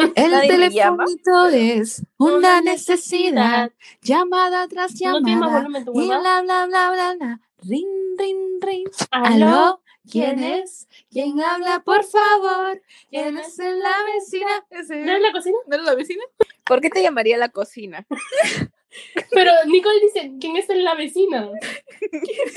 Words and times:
El 0.14 0.30
Nadie 0.30 0.48
telefonito 0.48 1.46
es 1.46 2.02
una 2.16 2.60
necesidad, 2.60 3.72
llamada 4.02 4.66
tras 4.68 4.92
No 5.00 5.20
llamada, 5.20 5.66
tu 5.84 6.00
y 6.00 6.06
bla, 6.06 6.42
bla, 6.42 6.66
bla, 6.66 6.90
bla, 6.90 7.14
bla. 7.14 7.40
Ring, 7.62 8.18
ring, 8.18 8.60
ring. 8.62 8.88
¿Aló? 9.10 9.46
¿Aló? 9.46 9.82
¿Quién 10.10 10.42
es? 10.42 10.88
¿Quién 11.10 11.40
habla, 11.40 11.80
por 11.80 12.04
favor? 12.04 12.82
¿Quién 13.10 13.38
es 13.38 13.58
en 13.58 13.78
la 13.78 13.94
vecina? 14.14 14.66
¿No 14.70 15.12
es 15.12 15.22
la 15.22 15.32
cocina? 15.32 15.58
¿No 15.66 15.74
era 15.74 15.84
la 15.84 15.94
vecina? 15.94 16.24
¿Por 16.64 16.80
qué 16.80 16.90
te 16.90 17.02
llamaría 17.02 17.36
la 17.36 17.50
cocina? 17.50 18.06
Pero 19.30 19.52
Nicole 19.66 20.00
dice, 20.00 20.32
¿quién 20.40 20.56
es 20.56 20.68
en 20.70 20.84
la 20.84 20.94
vecina? 20.94 21.48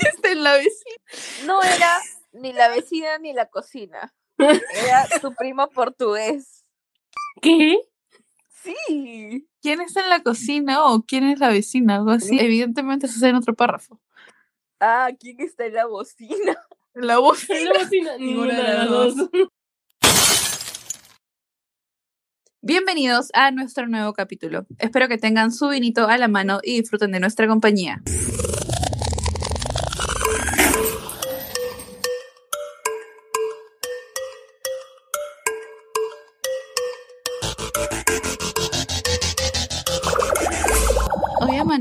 Está 0.00 0.32
en 0.32 0.42
la 0.42 0.54
vecina. 0.54 0.96
No 1.46 1.62
era 1.62 1.98
ni 2.32 2.52
la 2.52 2.68
vecina 2.68 3.18
ni 3.18 3.32
la 3.32 3.46
cocina. 3.46 4.12
Era 4.38 5.06
tu 5.20 5.32
primo 5.34 5.68
portugués. 5.68 6.63
¿Qué? 7.40 7.78
Sí. 8.62 9.46
¿Quién 9.60 9.80
está 9.80 10.02
en 10.02 10.10
la 10.10 10.22
cocina 10.22 10.84
o 10.86 11.02
quién 11.02 11.24
es 11.24 11.38
la 11.38 11.48
vecina? 11.48 11.96
Algo 11.96 12.10
así. 12.12 12.38
Evidentemente 12.38 13.06
eso 13.06 13.16
está 13.16 13.28
en 13.28 13.36
otro 13.36 13.54
párrafo. 13.54 14.00
Ah, 14.80 15.08
¿quién 15.18 15.40
está 15.40 15.66
en 15.66 15.74
la 15.74 15.86
bocina? 15.86 16.56
La 16.94 17.18
voz. 17.18 17.50
En 17.50 17.64
la 17.64 17.72
vecina. 17.72 18.16
Ninguna 18.18 18.54
de 18.54 18.62
las 18.62 18.88
dos. 18.88 19.14
Bienvenidos 22.62 23.30
a 23.34 23.50
nuestro 23.50 23.88
nuevo 23.88 24.12
capítulo. 24.12 24.64
Espero 24.78 25.08
que 25.08 25.18
tengan 25.18 25.50
su 25.50 25.68
vinito 25.68 26.06
a 26.06 26.16
la 26.18 26.28
mano 26.28 26.60
y 26.62 26.80
disfruten 26.80 27.10
de 27.10 27.18
nuestra 27.18 27.48
compañía. 27.48 28.00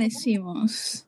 Amanecimos 0.03 1.05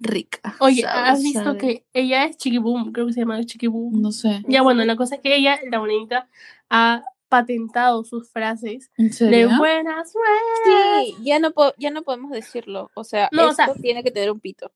rica. 0.00 0.56
Oye, 0.60 0.84
¿has 0.84 1.22
sabrosa 1.22 1.22
visto 1.22 1.52
de- 1.52 1.58
que 1.58 1.84
ella 1.92 2.24
es 2.24 2.36
Chiquiboom? 2.36 2.92
Creo 2.92 3.06
que 3.06 3.12
se 3.12 3.20
llama 3.20 3.42
Chiquiboom. 3.44 4.00
No 4.00 4.12
sé. 4.12 4.42
Ya 4.48 4.62
bueno, 4.62 4.84
la 4.84 4.96
cosa 4.96 5.16
es 5.16 5.20
que 5.20 5.36
ella, 5.36 5.58
la 5.70 5.78
bonita, 5.78 6.28
ha 6.68 7.02
patentado 7.28 8.04
sus 8.04 8.30
frases 8.30 8.90
¿En 8.96 9.10
de 9.10 9.46
buenas, 9.46 10.12
buenas. 10.12 11.06
Sí, 11.06 11.14
ya 11.24 11.38
no, 11.38 11.52
po- 11.52 11.74
ya 11.78 11.90
no 11.90 12.02
podemos 12.02 12.30
decirlo. 12.30 12.90
O 12.94 13.04
sea, 13.04 13.28
No, 13.32 13.48
o 13.48 13.52
sea- 13.54 13.72
tiene 13.80 14.02
que 14.02 14.10
tener 14.10 14.30
un 14.30 14.40
pito. 14.40 14.70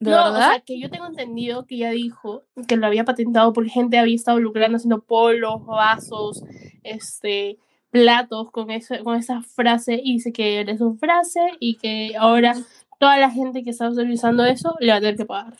¿De 0.00 0.10
no, 0.10 0.16
verdad? 0.16 0.32
o 0.48 0.50
sea, 0.52 0.60
que 0.60 0.78
yo 0.78 0.90
tengo 0.90 1.06
entendido 1.06 1.66
que 1.66 1.76
ella 1.76 1.90
dijo 1.90 2.44
que 2.66 2.76
lo 2.76 2.86
había 2.86 3.04
patentado 3.04 3.52
porque 3.52 3.70
gente 3.70 3.96
había 3.98 4.16
estado 4.16 4.38
lucrando 4.40 4.76
haciendo 4.76 5.00
polos, 5.02 5.64
vasos, 5.64 6.42
este, 6.82 7.58
platos 7.94 8.50
con, 8.50 8.72
eso, 8.72 8.96
con 9.04 9.16
esa 9.16 9.40
frase 9.40 10.00
y 10.02 10.14
dice 10.14 10.32
que 10.32 10.58
era 10.58 10.76
su 10.76 10.96
frase 10.96 11.38
y 11.60 11.76
que 11.76 12.16
ahora 12.18 12.56
toda 12.98 13.18
la 13.18 13.30
gente 13.30 13.62
que 13.62 13.70
está 13.70 13.88
utilizando 13.88 14.44
eso 14.44 14.74
le 14.80 14.90
va 14.90 14.96
a 14.96 15.00
tener 15.00 15.16
que 15.16 15.24
pagar. 15.24 15.56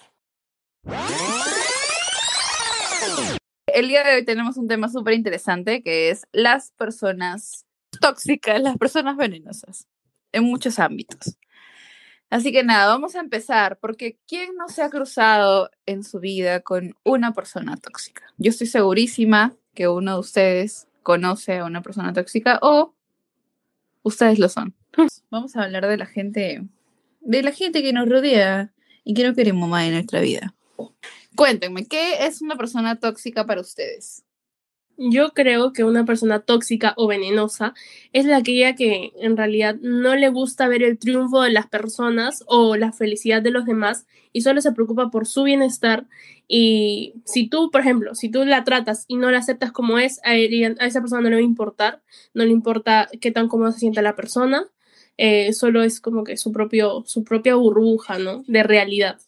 El 3.69 3.87
día 3.87 4.03
de 4.03 4.17
hoy 4.17 4.25
tenemos 4.25 4.57
un 4.57 4.67
tema 4.67 4.89
súper 4.89 5.15
interesante 5.15 5.81
que 5.81 6.11
es 6.11 6.27
las 6.33 6.73
personas 6.73 7.67
tóxicas, 8.01 8.61
las 8.61 8.79
personas 8.79 9.17
venenosas, 9.17 9.87
en 10.33 10.43
muchos 10.43 10.81
ámbitos. 10.81 11.39
Así 12.31 12.51
que 12.51 12.65
nada, 12.65 12.87
vamos 12.87 13.15
a 13.15 13.21
empezar, 13.21 13.79
porque 13.79 14.19
¿quién 14.27 14.57
no 14.57 14.69
se 14.69 14.83
ha 14.83 14.91
cruzado 14.91 15.71
en 15.87 16.03
su 16.03 16.19
vida 16.19 16.63
con 16.63 16.97
una 17.05 17.33
persona 17.33 17.77
tóxica? 17.77 18.25
Yo 18.39 18.51
estoy 18.51 18.67
segurísima 18.67 19.55
que 19.73 19.87
uno 19.87 20.15
de 20.15 20.19
ustedes 20.19 20.89
conoce 21.05 21.59
a 21.59 21.65
una 21.65 21.83
persona 21.83 22.13
tóxica 22.13 22.59
o 22.61 22.95
ustedes 24.03 24.41
lo 24.41 24.49
son. 24.49 24.75
Vamos 25.31 25.55
a 25.55 25.63
hablar 25.63 25.87
de 25.87 25.97
la 25.97 26.07
gente, 26.07 26.65
de 27.21 27.43
la 27.45 27.53
gente 27.53 27.83
que 27.83 27.93
nos 27.93 28.09
rodea 28.09 28.73
y 29.05 29.15
que 29.15 29.23
no 29.23 29.35
queremos 29.35 29.69
más 29.69 29.85
en 29.85 29.93
nuestra 29.93 30.21
vida. 30.21 30.53
Cuéntenme, 31.37 31.87
¿qué 31.87 32.27
es 32.27 32.43
una 32.43 32.57
persona 32.57 32.99
tóxica 32.99 33.47
para 33.47 33.61
ustedes? 33.61 34.25
Yo 34.97 35.31
creo 35.31 35.73
que 35.73 35.85
una 35.85 36.05
persona 36.05 36.41
tóxica 36.41 36.95
o 36.97 37.07
venenosa 37.07 37.75
es 38.13 38.27
la 38.27 38.39
aquella 38.39 38.75
que 38.77 39.13
en 39.17 39.37
realidad 39.37 39.77
no 39.81 40.15
le 40.15 40.29
gusta 40.29 40.69
ver 40.69 40.83
el 40.83 40.99
triunfo 40.99 41.43
de 41.43 41.51
las 41.51 41.67
personas 41.67 42.45
o 42.47 42.77
la 42.77 42.93
felicidad 42.93 43.43
de 43.43 43.51
los 43.51 43.65
demás 43.65 44.07
y 44.33 44.43
solo 44.43 44.61
se 44.61 44.73
preocupa 44.73 45.11
por 45.11 45.27
su 45.27 45.45
bienestar. 45.45 46.07
Y 46.47 47.15
si 47.25 47.49
tú, 47.49 47.71
por 47.71 47.81
ejemplo, 47.81 48.15
si 48.15 48.29
tú 48.29 48.45
la 48.45 48.65
tratas 48.65 49.05
y 49.09 49.17
no 49.17 49.31
la 49.31 49.39
aceptas 49.39 49.73
como 49.73 49.99
es, 49.99 50.21
a, 50.25 50.35
esa 50.35 51.01
persona 51.01 51.23
no 51.23 51.31
le 51.31 51.37
va 51.37 51.41
a 51.41 51.45
importar, 51.45 52.03
no 52.35 52.45
le 52.45 52.51
importa 52.51 53.09
qué 53.21 53.31
tan 53.31 53.49
cómoda 53.49 53.73
se 53.73 53.81
sienta 53.81 54.03
la 54.03 54.17
persona, 54.17 54.67
eh, 55.17 55.53
solo 55.53 55.83
es 55.83 56.01
como 56.01 56.25
que 56.25 56.37
su, 56.37 56.53
propio, 56.53 57.05
su 57.07 57.25
propia 57.25 57.55
burbuja, 57.55 58.19
¿no? 58.19 58.45
De 58.47 58.63
realidad. 58.63 59.19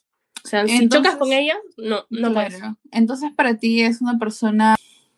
O 0.44 0.48
sea, 0.48 0.66
si 0.66 0.88
chocas 0.88 1.16
con 1.16 1.32
ella, 1.32 1.56
no, 1.76 2.04
no 2.10 2.32
puedes. 2.32 2.60
Entonces, 2.92 3.30
para 3.34 3.58
ti 3.58 3.82
es 3.82 4.00
una 4.00 4.18
persona 4.18 4.76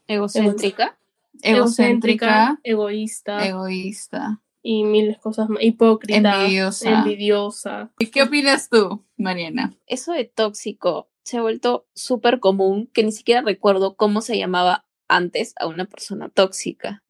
Egocéntrica. 0.08 0.98
egocéntrica, 1.42 2.58
egoísta. 2.64 3.46
egoísta, 3.46 4.40
y 4.62 4.84
miles 4.84 5.18
cosas 5.18 5.48
más. 5.48 5.62
Hipócrita, 5.62 6.42
envidiosa. 6.42 6.90
envidiosa. 6.90 7.90
¿Y 7.98 8.06
¿Qué 8.06 8.22
opinas 8.22 8.68
tú, 8.68 9.04
Mariana? 9.16 9.74
Eso 9.86 10.12
de 10.12 10.24
tóxico 10.24 11.08
se 11.22 11.36
ha 11.36 11.42
vuelto 11.42 11.86
súper 11.94 12.40
común 12.40 12.88
que 12.92 13.04
ni 13.04 13.12
siquiera 13.12 13.42
recuerdo 13.42 13.96
cómo 13.96 14.20
se 14.22 14.38
llamaba 14.38 14.86
antes 15.08 15.54
a 15.60 15.66
una 15.66 15.84
persona 15.84 16.28
tóxica. 16.30 17.02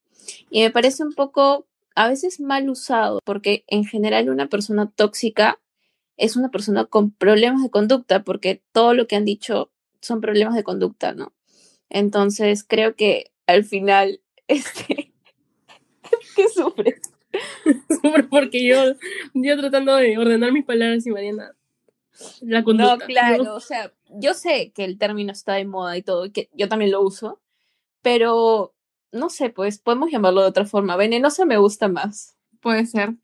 Y 0.50 0.62
me 0.62 0.70
parece 0.70 1.04
un 1.04 1.14
poco, 1.14 1.66
a 1.94 2.08
veces 2.08 2.40
mal 2.40 2.68
usado, 2.68 3.20
porque 3.24 3.64
en 3.66 3.84
general 3.84 4.28
una 4.28 4.48
persona 4.48 4.90
tóxica 4.90 5.58
es 6.16 6.36
una 6.36 6.50
persona 6.50 6.84
con 6.84 7.12
problemas 7.12 7.62
de 7.62 7.70
conducta, 7.70 8.24
porque 8.24 8.62
todo 8.72 8.92
lo 8.92 9.06
que 9.06 9.16
han 9.16 9.24
dicho 9.24 9.70
son 10.00 10.20
problemas 10.20 10.54
de 10.54 10.64
conducta, 10.64 11.12
¿no? 11.12 11.32
Entonces 11.90 12.64
creo 12.64 12.94
que 12.94 13.32
al 13.46 13.64
final, 13.64 14.20
este, 14.48 15.12
¿qué 16.36 16.48
sufres? 16.48 17.00
Porque 18.30 18.66
yo, 18.66 18.94
yo 19.34 19.58
tratando 19.58 19.96
de 19.96 20.16
ordenar 20.18 20.52
mis 20.52 20.64
palabras 20.64 21.06
y 21.06 21.10
Mariana, 21.10 21.54
la 22.40 22.64
conducta. 22.64 22.96
No, 22.96 23.06
claro, 23.06 23.54
o 23.54 23.60
sea, 23.60 23.92
yo 24.08 24.34
sé 24.34 24.72
que 24.74 24.84
el 24.84 24.98
término 24.98 25.32
está 25.32 25.54
de 25.54 25.64
moda 25.64 25.96
y 25.96 26.02
todo, 26.02 26.26
y 26.26 26.30
que 26.30 26.48
yo 26.52 26.68
también 26.68 26.90
lo 26.90 27.02
uso, 27.02 27.40
pero 28.02 28.74
no 29.12 29.30
sé, 29.30 29.50
pues 29.50 29.78
podemos 29.78 30.10
llamarlo 30.10 30.42
de 30.42 30.48
otra 30.48 30.64
forma. 30.64 30.96
Venenosa 30.96 31.44
me 31.44 31.58
gusta 31.58 31.88
más. 31.88 32.36
Puede 32.60 32.86
ser. 32.86 33.14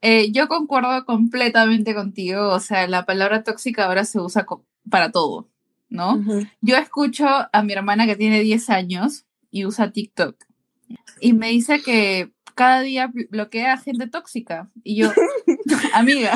Eh, 0.00 0.30
yo 0.32 0.48
concuerdo 0.48 1.04
completamente 1.04 1.94
contigo. 1.94 2.48
O 2.50 2.60
sea, 2.60 2.86
la 2.86 3.04
palabra 3.04 3.42
tóxica 3.42 3.86
ahora 3.86 4.04
se 4.04 4.20
usa 4.20 4.46
para 4.90 5.10
todo, 5.12 5.48
¿no? 5.88 6.22
Yo 6.60 6.76
escucho 6.76 7.26
a 7.28 7.62
mi 7.62 7.72
hermana 7.72 8.06
que 8.06 8.16
tiene 8.16 8.40
10 8.40 8.70
años 8.70 9.24
y 9.50 9.64
usa 9.64 9.90
TikTok 9.92 10.36
y 11.20 11.32
me 11.32 11.48
dice 11.48 11.80
que 11.82 12.32
cada 12.54 12.80
día 12.80 13.08
bl- 13.08 13.28
bloquea 13.30 13.74
a 13.74 13.78
gente 13.78 14.06
tóxica. 14.08 14.68
Y 14.82 14.96
yo, 14.96 15.12
amiga, 15.94 16.34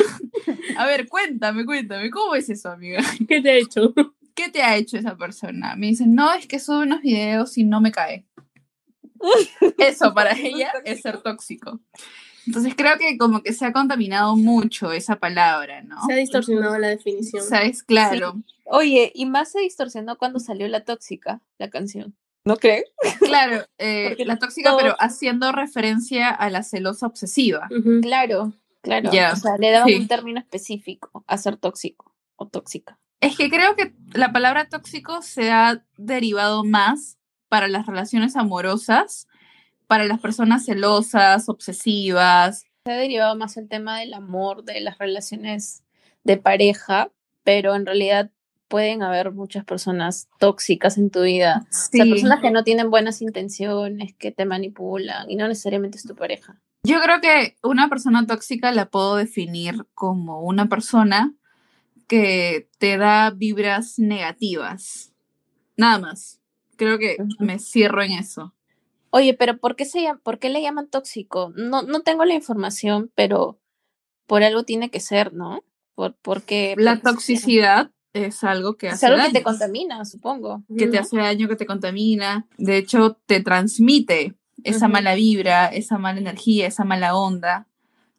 a 0.77 0.87
ver, 0.87 1.09
cuéntame, 1.09 1.65
cuéntame, 1.65 2.11
¿cómo 2.11 2.35
es 2.35 2.49
eso, 2.49 2.71
amiga? 2.71 3.01
¿Qué 3.29 3.41
te 3.41 3.51
ha 3.51 3.55
hecho? 3.57 3.93
¿Qué 4.35 4.49
te 4.49 4.63
ha 4.63 4.77
hecho 4.77 4.97
esa 4.97 5.17
persona? 5.17 5.77
Me 5.77 5.89
dice, 5.89 6.07
no, 6.07 6.33
es 6.33 6.47
que 6.47 6.59
sube 6.59 6.85
unos 6.85 7.03
videos 7.03 7.59
y 7.59 7.65
no 7.65 7.81
me 7.81 7.93
cae. 7.93 8.25
Eso 9.79 10.15
para 10.15 10.33
ella 10.33 10.73
es 10.85 11.01
ser 11.03 11.19
tóxico. 11.23 11.81
Entonces 12.47 12.75
creo 12.77 12.99
que 12.99 13.17
como 13.19 13.43
que 13.43 13.53
se 13.53 13.65
ha 13.67 13.73
contaminado 13.73 14.37
mucho 14.37 14.93
esa 14.93 15.17
palabra, 15.17 15.83
¿no? 15.83 16.05
Se 16.07 16.13
ha 16.13 16.17
distorsionado 16.17 16.79
la 16.79 16.89
definición. 16.89 17.43
¿Sabes? 17.45 17.83
Claro. 17.83 18.35
Oye, 18.65 19.13
y 19.15 19.27
más 19.27 19.53
se 19.53 19.61
distorsionó 19.61 20.17
cuando 20.19 20.39
salió 20.41 20.67
La 20.69 20.85
Tóxica, 20.85 21.41
la 21.59 21.71
canción. 21.71 22.17
¿No 22.45 22.57
crees? 22.57 22.85
Claro, 23.21 23.65
eh, 23.79 24.17
la 24.27 24.37
tóxica, 24.39 24.71
todos- 24.71 24.83
pero 24.83 24.97
haciendo 24.99 25.53
referencia 25.53 26.29
a 26.31 26.51
la 26.51 26.65
celosa 26.65 27.07
obsesiva. 27.07 27.69
Claro, 28.03 28.53
claro. 28.83 29.11
Ya, 29.13 29.33
O 29.33 29.37
sea, 29.37 29.57
le 29.59 29.71
daban 29.71 29.89
sí. 29.89 29.95
un 29.95 30.09
término 30.09 30.41
específico 30.41 31.23
a 31.29 31.39
ser 31.39 31.57
tóxico 31.57 32.13
o 32.35 32.49
tóxica. 32.49 32.99
Es 33.21 33.37
que 33.37 33.49
creo 33.49 33.77
que 33.77 33.95
la 34.13 34.33
palabra 34.33 34.69
tóxico 34.69 35.23
se 35.23 35.53
ha 35.53 35.85
derivado 35.97 36.65
más 36.65 37.17
para 37.49 37.69
las 37.69 37.87
relaciones 37.87 38.35
amorosas, 38.35 39.29
para 39.93 40.07
las 40.07 40.21
personas 40.21 40.65
celosas, 40.65 41.51
obsesivas. 41.51 42.65
Se 42.87 42.93
ha 42.93 42.97
derivado 42.97 43.37
más 43.37 43.59
el 43.59 43.69
tema 43.69 43.99
del 44.01 44.15
amor, 44.15 44.65
de 44.65 44.81
las 44.81 44.97
relaciones 44.97 45.85
de 46.25 46.39
pareja, 46.39 47.11
pero 47.45 47.75
en 47.75 47.85
realidad 47.85 48.31
pueden 48.69 49.03
haber 49.03 49.33
muchas 49.33 49.67
personas 49.67 50.31
tóxicas 50.39 50.97
en 50.97 51.11
tu 51.11 51.21
vida. 51.21 51.67
O 51.69 51.73
sea, 51.75 52.05
Sí. 52.05 52.11
personas 52.11 52.41
que 52.41 52.51
no 52.51 52.65
tienen 52.65 52.91
buenas 52.91 53.21
intenciones, 53.21 54.15
que 54.15 54.33
te 54.33 54.47
manipulan 54.47 55.31
y 55.31 55.37
no 55.37 55.47
necesariamente 55.47 55.99
es 55.99 56.05
tu 56.05 56.17
pareja. 56.17 56.59
Yo 56.85 56.99
creo 57.03 57.21
que 57.21 57.59
una 57.63 57.91
persona 57.91 58.27
tóxica 58.27 58.73
la 58.73 58.87
puedo 58.87 59.17
definir 59.17 59.85
como 59.93 60.41
una 60.41 60.71
persona 60.71 61.35
que 62.09 62.71
te 62.79 62.97
da 62.97 63.29
vibras 63.29 63.99
negativas. 63.99 65.13
Nada 65.77 65.99
más. 65.99 66.41
Creo 66.77 66.99
que 66.99 67.19
me 67.41 67.59
cierro 67.59 68.03
en 68.03 68.13
eso. 68.13 68.55
Oye, 69.15 69.35
pero 69.35 69.59
¿por 69.59 69.77
qué, 69.77 69.85
se 69.85 70.03
llama, 70.03 70.21
¿por 70.23 70.39
qué 70.39 70.49
le 70.49 70.63
llaman 70.63 70.89
tóxico? 70.89 71.53
No, 71.55 71.83
no 71.83 72.01
tengo 72.01 72.25
la 72.25 72.33
información, 72.33 73.13
pero 73.15 73.61
por 74.27 74.43
algo 74.43 74.65
tiene 74.65 74.91
que 74.91 75.01
ser, 75.01 75.35
¿no? 75.35 75.65
Por, 75.95 76.17
porque 76.23 76.75
La 76.79 76.99
toxicidad 76.99 77.91
es 78.15 78.43
algo 78.43 78.79
que 78.79 78.87
es 78.87 78.95
hace 78.95 79.07
algo 79.07 79.19
que 79.19 79.23
daño, 79.25 79.33
te 79.35 79.43
contamina, 79.43 80.05
supongo. 80.07 80.65
que 80.77 80.87
te 80.87 80.99
hace 80.99 81.19
daño, 81.19 81.47
que 81.47 81.57
te 81.57 81.67
contamina. 81.67 82.47
De 82.57 82.79
hecho, 82.79 83.21
te 83.27 83.41
transmite 83.41 84.35
esa 84.65 84.89
mala 84.89 85.15
vibra, 85.15 85.67
esa 85.67 85.99
mala 85.99 86.19
energía, 86.19 86.67
esa 86.67 86.85
mala 86.85 87.15
onda. 87.15 87.69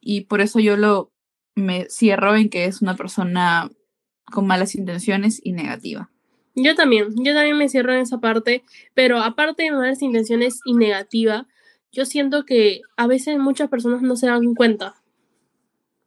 Y 0.00 0.22
por 0.22 0.40
eso 0.40 0.60
yo 0.60 0.76
lo 0.76 1.12
me 1.56 1.88
cierro 1.90 2.36
en 2.36 2.50
que 2.50 2.66
es 2.66 2.82
una 2.82 2.94
persona 2.94 3.68
con 4.32 4.46
malas 4.46 4.76
intenciones 4.76 5.40
y 5.42 5.52
negativa. 5.52 6.10
Yo 6.54 6.74
también, 6.74 7.08
yo 7.16 7.34
también 7.34 7.58
me 7.58 7.68
cierro 7.68 7.92
en 7.92 8.00
esa 8.00 8.18
parte, 8.18 8.64
pero 8.94 9.20
aparte 9.20 9.64
de 9.64 9.72
malas 9.72 10.02
intenciones 10.02 10.60
y 10.64 10.74
negativa, 10.74 11.48
yo 11.90 12.04
siento 12.04 12.44
que 12.44 12.82
a 12.96 13.06
veces 13.06 13.38
muchas 13.38 13.68
personas 13.68 14.02
no 14.02 14.16
se 14.16 14.26
dan 14.26 14.54
cuenta. 14.54 14.94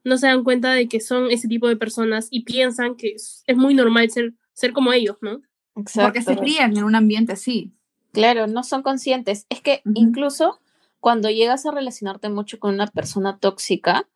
No 0.03 0.17
se 0.17 0.27
dan 0.27 0.43
cuenta 0.43 0.73
de 0.73 0.87
que 0.87 1.01
son 1.01 1.31
ese 1.31 1.47
tipo 1.47 1.67
de 1.67 1.75
personas 1.75 2.27
y 2.31 2.43
piensan 2.43 2.95
que 2.95 3.09
es, 3.09 3.43
es 3.45 3.57
muy 3.57 3.73
normal 3.73 4.09
ser, 4.09 4.33
ser 4.53 4.71
como 4.71 4.93
ellos, 4.93 5.17
¿no? 5.21 5.41
Porque 5.73 6.21
se 6.21 6.35
crían 6.37 6.75
en 6.75 6.83
un 6.83 6.95
ambiente 6.95 7.33
así. 7.33 7.73
Claro, 8.13 8.47
no 8.47 8.63
son 8.63 8.81
conscientes. 8.81 9.45
Es 9.49 9.61
que 9.61 9.81
incluso 9.93 10.59
cuando 10.99 11.29
llegas 11.29 11.65
a 11.65 11.71
relacionarte 11.71 12.29
mucho 12.29 12.57
con 12.59 12.73
una 12.73 12.87
persona 12.87 13.37
tóxica, 13.37 14.07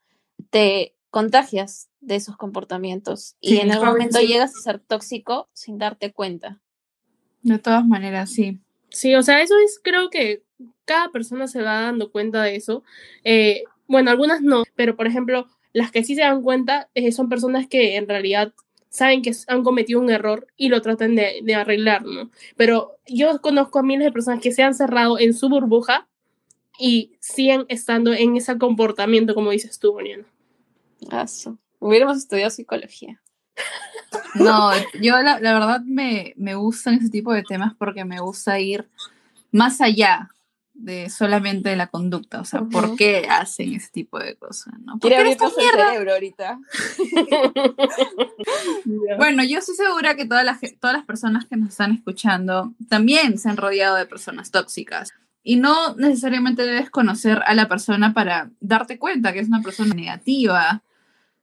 te 0.49 0.95
contagias 1.11 1.89
de 1.99 2.15
esos 2.15 2.37
comportamientos 2.37 3.35
y 3.39 3.57
en 3.57 3.71
algún 3.71 3.89
momento 3.89 4.17
sí. 4.17 4.27
llegas 4.27 4.55
a 4.55 4.61
ser 4.61 4.79
tóxico 4.79 5.49
sin 5.53 5.77
darte 5.77 6.11
cuenta. 6.11 6.59
De 7.43 7.59
todas 7.59 7.85
maneras, 7.85 8.31
sí. 8.31 8.59
Sí, 8.89 9.13
o 9.15 9.21
sea, 9.21 9.41
eso 9.41 9.53
es, 9.59 9.79
creo 9.83 10.09
que 10.09 10.43
cada 10.85 11.09
persona 11.11 11.47
se 11.47 11.61
va 11.61 11.81
dando 11.81 12.11
cuenta 12.11 12.43
de 12.43 12.55
eso. 12.55 12.83
Eh, 13.23 13.63
bueno, 13.87 14.09
algunas 14.09 14.41
no, 14.41 14.63
pero 14.75 14.95
por 14.95 15.05
ejemplo, 15.05 15.47
las 15.73 15.91
que 15.91 16.03
sí 16.03 16.15
se 16.15 16.21
dan 16.21 16.41
cuenta 16.41 16.89
eh, 16.93 17.11
son 17.11 17.29
personas 17.29 17.67
que 17.67 17.97
en 17.97 18.07
realidad 18.07 18.53
saben 18.89 19.21
que 19.21 19.31
han 19.47 19.63
cometido 19.63 19.99
un 19.99 20.09
error 20.09 20.47
y 20.57 20.69
lo 20.69 20.81
tratan 20.81 21.15
de, 21.15 21.41
de 21.43 21.55
arreglar, 21.55 22.05
¿no? 22.05 22.31
Pero 22.57 22.97
yo 23.07 23.39
conozco 23.41 23.79
a 23.79 23.83
miles 23.83 24.05
de 24.05 24.11
personas 24.11 24.41
que 24.41 24.51
se 24.51 24.63
han 24.63 24.73
cerrado 24.73 25.19
en 25.19 25.33
su 25.33 25.49
burbuja 25.49 26.07
y 26.79 27.13
siguen 27.19 27.65
estando 27.69 28.13
en 28.13 28.35
ese 28.37 28.57
comportamiento, 28.57 29.33
como 29.35 29.51
dices 29.51 29.79
tú, 29.79 29.93
Mariana. 29.93 30.25
Aso. 31.11 31.57
Hubiéramos 31.79 32.17
estudiado 32.17 32.49
psicología. 32.49 33.21
No, 34.35 34.71
yo 35.01 35.21
la, 35.21 35.39
la 35.39 35.53
verdad 35.53 35.81
me, 35.81 36.33
me 36.37 36.55
gustan 36.55 36.95
ese 36.95 37.09
tipo 37.09 37.33
de 37.33 37.43
temas 37.43 37.73
porque 37.77 38.05
me 38.05 38.19
gusta 38.19 38.59
ir 38.59 38.89
más 39.51 39.81
allá 39.81 40.29
de 40.73 41.09
solamente 41.09 41.75
la 41.75 41.87
conducta, 41.87 42.41
o 42.41 42.45
sea, 42.45 42.61
¿por 42.61 42.85
Ujú. 42.85 42.95
qué 42.95 43.27
hacen 43.29 43.73
ese 43.73 43.89
tipo 43.91 44.17
de 44.17 44.35
cosas? 44.35 44.73
¿no? 44.83 44.97
¿Por 44.97 45.11
Quiere 45.11 45.35
qué 45.37 45.45
el 45.45 45.51
cerebro 45.51 46.13
ahorita. 46.13 46.59
Bueno, 49.17 49.43
yo 49.43 49.59
estoy 49.59 49.75
segura 49.75 50.15
que 50.15 50.25
todas 50.25 50.43
las, 50.43 50.59
todas 50.79 50.95
las 50.95 51.05
personas 51.05 51.45
que 51.45 51.55
nos 51.55 51.69
están 51.69 51.91
escuchando 51.91 52.73
también 52.89 53.37
se 53.37 53.49
han 53.49 53.57
rodeado 53.57 53.95
de 53.95 54.05
personas 54.05 54.51
tóxicas. 54.51 55.11
Y 55.43 55.57
no 55.57 55.95
necesariamente 55.95 56.63
debes 56.63 56.89
conocer 56.89 57.41
a 57.45 57.53
la 57.53 57.67
persona 57.67 58.13
para 58.13 58.49
darte 58.59 58.97
cuenta 58.97 59.33
que 59.33 59.39
es 59.39 59.47
una 59.47 59.61
persona 59.61 59.93
negativa. 59.93 60.81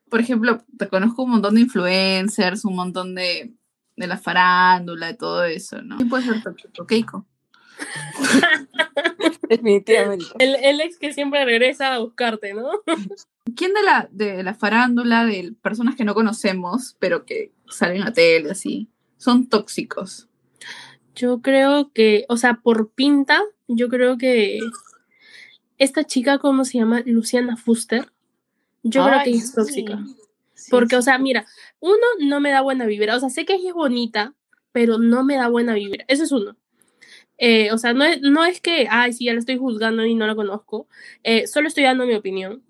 Por 0.09 0.19
ejemplo, 0.19 0.63
te 0.77 0.87
conozco 0.87 1.23
un 1.23 1.31
montón 1.31 1.55
de 1.55 1.61
influencers, 1.61 2.65
un 2.65 2.75
montón 2.75 3.15
de, 3.15 3.53
de 3.95 4.07
la 4.07 4.17
farándula, 4.17 5.07
de 5.07 5.13
todo 5.13 5.43
eso, 5.43 5.81
¿no? 5.81 5.97
¿Quién 5.97 6.09
puede 6.09 6.23
ser 6.23 6.41
tóxico? 6.41 6.87
Keiko. 6.87 7.25
Definitivamente. 9.49 10.25
el, 10.39 10.55
el 10.55 10.81
ex 10.81 10.97
que 10.97 11.13
siempre 11.13 11.45
regresa 11.45 11.93
a 11.93 11.99
buscarte, 11.99 12.53
¿no? 12.53 12.69
¿Quién 13.55 13.73
de 13.73 13.83
la, 13.83 14.07
de 14.11 14.43
la 14.43 14.53
farándula, 14.53 15.25
de 15.25 15.53
personas 15.61 15.95
que 15.95 16.05
no 16.05 16.13
conocemos, 16.13 16.95
pero 16.99 17.25
que 17.25 17.51
salen 17.67 18.03
a 18.03 18.13
tele, 18.13 18.51
así, 18.51 18.89
son 19.17 19.47
tóxicos? 19.47 20.27
Yo 21.15 21.41
creo 21.41 21.91
que, 21.91 22.25
o 22.29 22.37
sea, 22.37 22.55
por 22.55 22.91
pinta, 22.91 23.41
yo 23.67 23.89
creo 23.89 24.17
que 24.17 24.59
esta 25.77 26.03
chica, 26.03 26.37
¿cómo 26.39 26.65
se 26.65 26.77
llama? 26.77 27.01
Luciana 27.05 27.57
Fuster. 27.57 28.11
Yo 28.83 29.05
creo 29.05 29.23
que 29.23 29.29
ella 29.31 29.39
es 29.39 29.53
tóxica. 29.53 29.99
Sí, 30.53 30.71
Porque, 30.71 30.95
o 30.95 31.01
sí. 31.01 31.05
sea, 31.05 31.17
mira, 31.17 31.45
uno 31.79 31.95
no 32.19 32.39
me 32.39 32.51
da 32.51 32.61
buena 32.61 32.85
vibra. 32.85 33.15
O 33.15 33.19
sea, 33.19 33.29
sé 33.29 33.45
que 33.45 33.55
ella 33.55 33.69
es 33.69 33.75
bonita, 33.75 34.33
pero 34.71 34.97
no 34.97 35.23
me 35.23 35.35
da 35.35 35.47
buena 35.47 35.73
vibra. 35.73 36.05
Eso 36.07 36.23
es 36.23 36.31
uno. 36.31 36.57
Eh, 37.37 37.71
o 37.71 37.77
sea, 37.77 37.93
no 37.93 38.03
es, 38.03 38.21
no 38.21 38.43
es 38.43 38.59
que, 38.59 38.87
ay, 38.89 39.13
sí, 39.13 39.25
ya 39.25 39.33
la 39.33 39.39
estoy 39.39 39.57
juzgando 39.57 40.05
y 40.05 40.13
no 40.13 40.27
la 40.27 40.35
conozco. 40.35 40.87
Eh, 41.23 41.47
solo 41.47 41.67
estoy 41.69 41.85
dando 41.85 42.05
mi 42.05 42.13
opinión. 42.13 42.63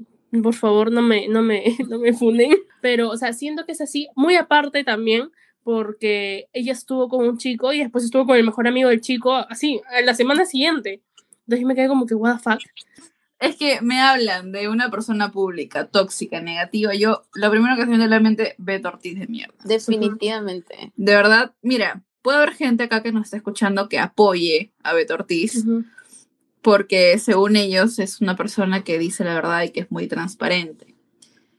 Por 0.44 0.54
favor, 0.54 0.92
no 0.92 1.02
me, 1.02 1.28
no 1.28 1.42
me, 1.42 1.64
no 1.90 1.98
me 1.98 2.14
funden. 2.14 2.56
Pero, 2.82 3.10
o 3.10 3.18
sea, 3.18 3.34
siento 3.34 3.66
que 3.66 3.72
es 3.72 3.82
así. 3.82 4.08
Muy 4.16 4.36
aparte 4.36 4.84
también, 4.84 5.32
porque 5.64 6.48
ella 6.54 6.72
estuvo 6.72 7.10
con 7.10 7.28
un 7.28 7.38
chico 7.38 7.74
y 7.74 7.80
después 7.80 8.04
estuvo 8.04 8.26
con 8.26 8.38
el 8.38 8.44
mejor 8.44 8.68
amigo 8.68 8.90
del 8.90 9.02
chico, 9.02 9.34
así, 9.36 9.82
a 9.92 10.02
la 10.02 10.14
semana 10.14 10.46
siguiente. 10.46 11.02
Entonces 11.48 11.66
me 11.66 11.74
quedé 11.76 11.88
como 11.88 12.06
que, 12.06 12.14
what 12.14 12.38
the 12.38 12.44
fuck. 12.44 12.60
Es 13.40 13.56
que 13.56 13.82
me 13.82 14.02
hablan 14.02 14.52
de 14.52 14.68
una 14.68 14.92
persona 14.92 15.32
pública, 15.32 15.88
tóxica, 15.88 16.42
negativa. 16.42 16.94
Yo, 16.94 17.24
lo 17.34 17.50
primero 17.50 17.76
que 17.76 17.84
se 17.84 17.88
me 17.88 17.98
viene 17.98 18.06
a 18.06 18.18
la 18.18 18.20
mente, 18.20 18.56
Beto 18.58 18.90
Ortiz 18.90 19.18
de 19.18 19.28
mierda. 19.28 19.56
Definitivamente. 19.64 20.92
De 20.96 21.16
verdad, 21.16 21.56
mira, 21.62 22.04
puede 22.22 22.38
haber 22.38 22.54
gente 22.54 22.84
acá 22.84 23.02
que 23.02 23.14
nos 23.14 23.26
está 23.26 23.38
escuchando 23.38 23.88
que 23.88 24.00
apoye 24.00 24.74
a 24.84 24.94
Beto 24.94 25.14
Ortiz, 25.14 25.64
porque 26.62 27.18
según 27.18 27.56
ellos 27.56 27.98
es 28.00 28.20
una 28.20 28.36
persona 28.36 28.84
que 28.84 29.00
dice 29.00 29.24
la 29.24 29.36
verdad 29.36 29.64
y 29.64 29.70
que 29.70 29.82
es 29.82 29.92
muy 29.92 30.08
transparente. 30.08 30.96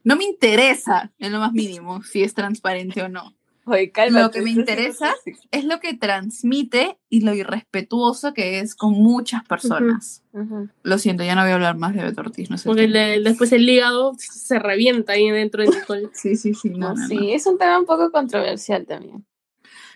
No 0.05 0.17
me 0.17 0.25
interesa 0.25 1.13
en 1.19 1.33
lo 1.33 1.41
más 1.41 1.53
mínimo 1.53 2.03
si 2.03 2.23
es 2.23 2.35
transparente 2.35 3.03
o 3.03 3.09
no. 3.09 3.35
Oye, 3.67 3.93
cálmate. 3.93 4.23
Lo 4.23 4.31
que 4.31 4.41
me 4.43 4.51
interesa. 4.51 5.15
Es 5.51 5.65
lo 5.65 5.79
que 5.81 5.95
transmite 5.95 6.99
y 7.09 7.21
lo 7.21 7.35
irrespetuoso 7.35 8.33
que 8.35 8.59
es 8.61 8.75
con 8.75 8.93
muchas 8.95 9.45
personas. 9.45 10.23
Lo 10.83 10.99
siento, 10.99 11.23
ya 11.23 11.35
no 11.35 11.43
voy 11.43 11.51
a 11.51 11.55
hablar 11.55 11.77
más 11.77 11.95
de 11.95 12.03
Beto 12.03 12.23
Ortiz. 12.23 12.51
No 12.51 12.59
sé 12.59 12.67
Porque 12.69 12.89
le- 12.89 13.21
después 13.21 13.53
el 13.53 13.69
hígado 13.69 14.15
se 14.19 14.59
revienta 14.59 15.13
ahí 15.13 15.31
dentro 15.31 15.63
de. 15.63 15.71
Sí, 16.15 16.37
sí, 16.37 16.55
sí. 16.55 16.71
No, 16.71 16.89
No, 16.91 16.95
no, 16.95 17.07
sí, 17.09 17.17
no. 17.17 17.23
es 17.35 17.47
un 17.47 17.59
tema 17.59 17.79
un 17.79 17.87
poco 17.87 18.11
controversial 18.11 18.87
también. 18.87 19.25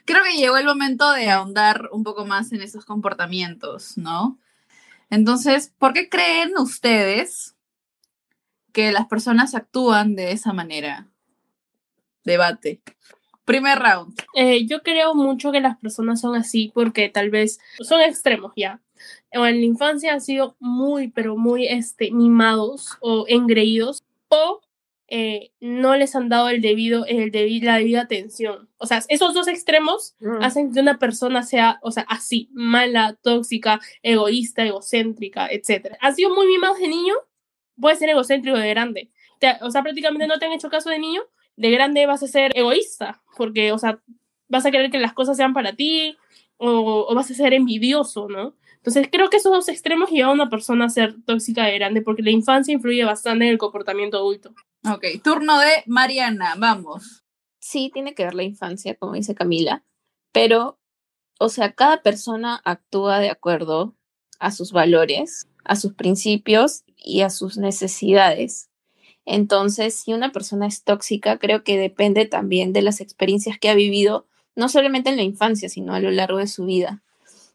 Creo 0.05 0.23
que 0.23 0.37
llegó 0.37 0.59
el 0.59 0.67
momento 0.67 1.11
de 1.13 1.31
ahondar 1.31 1.89
un 1.91 2.05
poco 2.05 2.27
más 2.27 2.53
en 2.53 2.61
esos 2.61 2.85
comportamientos, 2.85 3.97
¿no? 3.97 4.39
Entonces, 5.09 5.73
¿por 5.79 5.95
qué 5.95 6.09
creen 6.11 6.53
ustedes 6.59 7.55
que 8.73 8.93
las 8.93 9.07
personas 9.07 9.55
actúan 9.55 10.15
de 10.15 10.33
esa 10.33 10.53
manera? 10.53 11.09
Debate. 12.25 12.83
Primer 13.45 13.79
round. 13.79 14.15
Eh, 14.35 14.67
yo 14.67 14.83
creo 14.83 15.15
mucho 15.15 15.53
que 15.53 15.61
las 15.61 15.77
personas 15.79 16.21
son 16.21 16.35
así 16.35 16.71
porque 16.75 17.09
tal 17.09 17.31
vez 17.31 17.59
son 17.81 18.01
extremos 18.01 18.53
ya. 18.57 18.81
O 19.37 19.45
en 19.47 19.59
la 19.61 19.67
infancia 19.67 20.13
han 20.15 20.21
sido 20.21 20.57
muy, 20.61 21.09
pero 21.09 21.37
muy 21.37 21.67
este, 21.67 22.11
mimados 22.11 22.97
o 23.01 23.27
engreídos 23.29 24.03
o 24.29 24.61
eh, 25.09 25.51
no 25.61 25.95
les 25.97 26.17
han 26.17 26.31
dado 26.31 26.49
el 26.49 26.63
debido, 26.63 27.05
el 27.05 27.31
debi- 27.31 27.63
la 27.63 27.77
debida 27.77 28.01
atención. 28.01 28.71
O 28.79 28.87
sea, 28.87 29.03
esos 29.09 29.35
dos 29.35 29.47
extremos 29.49 30.17
hacen 30.41 30.73
que 30.73 30.81
una 30.81 30.99
persona 30.99 31.43
sea, 31.43 31.79
o 31.83 31.91
sea, 31.91 32.05
así, 32.09 32.49
mala, 32.53 33.15
tóxica, 33.23 33.81
egoísta, 34.03 34.65
egocéntrica, 34.65 35.47
etc. 35.51 35.97
¿Has 36.01 36.17
sido 36.17 36.35
muy 36.35 36.47
mimado 36.47 36.75
de 36.77 36.89
niño? 36.89 37.15
Puedes 37.79 37.99
ser 37.99 38.09
egocéntrico 38.09 38.57
de 38.57 38.71
grande. 38.71 39.11
Te- 39.41 39.59
o 39.61 39.71
sea, 39.71 39.83
prácticamente 39.83 40.27
no 40.27 40.39
te 40.39 40.47
han 40.47 40.53
hecho 40.53 40.71
caso 40.71 40.89
de 40.89 40.99
niño, 40.99 41.21
de 41.57 41.71
grande 41.71 42.07
vas 42.07 42.23
a 42.23 42.29
ser 42.29 42.53
egoísta, 42.57 43.23
porque, 43.37 43.73
o 43.73 43.79
sea, 43.79 44.01
vas 44.49 44.67
a 44.67 44.71
querer 44.71 44.91
que 44.91 44.99
las 44.99 45.13
cosas 45.13 45.37
sean 45.37 45.55
para 45.55 45.75
ti, 45.75 46.17
o, 46.57 47.07
o 47.09 47.15
vas 47.15 47.31
a 47.31 47.35
ser 47.35 47.55
envidioso, 47.55 48.29
¿no? 48.29 48.55
Entonces, 48.77 49.09
creo 49.11 49.31
que 49.31 49.39
esos 49.39 49.51
dos 49.51 49.69
extremos 49.69 50.11
llevan 50.11 50.33
a 50.33 50.35
una 50.35 50.51
persona 50.51 50.85
a 50.85 50.91
ser 50.91 51.17
tóxica 51.25 51.65
de 51.65 51.75
grande, 51.75 52.03
porque 52.03 52.23
la 52.23 52.31
infancia 52.31 52.75
influye 52.75 53.03
bastante 53.05 53.47
en 53.47 53.53
el 53.53 53.59
comportamiento 53.59 54.19
adulto. 54.19 54.55
Ok, 54.87 55.05
turno 55.23 55.59
de 55.59 55.83
Mariana, 55.87 56.55
vamos. 56.59 57.23
Sí, 57.59 57.91
tiene 57.95 58.15
que 58.15 58.25
ver 58.25 58.35
la 58.35 58.43
infancia, 58.43 58.95
como 58.95 59.15
dice 59.15 59.35
Camila, 59.35 59.83
pero, 60.33 60.79
o 61.39 61.49
sea, 61.49 61.73
cada 61.73 62.03
persona 62.03 62.61
actúa 62.63 63.21
de 63.21 63.31
acuerdo 63.31 63.97
a 64.39 64.51
sus 64.51 64.73
valores, 64.73 65.49
a 65.65 65.77
sus 65.77 65.95
principios 65.95 66.85
y 66.99 67.23
a 67.23 67.31
sus 67.31 67.57
necesidades. 67.57 68.69
Entonces, 69.27 69.95
si 69.95 70.13
una 70.13 70.33
persona 70.33 70.67
es 70.67 70.85
tóxica, 70.85 71.39
creo 71.39 71.65
que 71.65 71.79
depende 71.79 72.27
también 72.27 72.73
de 72.73 72.83
las 72.83 73.01
experiencias 73.01 73.59
que 73.59 73.71
ha 73.71 73.75
vivido, 73.75 74.27
no 74.55 74.69
solamente 74.69 75.11
en 75.11 75.17
la 75.17 75.23
infancia, 75.23 75.69
sino 75.69 75.95
a 75.95 76.01
lo 76.01 76.11
largo 76.11 76.39
de 76.39 76.47
su 76.47 76.67
vida. 76.67 77.03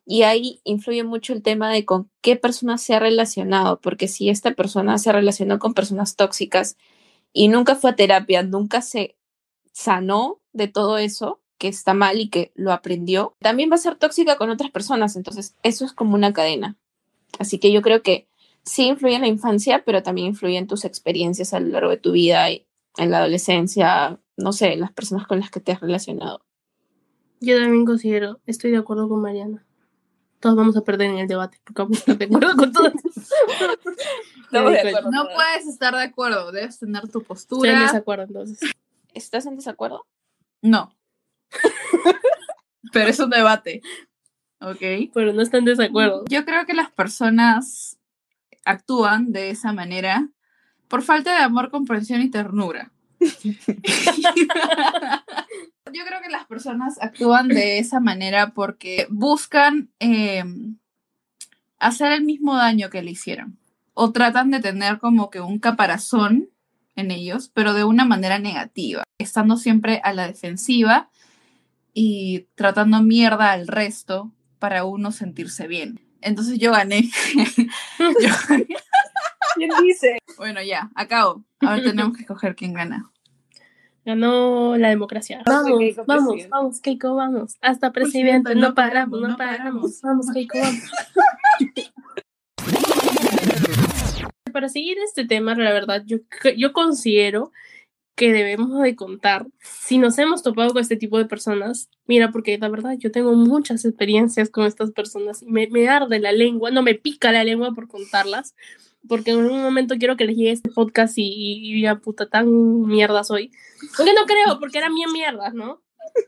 Y 0.05 0.23
ahí 0.23 0.59
influye 0.63 1.03
mucho 1.03 1.33
el 1.33 1.43
tema 1.43 1.71
de 1.71 1.85
con 1.85 2.09
qué 2.21 2.35
persona 2.35 2.79
se 2.79 2.95
ha 2.95 2.99
relacionado, 2.99 3.79
porque 3.79 4.07
si 4.07 4.29
esta 4.29 4.51
persona 4.55 4.97
se 4.97 5.11
relacionó 5.11 5.59
con 5.59 5.75
personas 5.75 6.15
tóxicas 6.15 6.77
y 7.31 7.47
nunca 7.47 7.75
fue 7.75 7.91
a 7.91 7.95
terapia, 7.95 8.41
nunca 8.41 8.81
se 8.81 9.15
sanó 9.71 10.41
de 10.51 10.67
todo 10.67 10.97
eso 10.97 11.41
que 11.59 11.67
está 11.67 11.93
mal 11.93 12.19
y 12.19 12.29
que 12.29 12.51
lo 12.55 12.71
aprendió, 12.71 13.35
también 13.39 13.69
va 13.69 13.75
a 13.75 13.79
ser 13.79 13.97
tóxica 13.97 14.37
con 14.37 14.49
otras 14.49 14.71
personas. 14.71 15.15
Entonces, 15.15 15.55
eso 15.61 15.85
es 15.85 15.93
como 15.93 16.15
una 16.15 16.33
cadena. 16.33 16.77
Así 17.37 17.59
que 17.59 17.71
yo 17.71 17.81
creo 17.83 18.01
que 18.01 18.28
sí 18.69 18.85
influye 18.87 19.15
en 19.15 19.21
la 19.21 19.27
infancia, 19.27 19.83
pero 19.83 20.03
también 20.03 20.27
influye 20.27 20.57
en 20.57 20.67
tus 20.67 20.85
experiencias 20.85 21.53
a 21.53 21.59
lo 21.59 21.67
largo 21.67 21.89
de 21.89 21.97
tu 21.97 22.11
vida 22.11 22.49
y 22.51 22.67
en 22.97 23.11
la 23.11 23.19
adolescencia, 23.19 24.19
no 24.37 24.53
sé, 24.53 24.75
las 24.75 24.91
personas 24.91 25.25
con 25.27 25.39
las 25.39 25.49
que 25.49 25.59
te 25.59 25.71
has 25.71 25.79
relacionado. 25.81 26.45
Yo 27.41 27.57
también 27.57 27.85
considero, 27.85 28.39
estoy 28.45 28.71
de 28.71 28.77
acuerdo 28.77 29.09
con 29.09 29.21
Mariana. 29.21 29.65
Todos 30.39 30.55
vamos 30.55 30.77
a 30.77 30.81
perder 30.81 31.09
en 31.09 31.17
el 31.17 31.27
debate, 31.27 31.59
porque 31.63 31.81
vamos 31.81 31.97
a 31.97 31.99
estar 31.99 32.17
de 32.17 32.25
acuerdo 32.25 32.55
con 32.55 32.71
todo. 32.71 32.87
Estamos 32.87 34.71
de 34.71 34.79
acuerdo. 34.79 35.11
No 35.11 35.27
puedes 35.33 35.67
estar 35.67 35.95
de 35.95 36.03
acuerdo, 36.03 36.51
debes 36.51 36.79
tener 36.79 37.01
tu 37.01 37.19
Estoy 37.19 37.21
en 37.21 37.27
postura. 37.27 37.81
desacuerdo, 37.81 38.23
entonces. 38.23 38.71
¿Estás 39.13 39.45
en 39.47 39.55
desacuerdo? 39.55 40.05
No. 40.61 40.95
Pero 42.93 43.09
es 43.09 43.19
un 43.19 43.29
debate. 43.29 43.81
¿Ok? 44.61 45.11
Pero 45.13 45.33
no 45.33 45.41
están 45.41 45.59
en 45.59 45.77
desacuerdo. 45.77 46.25
Yo 46.29 46.45
creo 46.45 46.65
que 46.65 46.73
las 46.73 46.91
personas 46.91 47.88
actúan 48.65 49.31
de 49.31 49.49
esa 49.49 49.73
manera 49.73 50.29
por 50.89 51.03
falta 51.03 51.37
de 51.37 51.43
amor, 51.43 51.69
comprensión 51.69 52.21
y 52.21 52.29
ternura. 52.29 52.91
Yo 53.19 53.53
creo 56.05 56.21
que 56.21 56.29
las 56.29 56.45
personas 56.47 57.01
actúan 57.01 57.47
de 57.47 57.79
esa 57.79 57.99
manera 57.99 58.53
porque 58.53 59.07
buscan 59.09 59.89
eh, 59.99 60.43
hacer 61.77 62.11
el 62.11 62.23
mismo 62.23 62.55
daño 62.55 62.89
que 62.89 63.03
le 63.03 63.11
hicieron. 63.11 63.57
O 63.93 64.11
tratan 64.11 64.49
de 64.49 64.59
tener 64.59 64.99
como 64.99 65.29
que 65.29 65.41
un 65.41 65.59
caparazón 65.59 66.49
en 66.95 67.11
ellos, 67.11 67.51
pero 67.53 67.73
de 67.73 67.83
una 67.83 68.05
manera 68.05 68.39
negativa, 68.39 69.03
estando 69.19 69.57
siempre 69.57 70.01
a 70.03 70.13
la 70.13 70.27
defensiva 70.27 71.09
y 71.93 72.47
tratando 72.55 73.01
mierda 73.01 73.51
al 73.51 73.67
resto 73.67 74.31
para 74.57 74.85
uno 74.85 75.11
sentirse 75.11 75.67
bien. 75.67 75.99
Entonces 76.21 76.57
yo 76.59 76.71
gané. 76.71 77.03
Yo 77.99 78.29
gané. 78.49 78.67
¿Quién 79.55 79.69
dice? 79.83 80.17
Bueno, 80.37 80.61
ya, 80.61 80.89
acabo. 80.95 81.43
Ahora 81.61 81.81
tenemos 81.83 82.15
que 82.15 82.21
escoger 82.23 82.55
quién 82.55 82.73
gana. 82.73 83.09
Ganó 84.05 84.77
la 84.77 84.89
democracia. 84.89 85.41
Vamos, 85.45 85.63
Vamos, 85.65 85.79
Keiko, 85.79 86.05
vamos, 86.05 86.23
presidente. 86.33 86.49
vamos, 86.49 86.81
Keiko, 86.81 87.15
vamos. 87.15 87.55
Hasta 87.61 87.91
presidente, 87.91 88.55
no 88.55 88.69
no 88.69 88.75
paramos, 88.75 89.21
no 89.21 89.27
no 89.29 89.37
paramos. 89.37 89.57
paramos. 89.59 90.01
Vamos, 90.01 90.25
Keiko, 90.33 90.57
vamos. 90.59 90.79
Para 94.53 94.69
seguir 94.69 94.97
este 95.05 95.25
tema, 95.25 95.53
la 95.55 95.71
verdad, 95.71 96.03
yo, 96.05 96.17
yo 96.57 96.73
considero 96.73 97.51
que 98.19 98.33
debemos 98.33 98.81
de 98.81 98.95
contar 98.95 99.47
si 99.63 99.97
nos 99.97 100.17
hemos 100.19 100.43
topado 100.43 100.73
con 100.73 100.81
este 100.81 100.97
tipo 100.97 101.17
de 101.17 101.23
personas. 101.25 101.89
Mira, 102.05 102.31
porque 102.31 102.57
la 102.57 102.67
verdad 102.67 102.95
yo 102.97 103.11
tengo 103.11 103.33
muchas 103.33 103.85
experiencias 103.85 104.49
con 104.49 104.65
estas 104.65 104.91
personas 104.91 105.41
y 105.41 105.45
me, 105.45 105.67
me 105.67 105.87
arde 105.87 106.19
la 106.19 106.33
lengua, 106.33 106.69
no 106.69 106.83
me 106.83 106.95
pica 106.95 107.31
la 107.31 107.45
lengua 107.45 107.71
por 107.73 107.87
contarlas, 107.87 108.55
porque 109.07 109.31
en 109.31 109.37
un 109.37 109.61
momento 109.61 109.95
quiero 109.97 110.17
que 110.17 110.25
les 110.25 110.35
llegue 110.35 110.51
este 110.51 110.69
podcast 110.69 111.17
y, 111.17 111.23
y, 111.23 111.77
y 111.77 111.81
ya 111.83 111.95
puta 111.95 112.27
tan 112.27 112.47
mierda 112.81 113.23
soy. 113.23 113.51
Aunque 113.97 114.13
no 114.13 114.25
creo, 114.25 114.59
porque 114.59 114.79
eran 114.79 114.93
bien 114.93 115.11
mierdas, 115.13 115.53
¿no? 115.53 115.81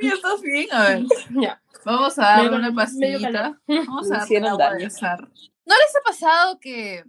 ¿Estás 0.00 0.40
bien? 0.42 0.66
A 0.72 0.88
ver, 0.88 1.02
Ya. 1.40 1.60
vamos 1.84 2.18
a 2.18 2.22
darle 2.22 2.50
Medio- 2.98 3.18
una 3.18 3.32
calor. 3.32 3.60
Vamos 3.66 4.10
a 4.10 4.24
de 4.76 4.86
azar. 4.86 5.20
¿No 5.20 5.74
les 5.74 5.96
ha 5.96 6.00
pasado 6.04 6.58
que 6.60 7.04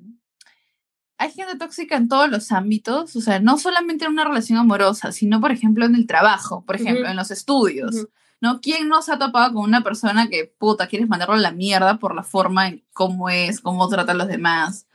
hay 1.19 1.31
gente 1.31 1.57
tóxica 1.57 1.97
en 1.97 2.07
todos 2.07 2.29
los 2.29 2.51
ámbitos? 2.53 3.13
O 3.15 3.21
sea, 3.21 3.39
no 3.39 3.57
solamente 3.57 4.05
en 4.05 4.11
una 4.11 4.23
relación 4.23 4.57
amorosa, 4.57 5.11
sino, 5.11 5.41
por 5.41 5.51
ejemplo, 5.51 5.85
en 5.85 5.95
el 5.95 6.07
trabajo, 6.07 6.63
por 6.65 6.77
ejemplo, 6.77 7.07
en 7.07 7.17
los 7.17 7.29
estudios. 7.29 8.07
¿No? 8.41 8.61
¿Quién 8.61 8.87
no 8.87 9.01
se 9.01 9.11
ha 9.11 9.19
topado 9.19 9.53
con 9.53 9.63
una 9.63 9.83
persona 9.83 10.29
que, 10.29 10.45
puta, 10.45 10.87
quieres 10.87 11.09
mandarlo 11.09 11.35
a 11.35 11.39
la 11.39 11.51
mierda 11.51 11.99
por 11.99 12.15
la 12.15 12.23
forma 12.23 12.69
en 12.69 12.85
cómo 12.93 13.29
es, 13.29 13.59
cómo 13.59 13.89
trata 13.89 14.13
a 14.13 14.15
los 14.15 14.29
demás? 14.29 14.87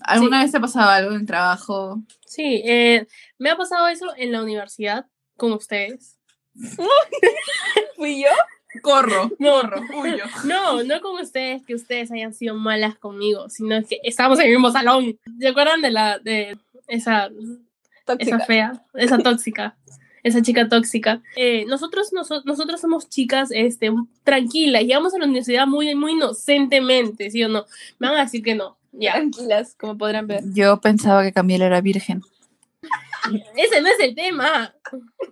¿Alguna 0.00 0.42
vez 0.42 0.50
te 0.50 0.56
ha 0.56 0.60
pasado 0.60 0.88
algo 0.88 1.10
en 1.10 1.20
el 1.20 1.26
trabajo? 1.26 2.02
Sí, 2.24 2.62
eh, 2.64 3.06
me 3.38 3.50
ha 3.50 3.56
pasado 3.58 3.86
eso 3.88 4.06
en 4.16 4.32
la 4.32 4.42
universidad 4.42 5.06
con 5.36 5.52
ustedes. 5.52 6.18
¿Fui 7.96 8.22
yo? 8.22 8.30
Corro, 8.82 9.30
No. 9.38 9.50
corro, 9.60 9.82
huyo. 10.00 10.24
No, 10.44 10.82
no 10.82 11.00
con 11.00 11.20
ustedes, 11.20 11.62
que 11.64 11.74
ustedes 11.74 12.10
hayan 12.12 12.34
sido 12.34 12.54
malas 12.54 12.96
conmigo, 12.96 13.48
sino 13.48 13.82
que 13.84 14.00
estábamos 14.02 14.38
en 14.40 14.46
el 14.46 14.50
mismo 14.52 14.70
salón. 14.70 15.18
¿Se 15.38 15.48
acuerdan 15.48 15.80
de 15.82 15.90
la 15.90 16.18
de 16.18 16.58
esa, 16.88 17.30
Tóxica. 18.04 18.36
esa 18.36 18.44
fea, 18.46 18.82
esa 18.94 19.18
tóxica, 19.18 19.76
esa 20.22 20.42
chica 20.42 20.68
tóxica? 20.68 21.22
Eh, 21.36 21.64
nosotros, 21.66 22.12
noso- 22.12 22.42
nosotros 22.44 22.80
somos 22.80 23.08
chicas 23.08 23.48
este, 23.52 23.90
tranquilas, 24.24 24.82
llegamos 24.82 25.14
a 25.14 25.18
la 25.18 25.24
universidad 25.24 25.66
muy, 25.66 25.94
muy 25.94 26.12
inocentemente, 26.12 27.30
¿sí 27.30 27.42
o 27.44 27.48
no? 27.48 27.64
Me 27.98 28.08
van 28.08 28.16
a 28.18 28.24
decir 28.24 28.42
que 28.42 28.54
no. 28.54 28.76
Ya, 28.96 29.14
Tranquilas, 29.14 29.74
como 29.78 29.98
podrán 29.98 30.26
ver. 30.28 30.42
Yo 30.52 30.80
pensaba 30.80 31.22
que 31.24 31.32
Camila 31.32 31.66
era 31.66 31.80
virgen. 31.80 32.22
Ese 33.56 33.80
no 33.80 33.88
es 33.88 34.00
el 34.00 34.14
tema. 34.14 34.74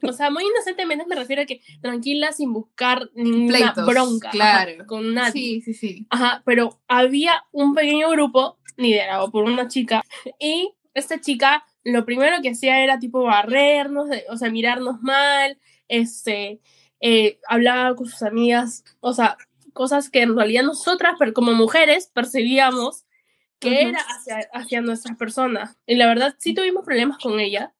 O 0.02 0.12
sea, 0.12 0.30
muy 0.30 0.44
inocentemente 0.44 1.06
me 1.06 1.14
refiero 1.14 1.42
a 1.42 1.46
que 1.46 1.60
tranquila 1.80 2.32
sin 2.32 2.52
buscar 2.52 3.10
ninguna 3.14 3.72
Pleitos, 3.74 3.86
bronca 3.86 4.28
ajá, 4.28 4.36
claro. 4.36 4.86
con 4.86 5.14
nadie. 5.14 5.32
Sí, 5.32 5.60
sí, 5.60 5.74
sí. 5.74 6.06
Ajá, 6.10 6.42
pero 6.44 6.80
había 6.88 7.44
un 7.52 7.74
pequeño 7.74 8.10
grupo 8.10 8.58
liderado 8.76 9.30
por 9.30 9.44
una 9.44 9.68
chica 9.68 10.02
y 10.38 10.72
esta 10.94 11.20
chica 11.20 11.64
lo 11.84 12.04
primero 12.04 12.40
que 12.42 12.50
hacía 12.50 12.82
era 12.82 12.98
tipo 12.98 13.22
barrernos, 13.22 14.08
o 14.28 14.36
sea, 14.36 14.50
mirarnos 14.50 15.02
mal, 15.02 15.58
este, 15.88 16.60
eh, 17.00 17.40
hablaba 17.48 17.96
con 17.96 18.06
sus 18.06 18.22
amigas, 18.22 18.84
o 19.00 19.12
sea, 19.12 19.36
cosas 19.72 20.10
que 20.10 20.22
en 20.22 20.36
realidad 20.36 20.62
nosotras, 20.62 21.14
pero 21.18 21.32
como 21.32 21.52
mujeres, 21.52 22.10
percibíamos 22.12 23.04
que 23.58 23.82
era 23.82 24.00
hacia, 24.00 24.48
hacia 24.52 24.80
nuestras 24.80 25.16
personas. 25.16 25.76
Y 25.86 25.94
la 25.94 26.06
verdad, 26.06 26.34
sí 26.38 26.52
tuvimos 26.52 26.84
problemas 26.84 27.18
con 27.18 27.38
ella 27.38 27.72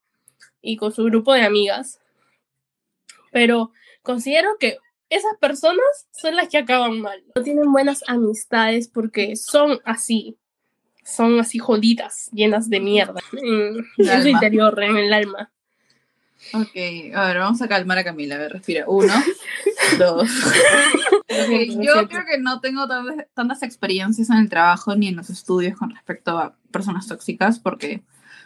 y 0.62 0.76
con 0.76 0.92
su 0.92 1.04
grupo 1.04 1.34
de 1.34 1.42
amigas, 1.42 1.98
pero 3.30 3.72
considero 4.02 4.50
que 4.58 4.78
esas 5.10 5.32
personas 5.40 5.84
son 6.12 6.36
las 6.36 6.48
que 6.48 6.58
acaban 6.58 7.00
mal. 7.00 7.22
No 7.34 7.42
tienen 7.42 7.70
buenas 7.70 8.02
amistades 8.06 8.88
porque 8.88 9.36
son 9.36 9.80
así. 9.84 10.38
Son 11.04 11.40
así 11.40 11.58
jodidas, 11.58 12.30
llenas 12.32 12.70
de 12.70 12.78
mierda 12.80 13.20
en, 13.32 13.84
en 13.98 14.22
su 14.22 14.28
interior, 14.28 14.80
en 14.82 14.96
el 14.96 15.12
alma. 15.12 15.50
Ok, 16.54 16.70
a 17.14 17.26
ver, 17.26 17.38
vamos 17.38 17.60
a 17.62 17.68
calmar 17.68 17.98
a 17.98 18.04
Camila. 18.04 18.36
A 18.36 18.38
ver, 18.38 18.52
respira. 18.52 18.84
Uno, 18.88 19.12
dos. 19.98 20.28
Ok, 21.28 21.82
yo 21.82 22.08
creo 22.08 22.24
que 22.24 22.38
no 22.40 22.60
tengo 22.60 22.86
tan- 22.88 23.26
tantas 23.34 23.62
experiencias 23.62 24.30
en 24.30 24.36
el 24.38 24.48
trabajo 24.48 24.94
ni 24.96 25.08
en 25.08 25.16
los 25.16 25.28
estudios 25.30 25.76
con 25.78 25.90
respecto 25.90 26.38
a 26.38 26.54
personas 26.70 27.06
tóxicas, 27.06 27.58
porque 27.58 28.02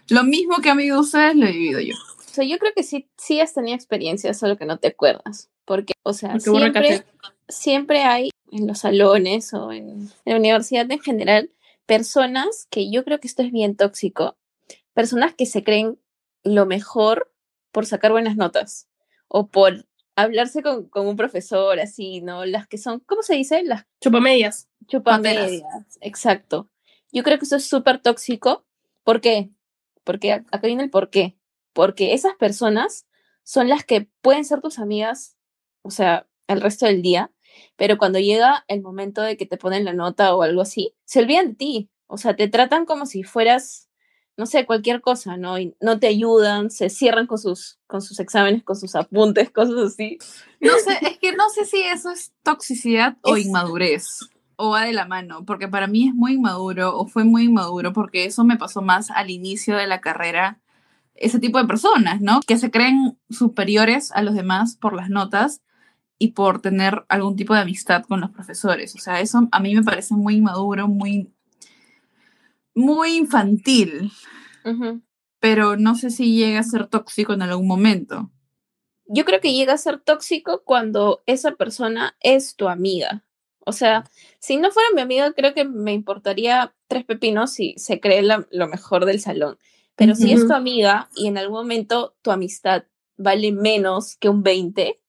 lo 0.08 0.24
mismo 0.24 0.56
que 0.58 0.70
han 0.70 0.76
vivido 0.76 1.00
ustedes 1.00 1.36
lo 1.36 1.46
he 1.46 1.52
vivido 1.52 1.80
yo. 1.80 1.94
O 1.94 2.34
sea, 2.36 2.44
yo 2.44 2.58
creo 2.58 2.72
que 2.74 2.82
sí, 2.82 3.08
sí 3.16 3.40
has 3.40 3.54
tenido 3.54 3.74
experiencias, 3.74 4.38
solo 4.38 4.56
que 4.56 4.66
no 4.66 4.78
te 4.78 4.88
acuerdas. 4.88 5.50
Porque, 5.64 5.94
o 6.02 6.12
sea, 6.12 6.32
Porque 6.32 6.42
siempre, 6.42 7.04
siempre 7.48 8.02
hay 8.02 8.30
en 8.52 8.66
los 8.66 8.80
salones 8.80 9.52
o 9.54 9.72
en, 9.72 10.10
la 10.24 10.36
universidad 10.36 10.90
en 10.90 11.00
general 11.00 11.50
personas 11.86 12.66
que 12.70 12.90
yo 12.90 13.04
creo 13.04 13.20
que 13.20 13.28
esto 13.28 13.42
es 13.42 13.52
bien 13.52 13.76
tóxico. 13.76 14.36
Personas 14.92 15.34
que 15.34 15.46
se 15.46 15.64
creen 15.64 15.98
lo 16.42 16.66
mejor 16.66 17.32
por 17.72 17.86
sacar 17.86 18.12
buenas 18.12 18.36
notas 18.36 18.88
o 19.28 19.48
por 19.48 19.86
hablarse 20.14 20.62
con, 20.62 20.88
con 20.88 21.06
un 21.06 21.16
profesor 21.16 21.78
así, 21.78 22.20
¿no? 22.20 22.44
Las 22.44 22.66
que 22.66 22.78
son, 22.78 23.00
¿cómo 23.00 23.22
se 23.22 23.34
dice? 23.34 23.62
Las 23.62 23.86
Chupamedias. 24.00 24.68
Chupamedias. 24.86 25.62
Exacto. 26.00 26.70
Yo 27.12 27.22
creo 27.22 27.38
que 27.38 27.44
eso 27.44 27.56
es 27.56 27.66
súper 27.66 28.00
tóxico. 28.00 28.64
¿Por 29.04 29.20
qué? 29.20 29.50
Porque 30.06 30.32
ac- 30.32 30.46
acá 30.52 30.66
viene 30.68 30.84
el 30.84 30.90
por 30.90 31.10
qué. 31.10 31.36
Porque 31.74 32.14
esas 32.14 32.34
personas 32.36 33.06
son 33.42 33.68
las 33.68 33.84
que 33.84 34.08
pueden 34.22 34.44
ser 34.44 34.60
tus 34.62 34.78
amigas, 34.78 35.36
o 35.82 35.90
sea, 35.90 36.26
el 36.46 36.60
resto 36.60 36.86
del 36.86 37.02
día, 37.02 37.32
pero 37.76 37.98
cuando 37.98 38.18
llega 38.18 38.64
el 38.68 38.80
momento 38.82 39.20
de 39.20 39.36
que 39.36 39.46
te 39.46 39.56
ponen 39.58 39.84
la 39.84 39.92
nota 39.92 40.34
o 40.34 40.42
algo 40.42 40.62
así, 40.62 40.94
se 41.04 41.20
olvidan 41.20 41.48
de 41.50 41.54
ti. 41.54 41.90
O 42.06 42.18
sea, 42.18 42.36
te 42.36 42.46
tratan 42.48 42.86
como 42.86 43.04
si 43.04 43.24
fueras, 43.24 43.88
no 44.36 44.46
sé, 44.46 44.64
cualquier 44.64 45.00
cosa, 45.00 45.36
¿no? 45.36 45.58
Y 45.58 45.76
no 45.80 45.98
te 45.98 46.06
ayudan, 46.06 46.70
se 46.70 46.88
cierran 46.88 47.26
con 47.26 47.38
sus, 47.38 47.78
con 47.88 48.00
sus 48.00 48.20
exámenes, 48.20 48.62
con 48.62 48.76
sus 48.76 48.94
apuntes, 48.94 49.50
cosas 49.52 49.92
así. 49.92 50.18
No 50.60 50.72
sé, 50.78 50.98
es 51.02 51.18
que 51.18 51.32
no 51.32 51.48
sé 51.50 51.64
si 51.64 51.82
eso 51.82 52.10
es 52.10 52.32
toxicidad 52.44 53.16
o 53.22 53.34
inmadurez. 53.48 54.20
O 54.56 54.70
va 54.70 54.84
de 54.84 54.92
la 54.92 55.06
mano, 55.06 55.44
porque 55.44 55.68
para 55.68 55.86
mí 55.86 56.08
es 56.08 56.14
muy 56.14 56.34
inmaduro 56.34 56.96
o 56.96 57.06
fue 57.06 57.24
muy 57.24 57.44
inmaduro, 57.44 57.92
porque 57.92 58.24
eso 58.24 58.42
me 58.44 58.56
pasó 58.56 58.80
más 58.82 59.10
al 59.10 59.30
inicio 59.30 59.76
de 59.76 59.86
la 59.86 60.00
carrera. 60.00 60.60
Ese 61.14 61.38
tipo 61.38 61.58
de 61.58 61.66
personas, 61.66 62.20
¿no? 62.20 62.40
Que 62.46 62.58
se 62.58 62.70
creen 62.70 63.18
superiores 63.30 64.12
a 64.12 64.22
los 64.22 64.34
demás 64.34 64.76
por 64.76 64.94
las 64.94 65.10
notas 65.10 65.62
y 66.18 66.32
por 66.32 66.60
tener 66.60 67.04
algún 67.08 67.36
tipo 67.36 67.54
de 67.54 67.60
amistad 67.60 68.04
con 68.04 68.20
los 68.20 68.30
profesores. 68.30 68.94
O 68.94 68.98
sea, 68.98 69.20
eso 69.20 69.48
a 69.52 69.60
mí 69.60 69.74
me 69.74 69.82
parece 69.82 70.14
muy 70.14 70.36
inmaduro, 70.36 70.88
muy, 70.88 71.30
muy 72.74 73.16
infantil, 73.16 74.10
pero 75.40 75.76
no 75.76 75.94
sé 75.94 76.10
si 76.10 76.34
llega 76.34 76.60
a 76.60 76.62
ser 76.62 76.86
tóxico 76.86 77.34
en 77.34 77.42
algún 77.42 77.66
momento. 77.66 78.30
yo 79.08 79.24
creo 79.24 79.40
que 79.40 79.52
llega 79.52 79.74
a 79.74 79.78
ser 79.78 80.00
tóxico 80.00 80.62
cuando 80.64 81.22
esa 81.26 81.52
persona 81.52 82.16
es 82.20 82.56
tu 82.56 82.68
amiga. 82.68 83.25
O 83.68 83.72
sea, 83.72 84.04
si 84.38 84.56
no 84.58 84.70
fuera 84.70 84.88
mi 84.94 85.00
amiga, 85.00 85.32
creo 85.32 85.52
que 85.52 85.64
me 85.64 85.92
importaría 85.92 86.72
tres 86.86 87.04
pepinos 87.04 87.52
si 87.52 87.74
se 87.78 87.98
cree 88.00 88.22
la- 88.22 88.46
lo 88.52 88.68
mejor 88.68 89.04
del 89.06 89.20
salón. 89.20 89.58
Pero 89.96 90.14
si 90.14 90.30
es 90.32 90.46
tu 90.46 90.52
amiga 90.54 91.08
y 91.16 91.26
en 91.26 91.36
algún 91.36 91.56
momento 91.58 92.14
tu 92.22 92.30
amistad 92.30 92.84
vale 93.16 93.50
menos 93.50 94.16
que 94.16 94.28
un 94.28 94.42
20, 94.42 95.00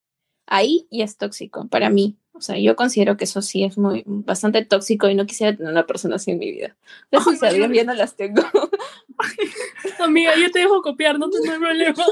ahí 0.46 0.88
ya 0.90 1.04
es 1.04 1.16
tóxico 1.18 1.68
para 1.68 1.88
mí. 1.88 2.16
O 2.32 2.40
sea, 2.40 2.58
yo 2.58 2.74
considero 2.74 3.16
que 3.16 3.24
eso 3.24 3.42
sí 3.42 3.64
es 3.64 3.78
muy 3.78 4.02
bastante 4.06 4.64
tóxico 4.64 5.08
y 5.08 5.14
no 5.14 5.26
quisiera 5.26 5.56
tener 5.56 5.70
una 5.72 5.86
persona 5.86 6.16
así 6.16 6.30
en 6.32 6.38
mi 6.38 6.50
vida. 6.50 6.76
Gracias 7.12 7.42
a 7.42 7.50
Dios 7.50 7.68
ya 7.72 7.84
no 7.84 7.94
las 7.94 8.16
tengo. 8.16 8.42
Amiga, 9.98 10.32
yo 10.36 10.50
te 10.50 10.60
dejo 10.60 10.82
copiar, 10.82 11.18
no 11.18 11.28
tengo 11.30 11.58
problema. 11.58 12.04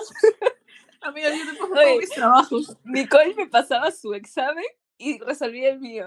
Amiga, 1.01 1.29
yo 1.31 1.51
te 1.53 1.57
todos 1.59 1.99
mis 1.99 2.11
trabajos. 2.11 2.77
Nicole 2.85 3.35
me 3.35 3.47
pasaba 3.47 3.91
su 3.91 4.15
examen 4.15 4.65
y 4.99 5.19
resolvía 5.19 5.71
el 5.71 5.81
mío. 5.81 6.07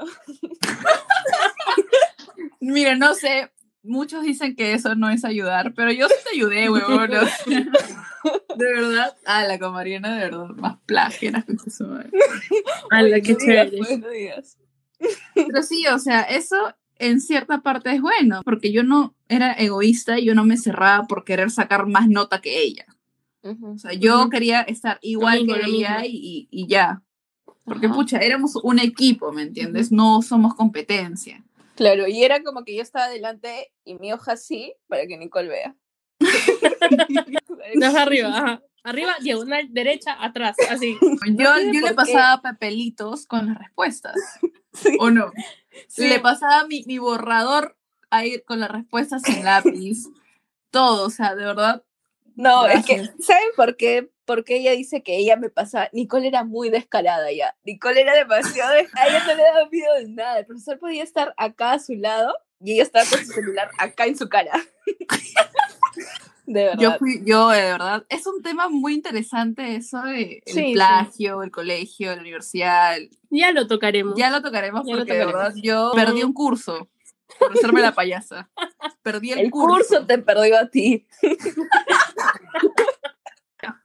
Mira, 2.59 2.95
no 2.95 3.13
sé, 3.15 3.51
muchos 3.83 4.23
dicen 4.23 4.55
que 4.55 4.73
eso 4.73 4.95
no 4.95 5.09
es 5.09 5.25
ayudar, 5.25 5.73
pero 5.73 5.91
yo 5.91 6.07
sí 6.07 6.15
te 6.23 6.35
ayudé, 6.35 6.69
huevón. 6.69 7.11
De 7.11 8.73
verdad, 8.73 9.15
a 9.25 9.43
la 9.45 9.59
con 9.59 9.73
Mariana, 9.73 10.15
de 10.15 10.25
verdad, 10.25 10.47
más 10.49 10.77
plágena 10.85 11.45
que 11.45 11.69
su 11.69 11.87
madre. 11.87 12.09
Ala, 12.91 13.15
Oye, 13.15 13.21
qué 13.21 13.33
no 13.33 14.09
digas, 14.09 14.57
chévere. 14.57 15.45
Pero 15.47 15.63
sí, 15.63 15.87
o 15.87 15.99
sea, 15.99 16.21
eso 16.23 16.75
en 16.97 17.21
cierta 17.21 17.61
parte 17.61 17.91
es 17.91 18.01
bueno, 18.01 18.41
porque 18.43 18.71
yo 18.71 18.83
no 18.83 19.15
era 19.29 19.53
egoísta 19.53 20.19
y 20.19 20.25
yo 20.25 20.35
no 20.35 20.43
me 20.43 20.57
cerraba 20.57 21.07
por 21.07 21.23
querer 21.23 21.49
sacar 21.49 21.87
más 21.87 22.09
nota 22.09 22.41
que 22.41 22.61
ella. 22.61 22.85
O 23.41 23.77
sea, 23.77 23.93
yo 23.93 24.29
quería 24.29 24.61
estar 24.61 24.99
igual 25.01 25.47
que 25.47 25.61
ella 25.65 26.01
y, 26.05 26.49
y 26.51 26.67
ya. 26.67 27.01
Porque, 27.69 27.85
Ajá. 27.85 27.95
pucha, 27.95 28.17
éramos 28.19 28.57
un 28.63 28.79
equipo, 28.79 29.31
¿me 29.31 29.43
entiendes? 29.43 29.91
No 29.91 30.21
somos 30.21 30.55
competencia. 30.55 31.41
Claro, 31.75 32.07
y 32.09 32.23
era 32.23 32.43
como 32.43 32.65
que 32.65 32.75
yo 32.75 32.81
estaba 32.81 33.05
adelante 33.05 33.71
y 33.85 33.95
mi 33.95 34.11
hoja 34.11 34.33
así 34.33 34.73
para 34.89 35.07
que 35.07 35.17
Nicole 35.17 35.47
vea. 35.47 35.75
No, 37.75 37.87
arriba, 37.97 38.29
ajá. 38.29 38.61
Arriba, 38.83 39.15
diagonal, 39.21 39.67
derecha, 39.71 40.15
atrás, 40.23 40.55
así. 40.69 40.97
Yo, 41.01 41.55
sé 41.55 41.65
yo 41.65 41.71
le 41.73 41.79
por 41.81 41.89
qué. 41.89 41.93
pasaba 41.95 42.41
papelitos 42.41 43.25
con 43.27 43.47
las 43.47 43.57
respuestas, 43.57 44.15
Sí. 44.73 44.95
¿o 44.99 45.09
no? 45.11 45.31
Sí. 45.87 46.07
Le 46.07 46.19
pasaba 46.19 46.65
mi, 46.67 46.83
mi 46.85 46.97
borrador 46.97 47.77
ahí 48.09 48.41
con 48.41 48.59
las 48.59 48.71
respuestas 48.71 49.21
sin 49.23 49.43
lápiz. 49.43 50.07
Todo, 50.71 51.07
o 51.07 51.09
sea, 51.09 51.35
de 51.35 51.45
verdad. 51.45 51.83
No, 52.35 52.67
es 52.67 52.85
que, 52.85 52.95
Gracias. 52.97 53.25
¿saben 53.25 53.49
por 53.55 53.75
qué? 53.77 54.09
Porque 54.29 54.57
ella 54.57 54.73
dice 54.73 55.01
que 55.01 55.17
ella 55.17 55.37
me 55.37 55.49
pasaba. 55.49 55.89
Nicole 55.91 56.27
era 56.27 56.43
muy 56.43 56.69
descarada 56.69 57.31
ya. 57.31 57.55
Nicole 57.63 58.01
era 58.01 58.13
demasiado 58.13 58.73
descarada. 58.73 59.09
Ella 59.09 59.25
no 59.25 59.33
le 59.33 59.41
daba 59.41 59.69
miedo 59.71 59.93
de 59.95 60.07
nada. 60.09 60.37
El 60.37 60.45
profesor 60.45 60.77
podía 60.77 61.01
estar 61.01 61.33
acá 61.35 61.71
a 61.71 61.79
su 61.79 61.95
lado 61.95 62.35
y 62.59 62.73
ella 62.73 62.83
estaba 62.83 63.05
con 63.09 63.25
su 63.25 63.31
celular 63.31 63.71
acá 63.79 64.05
en 64.05 64.15
su 64.15 64.29
cara. 64.29 64.51
De 66.45 66.63
verdad. 66.63 66.79
Yo 66.79 66.97
fui, 66.99 67.21
yo 67.25 67.49
de 67.49 67.61
verdad, 67.61 68.05
es 68.09 68.25
un 68.25 68.41
tema 68.41 68.69
muy 68.69 68.95
interesante 68.95 69.75
eso 69.75 70.01
de 70.01 70.41
el 70.45 70.53
Sí, 70.53 70.65
sí. 70.65 70.73
plagio, 70.73 71.43
el 71.43 71.51
colegio, 71.51 72.15
la 72.15 72.21
universidad. 72.21 72.97
Ya 73.31 73.51
lo 73.51 73.65
tocaremos. 73.67 74.15
Ya 74.15 74.31
lo 74.31 74.41
tocaremos 74.43 74.83
Ya 74.85 74.93
lo 74.93 74.99
porque 74.99 75.13
de 75.13 75.25
verdad 75.25 75.53
yo 75.61 75.91
perdí 75.95 76.23
un 76.23 76.33
curso 76.33 76.89
por 77.39 77.51
hacerme 77.53 77.81
la 77.81 77.93
payasa. 77.93 78.49
Perdí 79.03 79.31
el, 79.31 79.39
el 79.39 79.51
curso 79.51 80.05
te 80.05 80.17
perdió 80.19 80.57
a 80.59 80.69
ti. 80.69 81.07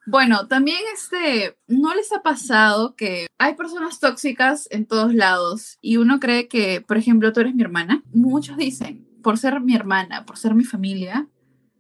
Bueno, 0.07 0.47
también 0.47 0.79
este, 0.95 1.57
¿no 1.67 1.95
les 1.95 2.13
ha 2.13 2.23
pasado 2.23 2.95
que 2.95 3.27
hay 3.39 3.55
personas 3.55 4.01
tóxicas 4.01 4.69
en 4.71 4.87
todos 4.87 5.15
lados 5.15 5.79
y 5.81 5.97
uno 5.97 6.21
cree 6.21 6.49
que, 6.49 6.81
por 6.81 6.97
ejemplo, 6.97 7.33
tú 7.33 7.41
eres 7.41 7.55
mi 7.55 7.63
hermana? 7.63 8.03
Muchos 8.13 8.57
dicen, 8.57 9.09
por 9.23 9.39
ser 9.39 9.61
mi 9.61 9.75
hermana, 9.75 10.25
por 10.25 10.39
ser 10.39 10.55
mi 10.55 10.65
familia, 10.65 11.29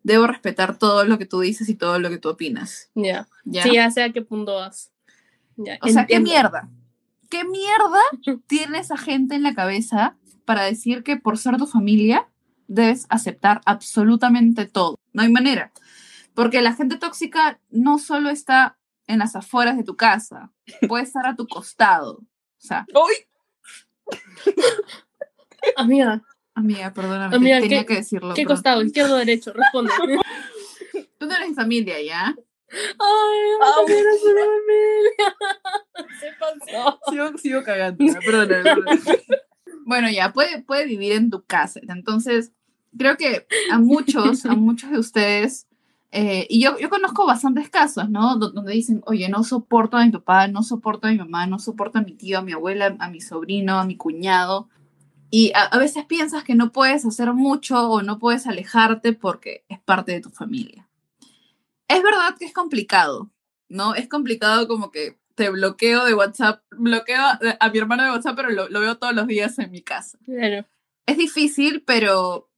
debo 0.03 0.27
respetar 0.27 0.79
todo 0.79 1.05
lo 1.05 1.19
que 1.19 1.26
tú 1.26 1.41
dices 1.41 1.69
y 1.69 1.75
todo 1.75 1.99
lo 1.99 2.11
que 2.11 2.19
tú 2.19 2.28
opinas. 2.28 2.91
Ya. 2.95 3.28
¿Ya? 3.45 3.63
Sí, 3.63 3.75
ya 3.75 3.91
sé 3.91 4.02
a 4.02 4.13
qué 4.13 4.23
punto 4.23 4.54
vas. 4.54 4.93
Ya, 5.57 5.78
o 5.83 5.89
sea, 5.89 6.07
¿qué 6.07 6.17
entiendo. 6.17 6.50
mierda? 6.50 6.71
¿Qué 7.30 7.45
mierda 7.45 8.00
tiene 8.47 8.78
esa 8.78 8.97
gente 8.97 9.35
en 9.35 9.43
la 9.43 9.54
cabeza 9.54 10.17
para 10.45 10.65
decir 10.65 11.02
que 11.02 11.17
por 11.17 11.39
ser 11.39 11.57
tu 11.57 11.67
familia 11.67 12.28
debes 12.67 13.07
aceptar 13.09 13.61
absolutamente 13.65 14.67
todo? 14.67 14.99
No 15.13 15.23
hay 15.23 15.30
manera. 15.30 15.73
Porque 16.34 16.62
la 16.62 16.75
gente 16.75 16.97
tóxica 16.97 17.60
no 17.70 17.99
solo 17.99 18.28
está 18.30 18.76
en 19.06 19.18
las 19.20 19.36
afueras 19.36 19.76
de 19.76 19.84
tu 19.84 19.97
casa, 19.97 20.50
puede 20.88 21.04
estar 21.04 21.26
a 21.26 21.36
tu 21.36 21.47
costado. 21.47 22.14
O 22.16 22.26
sea, 22.66 22.86
¡Uy! 22.94 23.14
Amiga, 25.76 26.23
amiga, 26.54 26.92
perdóname, 26.92 27.36
Amiga, 27.36 27.60
tenía 27.60 27.80
¿qué- 27.80 27.86
que 27.86 27.94
decirlo. 27.97 28.34
¿qué 28.34 28.44
costado? 28.44 28.82
¿Izquierdo 28.82 29.14
o 29.14 29.18
derecho? 29.18 29.52
Responde. 29.52 29.90
Tú 31.18 31.26
no 31.26 31.34
eres 31.34 31.49
mi 31.49 31.54
familia, 31.54 32.00
¿ya? 32.02 32.34
Ay, 32.70 33.38
no 33.60 33.86
eres 33.88 34.23
una 34.25 34.40
familia. 34.42 35.36
Se 36.20 36.32
pasó. 36.38 37.00
Sigo, 37.10 37.38
sigo 37.38 37.62
cagando, 37.62 38.04
perdóname, 38.25 38.62
perdóname. 38.62 39.00
Bueno, 39.86 40.10
ya, 40.10 40.32
puede, 40.32 40.62
puede 40.62 40.86
vivir 40.86 41.12
en 41.12 41.30
tu 41.30 41.44
casa. 41.44 41.80
Entonces, 41.88 42.52
creo 42.97 43.16
que 43.16 43.47
a 43.70 43.78
muchos, 43.78 44.44
a 44.47 44.54
muchos 44.54 44.90
de 44.90 44.99
ustedes, 44.99 45.66
eh, 46.15 46.47
y 46.49 46.63
yo, 46.63 46.79
yo 46.79 46.89
conozco 46.89 47.27
bastantes 47.27 47.69
casos, 47.69 48.09
¿no? 48.09 48.37
Do- 48.37 48.50
Donde 48.50 48.73
dicen, 48.73 49.03
oye, 49.07 49.29
no 49.29 49.43
soporto 49.45 49.97
a 49.97 50.05
mi 50.05 50.11
papá, 50.13 50.49
no 50.49 50.63
soporto 50.63 51.07
a 51.09 51.11
mi 51.11 51.19
mamá, 51.19 51.47
no 51.47 51.59
soporto 51.59 51.99
a 51.99 52.03
mi 52.03 52.13
tío, 52.13 52.39
a 52.39 52.43
mi 52.43 52.53
abuela, 52.53 52.97
a 52.99 53.09
mi 53.11 53.21
sobrino, 53.21 53.79
a 53.79 53.85
mi 53.85 53.97
cuñado. 53.97 54.69
Y 55.31 55.53
a, 55.55 55.63
a 55.65 55.79
veces 55.79 56.05
piensas 56.07 56.45
que 56.45 56.55
no 56.55 56.71
puedes 56.73 57.05
hacer 57.05 57.33
mucho 57.35 57.91
o 57.91 58.03
no 58.03 58.19
puedes 58.19 58.47
alejarte 58.47 59.13
porque 59.13 59.65
es 59.69 59.81
parte 59.81 60.13
de 60.13 60.21
tu 60.21 60.31
familia. 60.31 60.89
Es 61.89 62.03
verdad 62.03 62.37
que 62.39 62.45
es 62.47 62.53
complicado, 62.53 63.31
¿no? 63.69 63.95
Es 63.95 64.09
complicado 64.09 64.67
como 64.69 64.91
que 64.91 65.19
te 65.35 65.50
bloqueo 65.50 66.05
de 66.05 66.15
WhatsApp, 66.15 66.63
bloqueo 66.71 67.21
a 67.61 67.69
mi 67.71 67.79
hermano 67.79 68.05
de 68.05 68.11
WhatsApp, 68.11 68.37
pero 68.37 68.50
lo, 68.50 68.69
lo 68.69 68.81
veo 68.81 68.97
todos 68.99 69.15
los 69.15 69.27
días 69.27 69.59
en 69.59 69.71
mi 69.73 69.83
casa. 69.83 70.17
Claro. 70.25 70.65
Es 71.07 71.19
difícil, 71.19 71.83
pero 71.85 72.49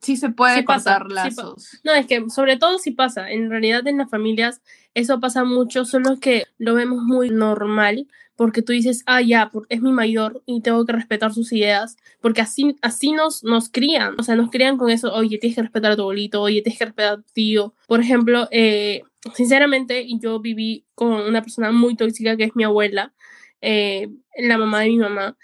sí 0.00 0.16
se 0.16 0.30
puede 0.30 0.56
Sí 0.56 0.62
pasa, 0.62 0.98
cortar 0.98 1.08
sí 1.08 1.14
lazos. 1.36 1.80
No, 1.84 1.92
es 1.92 2.06
que 2.06 2.28
sobre 2.30 2.56
todo 2.56 2.78
si 2.78 2.90
pasa. 2.90 3.30
En 3.30 3.50
realidad 3.50 3.86
en 3.86 3.98
las 3.98 4.10
familias 4.10 4.62
eso 4.94 5.20
pasa 5.20 5.44
mucho, 5.44 5.84
solo 5.84 6.18
que 6.20 6.46
lo 6.58 6.74
vemos 6.74 7.02
muy 7.02 7.30
normal 7.30 8.06
porque 8.36 8.62
tú 8.62 8.72
dices, 8.72 9.02
ah, 9.06 9.22
ya, 9.22 9.50
es 9.70 9.80
mi 9.80 9.92
mayor 9.92 10.42
y 10.46 10.60
tengo 10.60 10.84
que 10.84 10.92
respetar 10.92 11.32
sus 11.32 11.52
ideas, 11.52 11.96
porque 12.20 12.42
así, 12.42 12.76
así 12.82 13.12
nos, 13.12 13.42
nos 13.42 13.70
crían, 13.70 14.14
o 14.18 14.22
sea, 14.22 14.36
nos 14.36 14.50
crían 14.50 14.76
con 14.76 14.90
eso, 14.90 15.12
oye, 15.12 15.38
tienes 15.38 15.56
que 15.56 15.62
respetar 15.62 15.92
a 15.92 15.96
tu 15.96 16.02
abuelito, 16.02 16.42
oye, 16.42 16.60
tienes 16.62 16.78
que 16.78 16.84
respetar 16.84 17.12
a 17.14 17.16
tu 17.16 17.32
tío. 17.32 17.74
Por 17.88 18.00
ejemplo, 18.00 18.46
eh, 18.50 19.02
sinceramente, 19.34 20.06
yo 20.20 20.38
viví 20.38 20.84
con 20.94 21.12
una 21.12 21.40
persona 21.42 21.72
muy 21.72 21.96
tóxica 21.96 22.36
que 22.36 22.44
es 22.44 22.54
mi 22.54 22.64
abuela, 22.64 23.14
eh, 23.62 24.10
la 24.36 24.58
mamá 24.58 24.80
de 24.80 24.88
mi 24.88 24.98
mamá, 24.98 25.36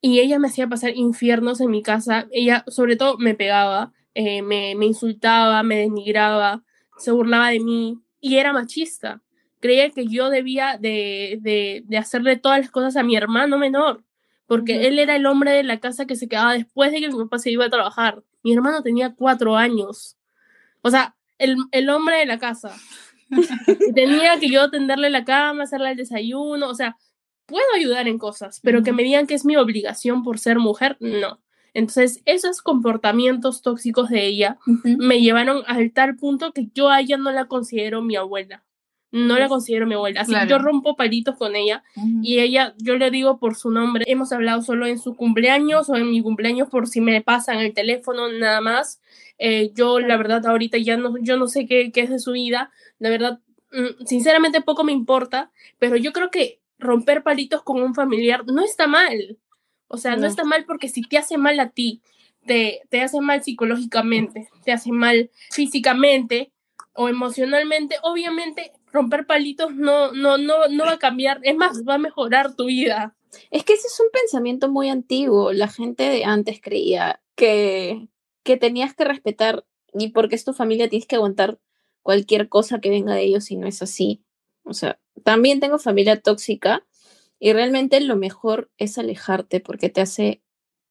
y 0.00 0.20
ella 0.20 0.38
me 0.38 0.48
hacía 0.48 0.68
pasar 0.68 0.96
infiernos 0.96 1.60
en 1.60 1.70
mi 1.70 1.82
casa, 1.82 2.26
ella 2.30 2.64
sobre 2.68 2.96
todo 2.96 3.18
me 3.18 3.34
pegaba, 3.34 3.92
eh, 4.14 4.42
me, 4.42 4.74
me 4.76 4.86
insultaba, 4.86 5.62
me 5.62 5.78
denigraba, 5.78 6.62
se 6.98 7.10
burlaba 7.10 7.50
de 7.50 7.60
mí 7.60 7.98
y 8.20 8.36
era 8.36 8.52
machista. 8.52 9.22
Creía 9.60 9.90
que 9.90 10.06
yo 10.06 10.30
debía 10.30 10.78
de, 10.78 11.38
de, 11.40 11.82
de 11.84 11.98
hacerle 11.98 12.36
todas 12.36 12.60
las 12.60 12.70
cosas 12.70 12.96
a 12.96 13.02
mi 13.02 13.16
hermano 13.16 13.58
menor, 13.58 14.04
porque 14.46 14.86
él 14.86 14.98
era 14.98 15.16
el 15.16 15.26
hombre 15.26 15.52
de 15.52 15.64
la 15.64 15.80
casa 15.80 16.06
que 16.06 16.16
se 16.16 16.28
quedaba 16.28 16.52
después 16.52 16.92
de 16.92 17.00
que 17.00 17.08
mi 17.08 17.18
papá 17.18 17.38
se 17.38 17.50
iba 17.50 17.64
a 17.64 17.70
trabajar. 17.70 18.22
Mi 18.44 18.52
hermano 18.52 18.82
tenía 18.82 19.14
cuatro 19.14 19.56
años. 19.56 20.16
O 20.82 20.90
sea, 20.90 21.16
el, 21.38 21.56
el 21.72 21.90
hombre 21.90 22.18
de 22.18 22.26
la 22.26 22.38
casa. 22.38 22.76
Tenía 23.94 24.38
que 24.40 24.48
yo 24.48 24.70
tenderle 24.70 25.10
la 25.10 25.24
cama, 25.24 25.64
hacerle 25.64 25.90
el 25.90 25.96
desayuno, 25.96 26.68
o 26.68 26.74
sea, 26.74 26.96
puedo 27.48 27.64
ayudar 27.74 28.06
en 28.06 28.18
cosas, 28.18 28.60
pero 28.62 28.82
que 28.84 28.92
me 28.92 29.02
digan 29.02 29.26
que 29.26 29.34
es 29.34 29.44
mi 29.44 29.56
obligación 29.56 30.22
por 30.22 30.38
ser 30.38 30.58
mujer, 30.60 30.96
no. 31.00 31.40
Entonces, 31.74 32.20
esos 32.24 32.62
comportamientos 32.62 33.62
tóxicos 33.62 34.08
de 34.10 34.26
ella 34.26 34.58
me 34.84 35.20
llevaron 35.20 35.62
al 35.66 35.92
tal 35.92 36.16
punto 36.16 36.52
que 36.52 36.68
yo 36.74 36.88
a 36.90 37.00
ella 37.00 37.16
no 37.16 37.30
la 37.32 37.46
considero 37.46 38.02
mi 38.02 38.16
abuela. 38.16 38.64
No 39.10 39.38
la 39.38 39.48
considero 39.48 39.86
mi 39.86 39.94
abuela. 39.94 40.20
Así 40.20 40.32
que 40.32 40.36
Claro. 40.36 40.50
yo 40.50 40.58
rompo 40.58 40.94
palitos 40.96 41.36
con 41.38 41.56
ella 41.56 41.82
Ujú. 41.96 42.20
y 42.22 42.40
ella, 42.40 42.74
yo 42.76 42.96
le 42.98 43.10
digo 43.10 43.38
por 43.38 43.54
su 43.54 43.70
nombre. 43.70 44.04
Hemos 44.06 44.32
hablado 44.32 44.60
solo 44.60 44.86
en 44.86 44.98
su 44.98 45.14
cumpleaños 45.16 45.88
o 45.88 45.96
en 45.96 46.10
mi 46.10 46.20
cumpleaños 46.20 46.68
por 46.68 46.86
si 46.88 47.00
me 47.00 47.22
pasan 47.22 47.58
el 47.60 47.72
teléfono, 47.72 48.28
nada 48.30 48.60
más. 48.60 49.00
Eh, 49.38 49.70
yo, 49.74 49.98
la 50.00 50.16
verdad, 50.18 50.44
ahorita 50.44 50.76
ya 50.76 50.98
no, 50.98 51.14
yo 51.22 51.38
no 51.38 51.46
sé 51.48 51.66
qué, 51.66 51.90
qué 51.90 52.02
es 52.02 52.10
de 52.10 52.18
su 52.18 52.32
vida. 52.32 52.70
La 52.98 53.08
verdad, 53.08 53.40
mm, 53.72 54.04
sinceramente 54.04 54.60
poco 54.60 54.84
me 54.84 54.92
importa, 54.92 55.52
pero 55.78 55.96
yo 55.96 56.12
creo 56.12 56.30
que 56.30 56.60
romper 56.78 57.22
palitos 57.22 57.62
con 57.62 57.82
un 57.82 57.94
familiar 57.94 58.44
no 58.46 58.62
está 58.64 58.86
mal. 58.86 59.38
O 59.88 59.96
sea, 59.96 60.14
no, 60.16 60.22
No. 60.22 60.26
está 60.26 60.44
mal 60.44 60.64
porque 60.64 60.88
si 60.88 61.02
te 61.02 61.18
hace 61.18 61.38
mal 61.38 61.58
a 61.60 61.70
ti, 61.70 62.02
te, 62.46 62.82
te 62.88 63.00
hace 63.02 63.20
mal 63.20 63.42
psicológicamente, 63.42 64.48
te 64.64 64.72
hace 64.72 64.92
mal 64.92 65.30
físicamente 65.50 66.52
o 66.94 67.08
emocionalmente, 67.08 67.96
obviamente 68.02 68.72
romper 68.92 69.26
palitos 69.26 69.74
no, 69.74 70.12
no, 70.12 70.38
no, 70.38 70.68
no 70.68 70.84
va 70.84 70.92
a 70.92 70.98
cambiar, 70.98 71.40
es 71.42 71.56
más, 71.56 71.84
va 71.86 71.94
a 71.94 71.98
mejorar 71.98 72.54
tu 72.54 72.66
vida. 72.66 73.14
Es 73.50 73.64
que 73.64 73.74
ese 73.74 73.86
es 73.86 74.00
un 74.00 74.06
pensamiento 74.10 74.68
muy 74.70 74.88
antiguo. 74.88 75.52
La 75.52 75.68
gente 75.68 76.04
de 76.08 76.24
antes 76.24 76.60
creía 76.60 77.20
que, 77.34 78.08
que 78.42 78.56
tenías 78.56 78.94
que 78.94 79.04
respetar 79.04 79.66
y 79.92 80.08
porque 80.08 80.34
es 80.34 80.44
tu 80.44 80.54
familia 80.54 80.88
tienes 80.88 81.06
que 81.06 81.16
aguantar 81.16 81.58
cualquier 82.02 82.48
cosa 82.48 82.80
que 82.80 82.88
venga 82.90 83.14
de 83.14 83.22
ellos 83.24 83.50
y 83.50 83.56
no 83.56 83.66
es 83.66 83.82
así. 83.82 84.22
O 84.64 84.72
sea, 84.72 84.98
también 85.24 85.60
tengo 85.60 85.78
familia 85.78 86.20
tóxica 86.20 86.84
y 87.38 87.52
realmente 87.52 88.00
lo 88.00 88.16
mejor 88.16 88.70
es 88.78 88.98
alejarte 88.98 89.60
porque 89.60 89.88
te 89.88 90.00
hace 90.00 90.42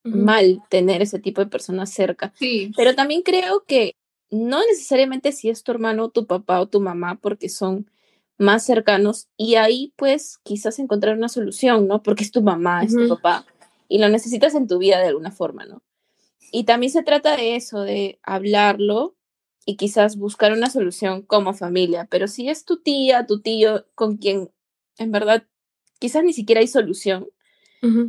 mal 0.04 0.62
tener 0.70 1.02
ese 1.02 1.20
tipo 1.20 1.42
de 1.42 1.50
personas 1.50 1.90
cerca. 1.90 2.34
Sí. 2.40 2.72
Pero 2.78 2.96
también 2.96 3.24
creo 3.24 3.66
que 3.66 3.96
no 4.30 4.62
necesariamente 4.66 5.34
si 5.34 5.50
es 5.50 5.64
tu 5.64 5.72
hermano, 5.72 6.10
tu 6.10 6.26
papá 6.26 6.62
o 6.62 6.68
tu 6.68 6.80
mamá, 6.80 7.20
porque 7.22 7.50
son 7.50 7.90
más 8.38 8.66
cercanos 8.66 9.28
y 9.36 9.56
ahí 9.56 9.94
pues 9.96 10.38
quizás 10.44 10.80
encontrar 10.80 11.18
una 11.18 11.28
solución, 11.28 11.88
¿no? 11.88 12.04
Porque 12.04 12.24
es 12.24 12.32
tu 12.32 12.42
mamá, 12.42 12.84
es 12.84 12.94
tu 12.94 13.08
papá 13.10 13.46
y 13.90 14.00
lo 14.00 14.10
necesitas 14.10 14.54
en 14.56 14.68
tu 14.68 14.78
vida 14.78 15.00
de 15.00 15.08
alguna 15.08 15.32
forma, 15.32 15.66
¿no? 15.66 15.82
Y 16.52 16.64
también 16.64 16.92
se 16.92 17.04
trata 17.04 17.36
de 17.36 17.56
eso, 17.56 17.82
de 17.82 18.20
hablarlo 18.24 19.17
y 19.70 19.76
quizás 19.76 20.16
buscar 20.16 20.54
una 20.54 20.70
solución 20.70 21.24
como 21.24 21.54
familia, 21.54 22.08
pero 22.10 22.30
si 22.30 22.48
es 22.48 22.64
tu 22.64 22.78
tía, 22.78 23.26
tu 23.26 23.42
tío 23.42 23.86
con 23.96 24.16
quien 24.16 24.50
en 24.98 25.12
verdad 25.12 25.46
quizás 26.00 26.24
ni 26.24 26.32
siquiera 26.32 26.62
hay 26.62 26.68
solución, 26.68 27.28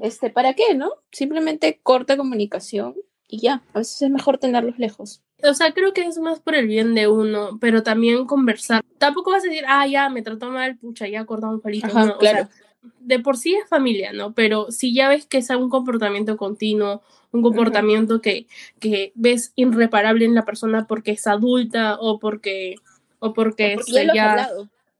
este, 0.00 0.30
¿para 0.30 0.54
qué, 0.54 0.74
no? 0.74 0.92
Simplemente 1.10 1.80
corta 1.82 2.16
comunicación 2.16 2.94
y 3.26 3.40
ya, 3.40 3.64
a 3.74 3.80
veces 3.80 4.02
es 4.02 4.10
mejor 4.10 4.38
tenerlos 4.38 4.78
lejos. 4.78 5.22
O 5.42 5.52
sea, 5.52 5.72
creo 5.72 5.92
que 5.92 6.02
es 6.02 6.18
más 6.18 6.38
por 6.38 6.54
el 6.54 6.68
bien 6.68 6.94
de 6.94 7.08
uno, 7.08 7.58
pero 7.60 7.82
también 7.82 8.24
conversar. 8.26 8.84
Tampoco 8.98 9.32
vas 9.32 9.44
a 9.44 9.48
decir, 9.48 9.64
ah, 9.66 9.86
ya, 9.86 10.08
me 10.10 10.22
trató 10.22 10.50
mal, 10.50 10.78
pucha, 10.78 11.08
ya 11.08 11.24
cortamos 11.26 11.56
un 11.56 11.60
palito. 11.60 11.88
no, 11.88 12.18
claro. 12.18 12.48
De 13.00 13.18
por 13.18 13.36
sí 13.36 13.54
es 13.54 13.68
familia, 13.68 14.12
¿no? 14.12 14.32
Pero 14.32 14.70
si 14.70 14.94
ya 14.94 15.08
ves 15.08 15.26
que 15.26 15.38
es 15.38 15.50
un 15.50 15.70
comportamiento 15.70 16.36
continuo, 16.36 17.02
un 17.32 17.42
comportamiento 17.42 18.20
que, 18.20 18.46
que 18.80 19.12
ves 19.14 19.52
irreparable 19.56 20.24
en 20.24 20.34
la 20.34 20.44
persona 20.44 20.86
porque 20.86 21.12
es 21.12 21.26
adulta 21.26 21.96
o 22.00 22.18
porque, 22.18 22.76
o 23.18 23.32
porque, 23.32 23.76
ya, 24.14 24.48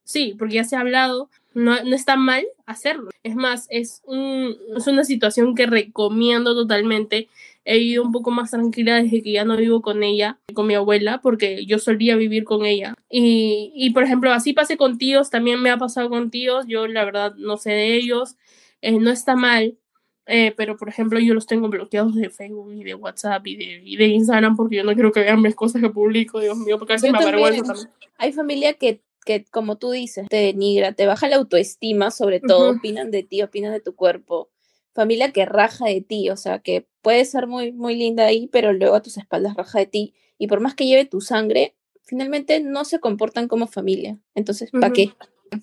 Sí, 0.05 0.35
porque 0.39 0.55
ya 0.55 0.65
se 0.65 0.75
ha 0.75 0.81
hablado, 0.81 1.29
no, 1.53 1.85
no 1.85 1.95
está 1.95 2.17
mal 2.17 2.47
hacerlo. 2.65 3.11
Es 3.23 3.37
más, 3.37 3.67
es, 3.69 4.01
un, 4.07 4.57
es 4.75 4.87
una 4.87 5.05
situación 5.05 5.55
que 5.55 5.67
recomiendo 5.67 6.55
totalmente 6.55 7.29
he 7.69 7.77
ido 7.77 8.03
un 8.03 8.13
poco 8.13 8.31
más 8.31 8.51
tranquila 8.51 8.97
desde 8.97 9.23
que 9.23 9.33
ya 9.33 9.45
no 9.45 9.55
vivo 9.55 9.83
con 9.83 10.03
ella, 10.03 10.39
con 10.55 10.67
mi 10.67 10.75
abuela, 10.75 11.21
porque 11.21 11.67
yo 11.67 11.79
solía 11.79 12.17
vivir 12.17 12.45
con 12.45 12.65
ella. 12.65 12.95
Y, 13.11 13.73
y 13.75 13.91
por 13.91 14.03
ejemplo, 14.03 14.33
así 14.33 14.53
pasé 14.53 14.77
con 14.77 14.99
tíos, 14.99 15.31
también 15.31 15.61
me 15.63 15.71
ha 15.71 15.79
pasado 15.79 16.11
con 16.11 16.31
tíos, 16.31 16.67
yo 16.69 16.87
la 16.87 17.05
verdad 17.05 17.35
no 17.37 17.57
sé 17.57 17.71
de 17.71 17.95
ellos, 17.97 18.37
eh, 18.83 18.99
no 18.99 19.11
está 19.11 19.35
mal, 19.35 19.79
eh, 20.27 20.53
pero 20.57 20.77
por 20.77 20.91
ejemplo 20.91 21.19
yo 21.19 21.33
los 21.33 21.47
tengo 21.47 21.69
bloqueados 21.69 22.15
de 22.15 22.29
Facebook 22.29 22.73
y 22.75 22.85
de 22.85 22.95
WhatsApp 22.95 23.47
y 23.47 23.57
de, 23.57 23.83
y 23.83 23.97
de 23.97 24.09
Instagram 24.09 24.57
porque 24.57 24.77
yo 24.77 24.85
no 24.85 24.93
quiero 24.93 25.11
que 25.11 25.21
vean 25.21 25.41
mis 25.41 25.55
cosas 25.55 25.81
que 25.81 25.89
publico, 25.89 26.39
Dios 26.41 26.59
mío, 26.59 26.79
porque 26.79 26.93
a 26.93 26.97
veces 26.97 27.13
me 27.13 27.19
avergüenza 27.19 27.63
también. 27.63 27.89
Hay 28.19 28.33
familia 28.33 28.75
que 28.75 29.01
que, 29.29 29.45
como 29.45 29.77
tú 29.77 29.91
dices, 29.91 30.27
te 30.31 30.39
denigra, 30.39 30.93
te 30.93 31.05
baja 31.05 31.29
la 31.29 31.37
autoestima, 31.37 32.11
sobre 32.11 32.41
todo, 32.41 32.71
opinan 32.71 33.11
de 33.11 33.23
ti, 33.23 33.43
opinan 33.43 33.75
de 33.75 33.81
tu 33.81 33.95
cuerpo. 33.95 34.49
Familia 34.95 35.33
que 35.33 35.45
raja 35.45 35.85
de 35.85 36.01
ti, 36.01 36.31
o 36.31 36.37
sea, 36.39 36.61
que 36.61 36.89
puede 37.03 37.27
ser 37.27 37.47
muy, 37.47 37.71
muy 37.73 37.95
linda 37.95 38.25
ahí, 38.25 38.49
pero 38.51 38.73
luego 38.73 38.95
a 38.95 39.03
tus 39.03 39.19
espaldas 39.19 39.55
raja 39.55 39.81
de 39.81 39.87
ti. 39.87 40.15
Y 40.39 40.47
por 40.47 40.61
más 40.61 40.75
que 40.75 40.87
lleve 40.87 41.05
tu 41.05 41.21
sangre, 41.21 41.75
finalmente 42.09 42.61
no 42.61 42.87
se 42.87 43.01
comportan 43.01 43.49
como 43.49 43.67
familia. 43.67 44.19
Entonces, 44.35 44.71
¿para 44.71 44.93
qué? 44.93 45.13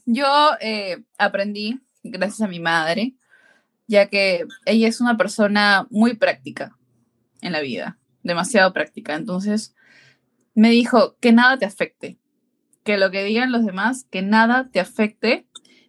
Yo 0.05 0.27
eh, 0.62 1.03
aprendí, 1.17 1.81
gracias 2.03 2.41
a 2.41 2.47
mi 2.47 2.60
madre, 2.60 3.15
ya 3.88 4.10
que 4.10 4.45
ella 4.65 4.88
es 4.88 5.01
una 5.01 5.17
persona 5.17 5.88
muy 5.89 6.15
práctica 6.15 6.77
en 7.41 7.51
la 7.51 7.62
vida, 7.62 7.97
demasiado 8.21 8.73
práctica. 8.73 9.15
Entonces, 9.15 9.75
me 10.53 10.69
dijo 10.69 11.17
que 11.19 11.31
nada 11.31 11.58
te 11.58 11.65
afecte, 11.65 12.19
que 12.84 12.97
lo 12.97 13.10
que 13.10 13.23
digan 13.23 13.51
los 13.51 13.65
demás, 13.65 14.05
que 14.12 14.21
nada 14.21 14.69
te 14.71 14.79
afecte. 14.79 15.47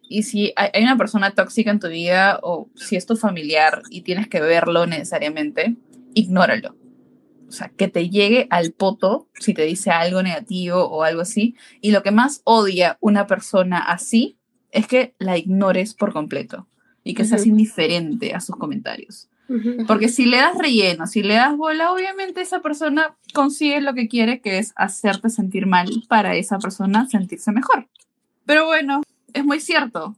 Y 0.09 0.23
si 0.23 0.53
hay 0.55 0.83
una 0.83 0.97
persona 0.97 1.31
tóxica 1.31 1.69
en 1.69 1.79
tu 1.79 1.89
vida 1.89 2.39
o 2.41 2.69
si 2.75 2.95
es 2.95 3.05
tu 3.05 3.15
familiar 3.15 3.83
y 3.91 4.01
tienes 4.01 4.27
que 4.27 4.41
verlo 4.41 4.87
necesariamente, 4.87 5.75
ignóralo. 6.15 6.75
O 7.47 7.51
sea, 7.51 7.69
que 7.69 7.87
te 7.87 8.09
llegue 8.09 8.47
al 8.49 8.73
poto 8.73 9.27
si 9.39 9.53
te 9.53 9.63
dice 9.63 9.91
algo 9.91 10.21
negativo 10.21 10.83
o 10.85 11.03
algo 11.03 11.21
así. 11.21 11.55
Y 11.81 11.91
lo 11.91 12.03
que 12.03 12.11
más 12.11 12.41
odia 12.43 12.97
una 12.99 13.25
persona 13.27 13.79
así 13.79 14.37
es 14.71 14.87
que 14.87 15.15
la 15.17 15.37
ignores 15.37 15.93
por 15.93 16.13
completo 16.13 16.67
y 17.03 17.13
que 17.13 17.25
seas 17.25 17.45
indiferente 17.45 18.33
a 18.33 18.41
sus 18.41 18.57
comentarios. 18.57 19.29
Porque 19.87 20.09
si 20.09 20.25
le 20.25 20.37
das 20.37 20.57
relleno, 20.57 21.07
si 21.07 21.23
le 21.23 21.35
das 21.35 21.55
bola, 21.55 21.93
obviamente 21.93 22.41
esa 22.41 22.61
persona 22.61 23.15
consigue 23.33 23.79
lo 23.79 23.93
que 23.93 24.09
quiere, 24.09 24.41
que 24.41 24.57
es 24.57 24.73
hacerte 24.75 25.29
sentir 25.29 25.67
mal 25.67 25.89
para 26.09 26.35
esa 26.35 26.59
persona 26.59 27.07
sentirse 27.07 27.53
mejor. 27.53 27.87
Pero 28.45 28.65
bueno, 28.65 29.03
es 29.33 29.45
muy 29.45 29.61
cierto. 29.61 30.17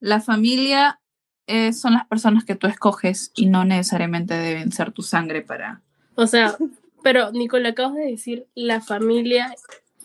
La 0.00 0.20
familia 0.20 1.00
eh, 1.46 1.74
son 1.74 1.92
las 1.92 2.06
personas 2.06 2.44
que 2.44 2.54
tú 2.54 2.66
escoges 2.66 3.30
y 3.34 3.46
no 3.46 3.64
necesariamente 3.64 4.34
deben 4.34 4.72
ser 4.72 4.92
tu 4.92 5.02
sangre 5.02 5.42
para... 5.42 5.82
O 6.16 6.26
sea, 6.26 6.56
pero 7.02 7.30
Nicole, 7.32 7.68
acabas 7.68 7.94
de 7.94 8.06
decir, 8.06 8.46
la 8.54 8.80
familia 8.80 9.54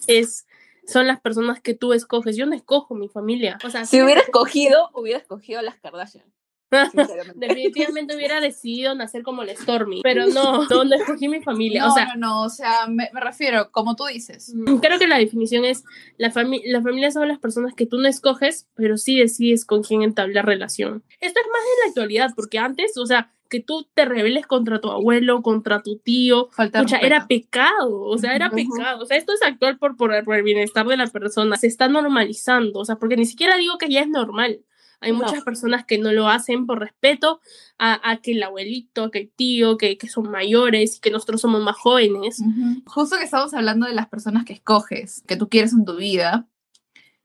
es 0.08 0.46
son 0.88 1.08
las 1.08 1.22
personas 1.22 1.62
que 1.62 1.74
tú 1.74 1.94
escoges. 1.94 2.36
Yo 2.36 2.46
no 2.46 2.56
escojo 2.56 2.96
mi 2.96 3.08
familia. 3.08 3.58
O 3.64 3.70
sea, 3.70 3.86
si 3.86 4.02
hubiera 4.02 4.22
escogido, 4.22 4.90
hubiera 4.94 5.20
escogido 5.20 5.60
a 5.60 5.64
las 5.64 5.76
Kardashian. 5.80 6.26
Definitivamente 7.36 8.16
hubiera 8.16 8.40
decidido 8.40 8.96
nacer 8.96 9.24
como 9.24 9.42
el 9.42 9.50
Stormy, 9.58 10.02
pero 10.04 10.28
no, 10.28 10.66
no, 10.70 10.96
escogí 10.96 11.28
mi 11.28 11.42
familia. 11.42 11.82
No, 11.82 11.92
o 11.92 11.94
sea, 11.94 12.06
no, 12.06 12.16
no, 12.16 12.44
o 12.44 12.50
sea, 12.50 12.88
me, 12.88 13.10
refiero, 13.14 13.72
como 13.72 13.98
tú 13.98 14.06
dices. 14.06 14.54
Mm, 14.56 14.78
creo 14.78 14.98
que 14.98 15.08
la 15.08 15.18
definición 15.18 15.66
es, 15.66 15.84
la, 16.18 16.32
familia 16.32 16.72
la 16.72 16.82
familia 16.82 17.12
son 17.12 17.28
las 17.28 17.40
personas 17.40 17.74
que 17.74 17.86
tú 17.86 17.98
no 17.98 18.08
escoges, 18.08 18.68
pero 18.74 18.98
sí 18.98 19.20
decides 19.20 19.66
con 19.66 19.84
quién 19.84 20.02
entablar 20.02 20.46
relación. 20.46 21.04
Esto 21.20 21.42
es 21.42 21.48
más 21.48 21.62
en 21.62 21.80
la 21.84 21.90
actualidad, 21.90 22.32
porque 22.38 22.58
antes, 22.58 22.96
o 22.96 23.06
sea, 23.06 23.34
que 23.52 23.60
tú 23.60 23.86
te 23.94 24.06
rebeles 24.06 24.48
contra 24.48 24.80
tu 24.80 24.90
abuelo, 24.90 25.42
contra 25.42 25.84
tu 25.84 25.98
tío, 25.98 26.48
Falta 26.52 26.86
era 27.02 27.28
pecado, 27.28 28.00
o 28.00 28.18
sea, 28.18 28.34
era 28.34 28.50
pecado, 28.50 29.04
o 29.04 29.06
sea, 29.06 29.18
esto 29.18 29.34
es 29.34 29.44
actual 29.44 29.78
por, 29.78 29.98
por, 29.98 30.14
el 30.14 30.44
bienestar 30.44 30.88
de 30.88 30.96
la 30.96 31.08
persona, 31.08 31.58
se 31.58 31.68
está 31.68 31.90
normalizando, 31.90 32.80
o 32.80 32.86
sea, 32.86 32.96
porque 32.96 33.18
ni 33.18 33.26
siquiera 33.26 33.58
digo 33.58 33.78
que 33.78 33.90
ya 33.90 34.00
es 34.00 34.08
normal, 34.08 34.62
hay 35.02 35.12
muchas 35.12 35.44
personas 35.44 35.84
que 35.84 35.98
no 35.98 36.14
lo 36.14 36.30
hacen 36.30 36.66
por 36.66 36.80
respeto 36.80 37.42
a, 37.78 38.20
que 38.22 38.34
el 38.34 38.44
abuelito, 38.44 39.12
que 39.12 39.20
el 39.20 39.32
tío, 39.32 39.76
que, 39.78 39.98
que, 39.98 40.08
son 40.08 40.30
mayores 40.30 40.98
y 40.98 41.00
que 41.02 41.10
nosotros 41.10 41.42
somos 41.42 41.62
más 41.62 41.76
jóvenes. 41.76 42.38
Justo 42.86 43.18
que 43.18 43.24
estamos 43.24 43.54
hablando 43.56 43.88
de 43.88 43.96
las 43.96 44.08
personas 44.08 44.46
que 44.46 44.54
escoges, 44.54 45.24
que 45.28 45.38
tú 45.38 45.50
quieres 45.50 45.74
en 45.74 45.86
tu 45.86 45.96
vida, 45.96 46.48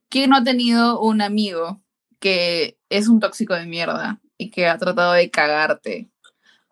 ¿quién 0.09 0.31
no 0.31 0.37
ha 0.37 0.43
tenido 0.43 1.01
un 1.01 1.21
amigo 1.21 1.83
que 2.19 2.79
es 2.89 3.09
un 3.09 3.21
tóxico 3.21 3.55
de 3.55 3.67
mierda 3.67 4.23
y 4.39 4.51
que 4.51 4.67
ha 4.67 4.79
tratado 4.79 5.13
de 5.13 5.31
cagarte? 5.31 6.11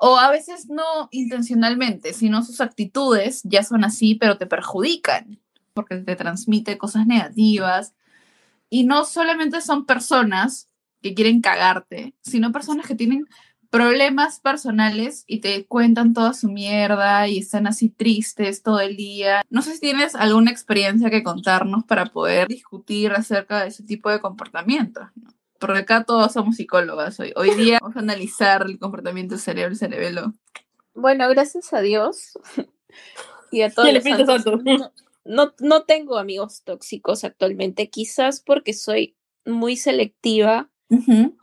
O 0.06 0.18
a 0.18 0.30
veces 0.30 0.68
no 0.68 1.08
intencionalmente, 1.12 2.12
sino 2.12 2.44
sus 2.44 2.60
actitudes 2.60 3.40
ya 3.42 3.62
son 3.62 3.84
así, 3.84 4.16
pero 4.16 4.36
te 4.36 4.44
perjudican, 4.44 5.40
porque 5.72 5.96
te 5.96 6.14
transmite 6.14 6.76
cosas 6.76 7.06
negativas. 7.06 7.94
Y 8.68 8.84
no 8.84 9.06
solamente 9.06 9.62
son 9.62 9.86
personas 9.86 10.68
que 11.00 11.14
quieren 11.14 11.40
cagarte, 11.40 12.14
sino 12.20 12.52
personas 12.52 12.86
que 12.86 12.94
tienen 12.94 13.26
problemas 13.70 14.40
personales 14.40 15.24
y 15.26 15.40
te 15.40 15.64
cuentan 15.64 16.12
toda 16.12 16.34
su 16.34 16.50
mierda 16.50 17.26
y 17.26 17.38
están 17.38 17.66
así 17.66 17.88
tristes 17.88 18.62
todo 18.62 18.80
el 18.80 18.98
día. 18.98 19.42
No 19.48 19.62
sé 19.62 19.72
si 19.72 19.80
tienes 19.80 20.14
alguna 20.14 20.50
experiencia 20.50 21.08
que 21.08 21.22
contarnos 21.22 21.82
para 21.84 22.04
poder 22.04 22.48
discutir 22.48 23.12
acerca 23.12 23.62
de 23.62 23.68
ese 23.68 23.82
tipo 23.82 24.10
de 24.10 24.20
comportamientos. 24.20 25.08
Porque 25.64 25.80
acá 25.80 26.04
todos 26.04 26.30
somos 26.30 26.56
psicólogas 26.56 27.18
hoy. 27.20 27.32
Hoy 27.36 27.54
día 27.54 27.78
vamos 27.80 27.96
a 27.96 28.00
analizar 28.00 28.66
el 28.66 28.78
comportamiento 28.78 29.34
del 29.34 29.40
cerebro, 29.40 29.70
el 29.70 29.78
cerebelo. 29.78 30.34
Bueno, 30.92 31.26
gracias 31.30 31.72
a 31.72 31.80
Dios. 31.80 32.38
Y 33.50 33.62
a 33.62 33.70
todos 33.70 33.92
los 33.92 34.04
no, 35.24 35.54
no 35.60 35.82
tengo 35.84 36.18
amigos 36.18 36.62
tóxicos 36.64 37.22
actualmente, 37.22 37.88
quizás 37.88 38.40
porque 38.40 38.74
soy 38.74 39.16
muy 39.44 39.76
selectiva 39.76 40.70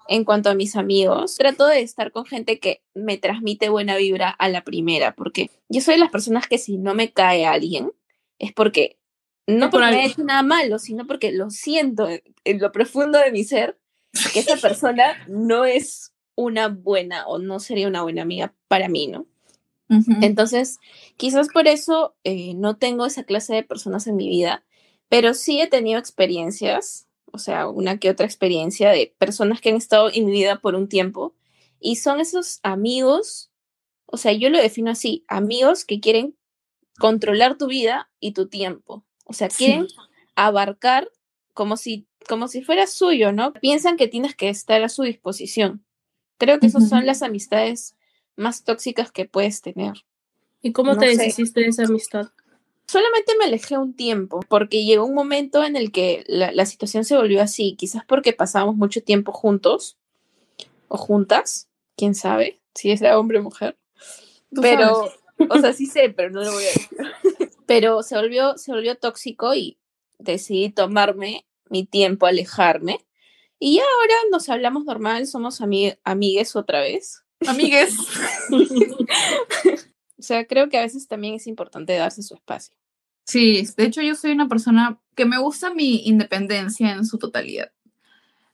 en 0.08 0.24
cuanto 0.26 0.50
a 0.50 0.56
mis 0.56 0.76
amigos, 0.76 1.36
trato 1.36 1.66
de 1.68 1.82
estar 1.82 2.12
con 2.12 2.26
gente 2.26 2.60
que 2.60 2.84
me 2.94 3.18
transmite 3.18 3.70
buena 3.70 3.96
vibra 3.96 4.30
a 4.30 4.50
la 4.50 4.64
primera, 4.64 5.16
porque 5.16 5.50
yo 5.70 5.82
soy 5.82 5.96
de 5.96 6.02
las 6.02 6.12
personas 6.12 6.48
que 6.48 6.58
si 6.58 6.78
no 6.78 6.94
me 6.94 7.14
cae 7.14 7.46
alguien, 7.46 7.92
es 8.40 8.52
porque 8.54 8.98
no 9.48 9.70
porque 9.70 9.88
me 9.88 10.02
ha 10.02 10.06
hecho 10.06 10.24
nada 10.24 10.44
malo, 10.44 10.80
sino 10.80 11.08
porque 11.08 11.32
lo 11.32 11.50
siento 11.50 12.08
en, 12.44 12.60
lo 12.60 12.72
profundo 12.72 13.20
de 13.20 13.32
mi 13.32 13.44
ser, 13.44 13.78
que 14.34 14.40
esa 14.40 14.58
persona 14.58 15.24
no 15.28 15.66
es 15.66 16.14
una 16.36 16.68
buena 16.68 17.28
o 17.28 17.40
no 17.40 17.60
sería 17.60 17.88
una 17.88 18.04
buena 18.04 18.22
amiga 18.22 18.54
para 18.68 18.90
mí, 18.90 19.08
¿no? 19.08 19.26
Entonces, 20.22 20.80
quizás 21.18 21.50
por 21.50 21.68
eso 21.68 22.16
eh, 22.24 22.54
no 22.54 22.78
tengo 22.78 23.06
esa 23.06 23.26
clase 23.26 23.54
de 23.54 23.64
personas 23.64 24.08
en 24.08 24.16
mi 24.16 24.30
vida, 24.30 24.64
pero 25.10 25.34
sí 25.34 25.60
he 25.60 25.68
tenido 25.68 26.00
experiencias 26.00 27.10
o 27.32 27.38
sea, 27.38 27.68
una 27.68 27.98
que 27.98 28.10
otra 28.10 28.26
experiencia 28.26 28.90
de 28.92 29.14
personas 29.18 29.62
que 29.62 29.70
han 29.70 29.76
estado 29.76 30.10
en 30.14 30.26
mi 30.26 30.32
vida 30.32 30.60
por 30.60 30.76
un 30.76 30.88
tiempo 30.88 31.34
y 31.80 31.96
son 31.96 32.20
esos 32.20 32.60
amigos, 32.64 33.52
o 34.06 34.18
sea, 34.18 34.34
yo 34.34 34.50
lo 34.50 34.60
defino 34.60 34.92
así, 34.92 35.24
amigos 35.28 35.86
que 35.86 36.00
quieren 36.00 36.38
controlar 37.00 37.58
tu 37.58 37.68
vida 37.68 38.12
y 38.20 38.34
tu 38.34 38.48
tiempo, 38.48 39.06
o 39.26 39.34
sea, 39.34 39.48
quieren 39.48 39.88
abarcar 40.36 41.10
como 41.54 41.78
si, 41.78 42.08
como 42.28 42.48
si 42.48 42.62
fuera 42.64 42.88
suyo, 42.88 43.32
¿no? 43.32 43.54
Piensan 43.54 43.98
que 43.98 44.08
tienes 44.08 44.36
que 44.36 44.50
estar 44.50 44.82
a 44.84 44.90
su 44.90 45.04
disposición. 45.04 45.84
Creo 46.38 46.60
que 46.60 46.68
esas 46.68 46.90
son 46.90 47.06
las 47.06 47.22
amistades 47.22 47.96
más 48.36 48.64
tóxicas 48.64 49.12
que 49.12 49.26
puedes 49.26 49.62
tener. 49.62 49.94
¿Y 50.62 50.72
cómo 50.72 50.94
No 50.94 51.00
te 51.00 51.08
deshiciste 51.08 51.62
de 51.62 51.68
esa 51.68 51.84
amistad? 51.84 52.30
Solamente 52.88 53.34
me 53.38 53.46
alejé 53.46 53.78
un 53.78 53.94
tiempo, 53.94 54.42
porque 54.50 54.84
llegó 54.84 55.06
un 55.06 55.14
momento 55.14 55.64
en 55.64 55.76
el 55.76 55.92
que 55.92 56.24
la, 56.28 56.52
la 56.52 56.66
situación 56.66 57.06
se 57.06 57.16
volvió 57.16 57.42
así, 57.42 57.76
quizás 57.78 58.04
porque 58.06 58.34
pasábamos 58.34 58.76
mucho 58.76 59.02
tiempo 59.02 59.32
juntos 59.32 59.98
o 60.88 60.98
juntas, 60.98 61.70
quién 61.96 62.16
sabe, 62.16 62.60
si 62.76 62.92
era 62.92 63.18
hombre 63.18 63.40
o 63.40 63.44
mujer. 63.44 63.78
Pero, 64.62 65.12
sabes. 65.38 65.50
o 65.50 65.60
sea, 65.60 65.74
sí 65.74 65.86
sé, 65.86 66.10
pero 66.10 66.32
no 66.32 66.44
lo 66.44 66.52
voy 66.52 66.64
a 66.64 66.68
decir. 66.74 67.52
Pero 67.66 68.04
se 68.04 68.16
volvió, 68.16 68.58
se 68.58 68.72
volvió 68.72 68.96
tóxico 68.96 69.54
y 69.54 69.78
decidí 70.22 70.70
tomarme 70.70 71.46
mi 71.70 71.86
tiempo, 71.86 72.26
alejarme. 72.26 73.00
Y 73.60 73.80
ahora 73.80 74.16
nos 74.32 74.50
hablamos 74.50 74.86
normal, 74.86 75.28
somos 75.28 75.62
ami- 75.62 75.98
amigues 76.04 76.56
otra 76.56 76.82
vez. 76.82 77.24
Amigues. 77.48 77.96
O 80.20 80.24
sea, 80.24 80.46
creo 80.46 80.70
que 80.70 80.78
a 80.78 80.82
veces 80.82 81.08
también 81.08 81.34
es 81.34 81.48
importante 81.48 81.94
darse 81.96 82.22
su 82.22 82.36
espacio. 82.36 82.76
Sí, 83.26 83.68
de 83.76 83.86
hecho 83.86 84.04
yo 84.04 84.14
soy 84.14 84.32
una 84.32 84.48
persona 84.48 85.00
que 85.16 85.26
me 85.26 85.40
gusta 85.40 85.74
mi 85.74 86.06
independencia 86.06 86.92
en 86.92 87.06
su 87.06 87.18
totalidad. 87.18 87.72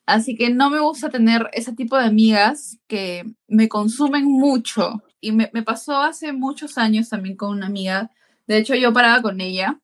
Así 0.05 0.37
que 0.37 0.49
no 0.49 0.69
me 0.69 0.79
gusta 0.79 1.09
tener 1.09 1.49
ese 1.51 1.73
tipo 1.73 1.97
de 1.97 2.05
amigas 2.05 2.77
que 2.87 3.25
me 3.49 3.67
consumen 3.67 4.23
mucho. 4.25 5.03
Y 5.19 5.33
me, 5.33 5.49
me 5.51 5.61
pasó 5.63 5.97
hace 5.97 6.31
muchos 6.31 6.77
años 6.77 7.09
también 7.09 7.35
con 7.35 7.49
una 7.49 7.65
amiga. 7.65 8.11
De 8.45 8.57
hecho, 8.57 8.73
yo 8.75 8.93
paraba 8.93 9.21
con 9.21 9.41
ella 9.41 9.81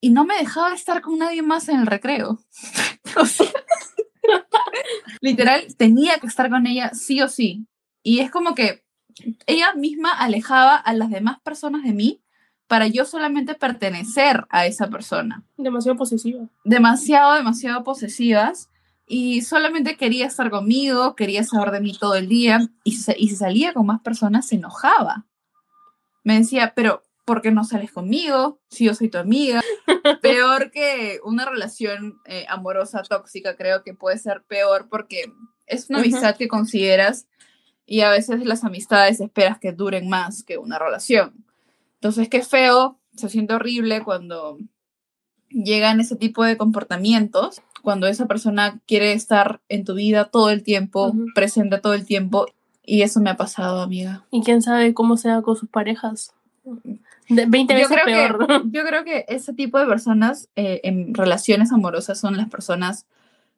y 0.00 0.10
no 0.10 0.24
me 0.24 0.36
dejaba 0.36 0.74
estar 0.74 1.00
con 1.00 1.18
nadie 1.18 1.42
más 1.42 1.68
en 1.68 1.80
el 1.80 1.86
recreo. 1.86 2.38
O 3.16 3.24
sea, 3.24 3.46
literal, 5.20 5.74
tenía 5.76 6.18
que 6.18 6.26
estar 6.26 6.50
con 6.50 6.66
ella 6.66 6.90
sí 6.92 7.22
o 7.22 7.28
sí. 7.28 7.66
Y 8.02 8.20
es 8.20 8.30
como 8.30 8.54
que 8.54 8.84
ella 9.46 9.72
misma 9.74 10.10
alejaba 10.10 10.76
a 10.76 10.92
las 10.92 11.10
demás 11.10 11.40
personas 11.40 11.82
de 11.82 11.94
mí 11.94 12.22
para 12.66 12.86
yo 12.86 13.04
solamente 13.06 13.54
pertenecer 13.54 14.46
a 14.50 14.66
esa 14.66 14.88
persona. 14.88 15.42
Demasiado 15.56 15.96
posesiva. 15.96 16.48
Demasiado, 16.64 17.34
demasiado 17.34 17.82
posesivas 17.82 18.68
y 19.06 19.40
solamente 19.40 19.96
quería 19.96 20.26
estar 20.26 20.50
conmigo, 20.50 21.16
quería 21.16 21.42
saber 21.44 21.70
de 21.70 21.80
mí 21.80 21.96
todo 21.98 22.14
el 22.14 22.28
día 22.28 22.60
y, 22.84 22.92
y 22.92 23.28
si 23.28 23.36
salía 23.36 23.72
con 23.72 23.86
más 23.86 24.02
personas 24.02 24.46
se 24.46 24.56
enojaba. 24.56 25.26
Me 26.24 26.38
decía, 26.38 26.74
pero 26.76 27.02
¿por 27.28 27.42
qué 27.42 27.50
no 27.50 27.62
sales 27.62 27.92
conmigo? 27.92 28.58
Si 28.70 28.86
yo 28.86 28.94
soy 28.94 29.10
tu 29.10 29.18
amiga. 29.18 29.60
Peor 30.22 30.70
que 30.70 31.20
una 31.22 31.44
relación 31.44 32.22
eh, 32.24 32.46
amorosa 32.48 33.02
tóxica, 33.02 33.54
creo 33.54 33.82
que 33.82 33.92
puede 33.92 34.16
ser 34.16 34.44
peor 34.48 34.88
porque 34.88 35.30
es 35.66 35.90
una 35.90 35.98
amistad 35.98 36.36
que 36.36 36.48
consideras 36.48 37.26
y 37.84 38.00
a 38.00 38.08
veces 38.08 38.46
las 38.46 38.64
amistades 38.64 39.20
esperas 39.20 39.58
que 39.58 39.72
duren 39.72 40.08
más 40.08 40.42
que 40.42 40.56
una 40.56 40.78
relación. 40.78 41.44
Entonces, 41.96 42.30
qué 42.30 42.42
feo, 42.42 42.98
se 43.14 43.28
siente 43.28 43.52
horrible 43.52 44.02
cuando 44.02 44.56
llegan 45.50 46.00
ese 46.00 46.16
tipo 46.16 46.44
de 46.44 46.56
comportamientos, 46.56 47.60
cuando 47.82 48.06
esa 48.06 48.26
persona 48.26 48.80
quiere 48.86 49.12
estar 49.12 49.60
en 49.68 49.84
tu 49.84 49.94
vida 49.94 50.30
todo 50.30 50.48
el 50.48 50.62
tiempo, 50.62 51.08
Ujú. 51.08 51.26
presente 51.34 51.76
todo 51.78 51.92
el 51.92 52.06
tiempo, 52.06 52.46
y 52.82 53.02
eso 53.02 53.20
me 53.20 53.28
ha 53.28 53.36
pasado, 53.36 53.82
amiga. 53.82 54.24
Y 54.30 54.42
quién 54.42 54.62
sabe 54.62 54.94
cómo 54.94 55.18
sea 55.18 55.42
con 55.42 55.56
sus 55.56 55.68
parejas. 55.68 56.32
De 57.28 57.46
20 57.46 57.74
Yo 57.74 57.88
veces 57.88 57.96
creo, 58.02 58.04
peor. 58.04 58.46
que, 58.46 58.62
yo 58.70 58.84
creo 58.84 59.04
que 59.04 59.24
ese 59.28 59.52
tipo 59.52 59.78
de 59.78 59.86
personas 59.86 60.48
eh, 60.56 60.80
en 60.84 61.14
relaciones 61.14 61.72
amorosas 61.72 62.18
son 62.18 62.36
las 62.36 62.48
personas 62.48 63.06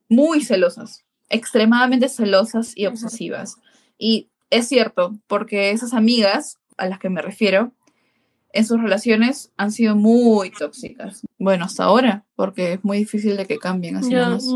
muy 0.09 0.43
celosas, 0.43 1.05
extremadamente 1.29 2.09
celosas 2.09 2.77
y 2.77 2.87
obsesivas. 2.87 3.57
Y 3.97 4.29
es 4.51 4.67
cierto, 4.67 5.17
porque 5.29 5.71
esas 5.71 5.95
amigas 5.95 6.59
a 6.77 6.87
las 6.87 6.99
que 6.99 7.11
me 7.11 7.23
refiero, 7.23 7.73
en 8.53 8.65
sus 8.67 8.81
relaciones 8.81 9.53
han 9.57 9.71
sido 9.71 9.95
muy 9.95 10.51
tóxicas. 10.51 11.23
Bueno, 11.39 11.67
hasta 11.67 11.85
ahora, 11.85 12.25
porque 12.35 12.73
es 12.75 12.85
muy 12.85 12.99
difícil 12.99 13.37
de 13.37 13.47
que 13.47 13.59
cambien 13.59 13.97
así 13.97 14.11
Yo, 14.11 14.21
nomás. 14.21 14.49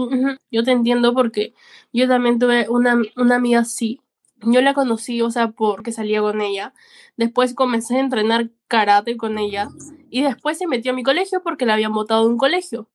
yo 0.51 0.65
te 0.65 0.73
entiendo 0.73 1.15
porque 1.15 1.55
yo 1.93 2.09
también 2.09 2.39
tuve 2.41 2.69
una, 2.69 3.01
una 3.17 3.37
amiga 3.37 3.61
así. 3.61 4.01
Yo 4.47 4.61
la 4.61 4.75
conocí, 4.75 5.23
o 5.23 5.31
sea, 5.31 5.49
porque 5.53 5.93
salía 5.93 6.21
con 6.21 6.41
ella. 6.41 6.75
Después 7.17 7.55
comencé 7.55 7.97
a 7.97 8.01
entrenar 8.01 8.51
karate 8.69 9.17
con 9.17 9.39
ella. 9.39 9.69
Y 10.11 10.23
después 10.23 10.59
se 10.59 10.67
metió 10.67 10.93
a 10.93 10.95
mi 10.95 11.03
colegio 11.03 11.43
porque 11.43 11.67
la 11.67 11.75
habían 11.75 11.93
botado 11.93 12.25
de 12.25 12.31
un 12.31 12.39
colegio. 12.39 12.89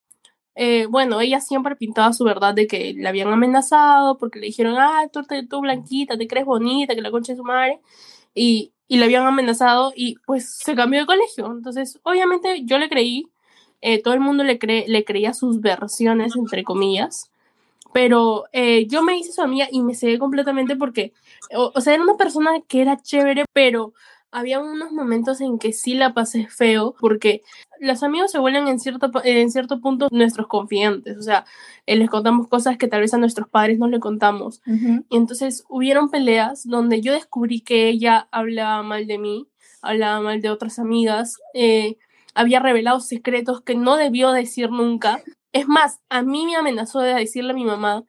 Eh, 0.56 0.88
bueno, 0.90 1.22
ella 1.22 1.40
siempre 1.42 1.76
pintaba 1.76 2.12
su 2.14 2.24
verdad 2.26 2.54
de 2.54 2.68
que 2.68 2.94
la 2.98 3.10
habían 3.10 3.30
amenazado 3.30 4.18
porque 4.18 4.40
le 4.40 4.48
dijeron, 4.48 4.76
ah, 4.78 5.08
tú, 5.12 5.24
te- 5.24 5.46
tú 5.48 5.62
blanquita, 5.62 6.18
te 6.18 6.28
crees 6.28 6.46
bonita, 6.46 6.96
que 6.96 7.02
la 7.02 7.12
concha 7.12 7.34
de 7.34 7.38
su 7.38 7.44
madre. 7.44 7.80
Y, 8.36 8.74
y 8.88 8.98
la 8.98 9.06
habían 9.06 9.26
amenazado 9.28 9.94
y 9.96 10.16
pues 10.26 10.50
se 10.50 10.76
cambió 10.76 11.02
de 11.02 11.06
colegio. 11.08 11.48
Entonces, 11.52 12.00
obviamente 12.04 12.64
yo 12.66 12.78
le 12.80 12.90
creí. 12.90 13.28
eh, 13.82 14.02
todo 14.04 14.14
el 14.14 14.20
mundo 14.20 14.44
le, 14.44 14.60
cree, 14.60 14.86
le 14.90 15.06
creía 15.06 15.34
sus 15.34 15.62
versiones, 15.62 16.36
entre 16.36 16.64
comillas. 16.66 17.32
Pero 17.94 18.46
eh, 18.54 18.86
yo 18.88 19.02
me 19.04 19.18
hice 19.18 19.32
su 19.32 19.42
amiga 19.42 19.68
y 19.72 19.82
me 19.82 19.96
cegué 19.96 20.20
completamente 20.20 20.76
porque, 20.76 21.14
o, 21.56 21.72
o 21.74 21.82
sea, 21.82 21.94
era 21.94 22.04
una 22.04 22.18
persona 22.18 22.62
que 22.68 22.82
era 22.82 22.98
chévere, 23.02 23.46
pero 23.54 23.94
había 24.32 24.60
unos 24.60 24.92
momentos 24.92 25.42
en 25.42 25.58
que 25.58 25.74
sí 25.74 25.96
la 25.96 26.14
pasé 26.14 26.46
feo 26.48 26.94
porque 27.00 27.42
los 27.80 28.04
amigos 28.04 28.32
se 28.32 28.38
vuelven 28.38 28.68
en 28.68 28.80
cierto, 28.80 29.10
pa- 29.12 29.22
en 29.24 29.50
cierto 29.50 29.82
punto 29.82 30.08
nuestros 30.12 30.46
confidentes. 30.48 31.18
O 31.18 31.24
sea, 31.24 31.46
eh, 31.88 31.96
les 31.96 32.10
contamos 32.12 32.48
cosas 32.48 32.78
que 32.78 32.88
tal 32.88 33.02
vez 33.02 33.14
a 33.16 33.18
nuestros 33.18 33.50
padres 33.50 33.80
no 33.80 33.88
le 33.88 34.00
contamos. 34.00 34.62
Y 35.10 35.18
entonces 35.18 35.64
hubieron 35.68 36.10
peleas 36.12 36.68
donde 36.68 37.02
yo 37.02 37.12
descubrí 37.14 37.62
que 37.62 37.90
ella 37.90 38.28
hablaba 38.32 38.84
mal 38.84 39.08
de 39.08 39.18
mí, 39.18 39.48
hablaba 39.82 40.22
mal 40.22 40.42
de 40.42 40.52
otras 40.52 40.78
amigas, 40.78 41.38
eh, 41.56 41.98
había 42.36 42.60
revelado 42.60 43.00
secretos 43.00 43.62
que 43.62 43.74
no 43.74 43.96
debió 43.98 44.32
decir 44.32 44.70
nunca. 44.70 45.24
Es 45.52 45.68
más, 45.68 46.00
a 46.10 46.22
mí 46.22 46.46
me 46.46 46.56
amenazó 46.56 47.00
de 47.00 47.14
decirle 47.14 47.52
a 47.52 47.56
mi 47.56 47.66
mamá 47.66 48.06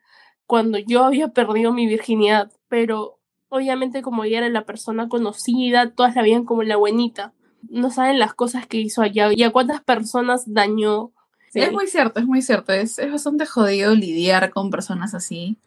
cuando 0.47 0.79
yo 0.79 1.05
había 1.05 1.29
perdido 1.29 1.73
mi 1.73 1.87
virginidad, 1.87 2.51
pero 2.69 3.21
obviamente 3.49 4.03
como 4.03 4.25
ella 4.25 4.39
era 4.39 4.49
la 4.49 4.65
persona 4.65 5.09
conocida, 5.09 5.91
todas 5.91 6.17
la 6.17 6.23
veían 6.23 6.45
como 6.45 6.63
la 6.63 6.77
buenita. 6.77 7.33
No 7.69 7.91
saben 7.91 8.19
las 8.19 8.35
cosas 8.35 8.67
que 8.67 8.79
hizo 8.79 9.03
allá 9.03 9.31
y 9.33 9.43
a 9.43 9.51
cuántas 9.51 9.83
personas 9.83 10.45
dañó. 10.53 11.13
Es 11.55 11.73
muy 11.73 11.87
cierto, 11.87 12.21
es 12.21 12.27
muy 12.27 12.43
cierto. 12.43 12.73
Es, 12.73 12.99
es 12.99 13.11
bastante 13.11 13.47
jodido 13.47 13.95
lidiar 13.95 14.51
con 14.51 14.71
personas 14.71 15.15
así. 15.15 15.59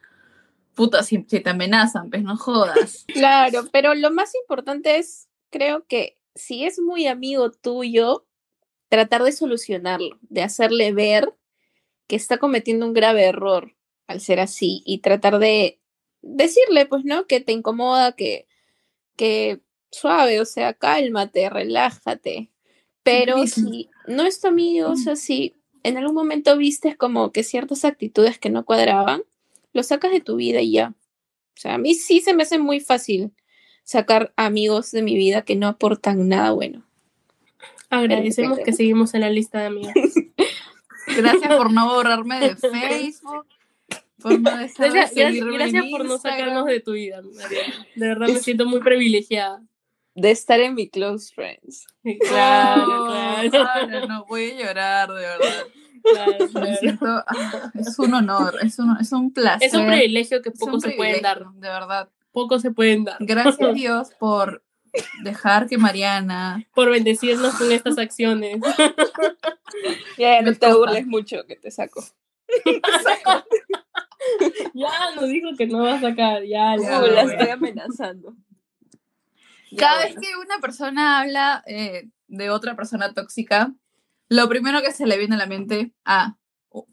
Puta, 0.75 1.03
si, 1.03 1.23
si 1.27 1.39
te 1.39 1.49
amenazan, 1.49 2.09
pues 2.09 2.23
no 2.23 2.35
jodas. 2.37 3.05
Claro, 3.13 3.67
pero 3.71 3.93
lo 3.93 4.11
más 4.11 4.33
importante 4.35 4.97
es, 4.97 5.27
creo 5.49 5.85
que 5.85 6.17
si 6.35 6.65
es 6.65 6.79
muy 6.79 7.07
amigo 7.07 7.51
tuyo, 7.51 8.25
tratar 8.89 9.23
de 9.23 9.31
solucionarlo, 9.31 10.17
de 10.21 10.43
hacerle 10.43 10.93
ver 10.93 11.33
que 12.13 12.17
está 12.17 12.37
cometiendo 12.37 12.85
un 12.85 12.93
grave 12.93 13.23
error 13.23 13.73
al 14.05 14.21
ser 14.21 14.39
así 14.39 14.83
y 14.85 14.99
tratar 14.99 15.39
de 15.39 15.79
decirle, 16.21 16.85
pues, 16.85 17.05
¿no? 17.05 17.25
Que 17.25 17.39
te 17.39 17.53
incomoda, 17.53 18.11
que, 18.11 18.45
que 19.15 19.61
suave, 19.89 20.39
o 20.39 20.45
sea, 20.45 20.75
cálmate, 20.75 21.49
relájate. 21.49 22.51
Pero 23.01 23.47
si 23.47 23.89
no 24.05 24.27
es 24.27 24.39
tu 24.39 24.47
amigo, 24.47 24.91
o 24.91 24.95
sea, 24.95 25.15
si 25.15 25.55
en 25.81 25.97
algún 25.97 26.13
momento 26.13 26.55
vistes 26.55 26.95
como 26.95 27.31
que 27.31 27.41
ciertas 27.41 27.83
actitudes 27.83 28.37
que 28.37 28.51
no 28.51 28.63
cuadraban, 28.63 29.23
lo 29.73 29.81
sacas 29.81 30.11
de 30.11 30.21
tu 30.21 30.35
vida 30.35 30.61
y 30.61 30.73
ya. 30.73 30.89
O 30.89 31.59
sea, 31.59 31.73
a 31.73 31.77
mí 31.79 31.95
sí 31.95 32.21
se 32.21 32.35
me 32.35 32.43
hace 32.43 32.59
muy 32.59 32.79
fácil 32.79 33.31
sacar 33.85 34.33
amigos 34.35 34.91
de 34.91 35.01
mi 35.01 35.15
vida 35.15 35.41
que 35.41 35.55
no 35.55 35.67
aportan 35.67 36.29
nada 36.29 36.51
bueno. 36.51 36.85
Agradecemos 37.89 38.59
que 38.59 38.71
seguimos 38.71 39.15
en 39.15 39.21
la 39.21 39.31
lista 39.31 39.61
de 39.61 39.65
amigas. 39.65 39.95
Gracias 41.17 41.55
por 41.55 41.71
no 41.71 41.87
borrarme 41.87 42.39
de 42.39 42.55
Facebook. 42.55 43.47
Por 44.21 44.39
no 44.39 44.57
dejar 44.57 44.87
de 44.87 44.99
Gracias, 44.99 45.35
en 45.35 45.53
gracias 45.53 45.85
por 45.91 46.05
no 46.05 46.17
sacarnos 46.17 46.65
de 46.65 46.79
tu 46.79 46.93
vida, 46.93 47.21
Mariana. 47.21 47.87
De 47.95 48.07
verdad 48.07 48.27
me 48.27 48.39
siento 48.39 48.65
muy 48.65 48.79
privilegiada. 48.79 49.61
De 50.15 50.31
estar 50.31 50.59
en 50.59 50.75
mi 50.75 50.89
close 50.89 51.33
friends. 51.33 51.87
Claro, 52.21 52.85
No, 52.85 53.49
claro, 53.49 53.69
Ana, 53.73 54.05
no 54.05 54.25
voy 54.25 54.51
a 54.51 54.65
llorar, 54.67 55.09
de 55.09 55.21
verdad. 55.21 55.65
claro, 56.03 56.77
siento, 56.79 57.05
ah, 57.07 57.71
es 57.73 57.97
un 57.97 58.13
honor, 58.13 58.55
es 58.61 58.77
un, 58.77 58.95
es 59.01 59.11
un 59.11 59.33
placer. 59.33 59.67
Es 59.67 59.73
un 59.73 59.87
privilegio 59.87 60.41
que 60.41 60.51
pocos 60.51 60.83
se 60.83 60.91
pueden 60.91 61.21
dar. 61.21 61.45
De 61.53 61.67
verdad. 61.67 62.09
Pocos 62.31 62.61
se 62.61 62.71
pueden 62.71 63.05
dar. 63.05 63.17
Gracias 63.19 63.57
Dios 63.73 64.09
por 64.19 64.63
dejar 65.23 65.67
que 65.67 65.77
Mariana 65.77 66.65
Por 66.73 66.89
bendecirnos 66.89 67.55
con 67.55 67.71
estas 67.71 67.97
acciones. 67.97 68.59
Ya, 70.17 70.39
no 70.43 70.53
te 70.53 70.71
burles 70.71 71.07
mucho 71.07 71.47
que 71.47 71.55
te 71.55 71.71
saco. 71.71 72.03
Ya 74.73 75.15
nos 75.15 75.27
dijo 75.27 75.49
que 75.57 75.67
no 75.67 75.83
va 75.83 75.95
a 75.95 75.99
sacar, 75.99 76.43
ya, 76.43 76.75
Ya, 76.77 77.01
la 77.01 77.21
estoy 77.23 77.49
amenazando. 77.49 78.35
Ya, 79.71 79.77
Cada 79.77 80.03
vez 80.03 80.15
bueno. 80.15 80.21
que 80.21 80.37
una 80.37 80.59
persona 80.59 81.19
habla 81.19 81.63
eh, 81.67 82.09
de 82.27 82.49
otra 82.49 82.75
persona 82.75 83.13
tóxica, 83.13 83.73
lo 84.29 84.47
primero 84.47 84.81
que 84.81 84.91
se 84.91 85.05
le 85.05 85.17
viene 85.17 85.35
a 85.35 85.39
la 85.39 85.45
mente, 85.45 85.91
ah, 86.05 86.37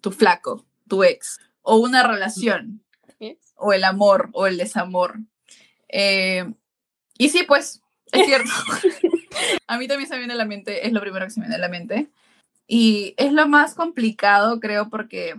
tu 0.00 0.10
flaco, 0.10 0.66
tu 0.88 1.04
ex, 1.04 1.38
o 1.62 1.76
una 1.76 2.02
relación, 2.02 2.84
o 3.54 3.72
el 3.72 3.84
amor, 3.84 4.30
o 4.32 4.46
el 4.46 4.56
desamor. 4.56 5.18
Eh, 5.88 6.52
y 7.16 7.28
sí, 7.28 7.44
pues, 7.46 7.82
es 8.12 8.27
cierto. 8.27 8.51
a 9.66 9.79
mí 9.79 9.88
también 9.88 10.09
se 10.09 10.14
me 10.14 10.20
viene 10.20 10.35
a 10.35 10.37
la 10.37 10.44
mente, 10.44 10.87
es 10.87 10.92
lo 10.92 11.01
primero 11.01 11.25
que 11.25 11.31
se 11.31 11.40
me 11.40 11.46
viene 11.46 11.57
a 11.57 11.66
la 11.66 11.68
mente. 11.68 12.09
Y 12.66 13.14
es 13.16 13.33
lo 13.33 13.49
más 13.49 13.75
complicado, 13.75 14.61
creo, 14.61 14.90
porque 14.90 15.35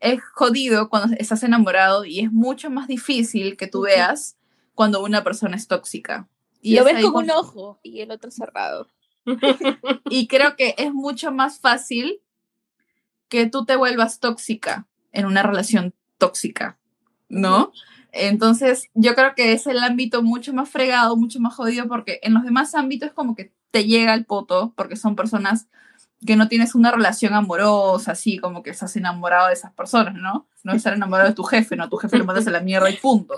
es 0.00 0.22
jodido 0.32 0.88
cuando 0.88 1.16
estás 1.18 1.42
enamorado 1.42 2.04
y 2.04 2.20
es 2.20 2.32
mucho 2.32 2.70
más 2.70 2.88
difícil 2.88 3.56
que 3.56 3.66
tú 3.66 3.82
veas 3.82 4.36
cuando 4.74 5.02
una 5.02 5.24
persona 5.24 5.56
es 5.56 5.68
tóxica. 5.68 6.28
Y 6.60 6.76
Lo 6.76 6.86
es 6.86 6.94
ves 6.94 7.04
con 7.06 7.24
un 7.24 7.30
ojo 7.30 7.78
y 7.82 8.00
el 8.00 8.10
otro 8.10 8.30
cerrado. 8.30 8.88
y 10.10 10.26
creo 10.26 10.56
que 10.56 10.74
es 10.78 10.92
mucho 10.92 11.32
más 11.32 11.60
fácil 11.60 12.20
que 13.28 13.46
tú 13.46 13.64
te 13.64 13.76
vuelvas 13.76 14.20
tóxica 14.20 14.86
en 15.12 15.26
una 15.26 15.42
relación 15.42 15.94
tóxica, 16.16 16.78
¿no? 17.28 17.72
Entonces, 18.12 18.88
yo 18.94 19.14
creo 19.14 19.34
que 19.34 19.52
es 19.52 19.66
el 19.66 19.78
ámbito 19.78 20.22
mucho 20.22 20.52
más 20.52 20.68
fregado, 20.68 21.16
mucho 21.16 21.40
más 21.40 21.54
jodido, 21.54 21.88
porque 21.88 22.20
en 22.22 22.34
los 22.34 22.44
demás 22.44 22.74
ámbitos 22.74 23.12
como 23.12 23.34
que 23.34 23.52
te 23.70 23.84
llega 23.84 24.14
el 24.14 24.24
poto, 24.24 24.72
porque 24.76 24.96
son 24.96 25.14
personas 25.14 25.68
que 26.26 26.36
no 26.36 26.48
tienes 26.48 26.74
una 26.74 26.90
relación 26.90 27.34
amorosa, 27.34 28.12
así 28.12 28.38
como 28.38 28.62
que 28.62 28.70
estás 28.70 28.96
enamorado 28.96 29.48
de 29.48 29.52
esas 29.52 29.72
personas, 29.72 30.14
¿no? 30.14 30.48
No 30.64 30.72
estar 30.72 30.92
enamorado 30.92 31.28
de 31.28 31.34
tu 31.34 31.44
jefe, 31.44 31.76
¿no? 31.76 31.88
Tu 31.88 31.96
jefe 31.98 32.18
lo 32.18 32.24
mandas 32.24 32.46
a 32.46 32.50
la 32.50 32.60
mierda 32.60 32.90
y 32.90 32.96
punto. 32.96 33.34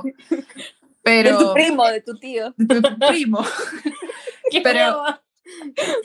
Pero... 1.03 1.39
De 1.39 1.45
tu 1.45 1.53
primo, 1.53 1.87
de 1.87 2.01
tu 2.01 2.15
tío. 2.19 2.55
de 2.57 2.81
tu 2.81 2.99
primo. 2.99 3.45
Qué 4.51 4.61
Pero- 4.61 5.05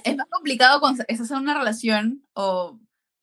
es 0.03 0.17
más 0.17 0.27
complicado 0.29 0.79
cuando 0.79 1.03
estás 1.07 1.29
en 1.31 1.37
una 1.37 1.57
relación 1.57 2.23
o 2.33 2.79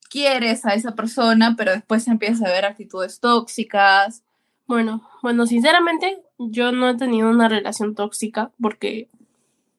quieres 0.09 0.65
a 0.65 0.73
esa 0.73 0.95
persona, 0.95 1.55
pero 1.57 1.71
después 1.71 2.07
empiezas 2.07 2.43
a 2.43 2.51
ver 2.51 2.65
actitudes 2.65 3.19
tóxicas. 3.19 4.23
Bueno, 4.65 5.07
bueno, 5.21 5.45
sinceramente, 5.45 6.23
yo 6.37 6.71
no 6.71 6.89
he 6.89 6.97
tenido 6.97 7.29
una 7.29 7.49
relación 7.49 7.95
tóxica 7.95 8.51
porque 8.61 9.09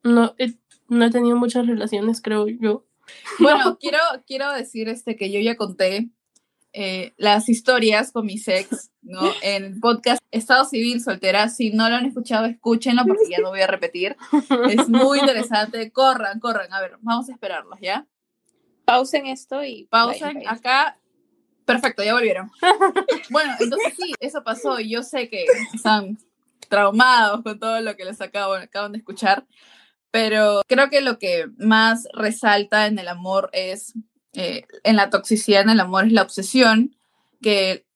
no 0.02 0.34
he, 0.38 0.54
no 0.88 1.04
he 1.06 1.10
tenido 1.10 1.36
muchas 1.36 1.66
relaciones, 1.66 2.20
creo 2.20 2.48
yo. 2.48 2.84
Bueno, 3.38 3.76
quiero, 3.78 3.98
quiero 4.26 4.50
decir 4.52 4.88
este, 4.88 5.16
que 5.16 5.30
yo 5.30 5.38
ya 5.40 5.56
conté 5.56 6.08
eh, 6.72 7.12
las 7.18 7.48
historias 7.48 8.10
con 8.10 8.26
mis 8.26 8.48
ex, 8.48 8.90
¿no? 9.02 9.20
En 9.42 9.64
el 9.64 9.80
podcast 9.80 10.20
Estado 10.30 10.64
Civil 10.64 11.00
Soltera. 11.00 11.48
Si 11.48 11.70
no 11.70 11.88
lo 11.88 11.96
han 11.96 12.06
escuchado, 12.06 12.46
escúchenlo 12.46 13.04
porque 13.06 13.30
ya 13.30 13.38
no 13.38 13.50
voy 13.50 13.60
a 13.60 13.66
repetir. 13.66 14.16
Es 14.68 14.88
muy 14.88 15.20
interesante. 15.20 15.92
Corran, 15.92 16.40
corran. 16.40 16.72
A 16.72 16.80
ver, 16.80 16.98
vamos 17.00 17.28
a 17.28 17.32
esperarlos, 17.32 17.78
¿ya? 17.80 18.06
Pausen 18.84 19.26
esto 19.26 19.62
y 19.62 19.84
Pausen 19.84 20.46
acá. 20.48 20.98
Perfecto, 21.64 22.02
ya 22.02 22.14
volvieron. 22.14 22.50
Bueno, 23.30 23.54
entonces 23.58 23.94
sí, 23.96 24.12
eso 24.20 24.44
pasó 24.44 24.78
y 24.80 24.90
yo 24.90 25.02
sé 25.02 25.28
que 25.28 25.46
están 25.72 26.18
traumados 26.68 27.42
con 27.42 27.58
todo 27.58 27.80
lo 27.80 27.96
que 27.96 28.04
les 28.04 28.20
acabo, 28.20 28.54
acaban 28.54 28.92
de 28.92 28.98
escuchar, 28.98 29.46
pero 30.10 30.62
creo 30.68 30.90
que 30.90 31.00
lo 31.00 31.18
que 31.18 31.46
más 31.56 32.06
resalta 32.12 32.86
en 32.86 32.98
el 32.98 33.08
amor 33.08 33.50
es, 33.52 33.94
eh, 34.34 34.64
en 34.82 34.96
la 34.96 35.10
toxicidad 35.10 35.62
en 35.62 35.70
el 35.70 35.80
amor 35.80 36.06
es 36.06 36.12
la 36.12 36.22
obsesión, 36.22 36.96
que 37.40 37.86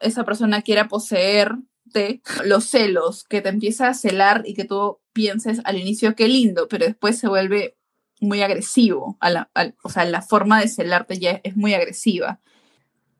esa 0.00 0.24
persona 0.24 0.62
quiera 0.62 0.88
poseerte, 0.88 2.22
los 2.44 2.64
celos, 2.64 3.24
que 3.24 3.40
te 3.40 3.48
empieza 3.48 3.88
a 3.88 3.94
celar 3.94 4.42
y 4.44 4.54
que 4.54 4.64
tú 4.64 4.98
pienses 5.12 5.60
al 5.64 5.78
inicio 5.78 6.14
qué 6.14 6.28
lindo, 6.28 6.68
pero 6.68 6.86
después 6.86 7.18
se 7.18 7.28
vuelve 7.28 7.76
muy 8.20 8.42
agresivo, 8.42 9.16
a 9.20 9.30
la, 9.30 9.50
o 9.82 9.88
sea, 9.88 10.04
la 10.04 10.22
forma 10.22 10.60
de 10.60 10.68
celarte 10.68 11.18
ya 11.18 11.40
es 11.42 11.56
muy 11.56 11.74
agresiva. 11.74 12.40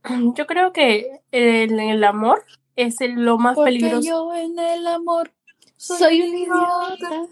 Yo 0.36 0.46
creo 0.46 0.72
que 0.72 1.20
el, 1.32 1.78
el 1.78 2.04
amor 2.04 2.44
es 2.76 2.96
lo 3.00 3.38
más 3.38 3.56
peligroso. 3.58 4.06
yo 4.06 4.34
en 4.34 4.58
el 4.58 4.86
amor 4.86 5.32
Soy 5.76 6.22
un 6.22 6.36
idiota. 6.36 7.26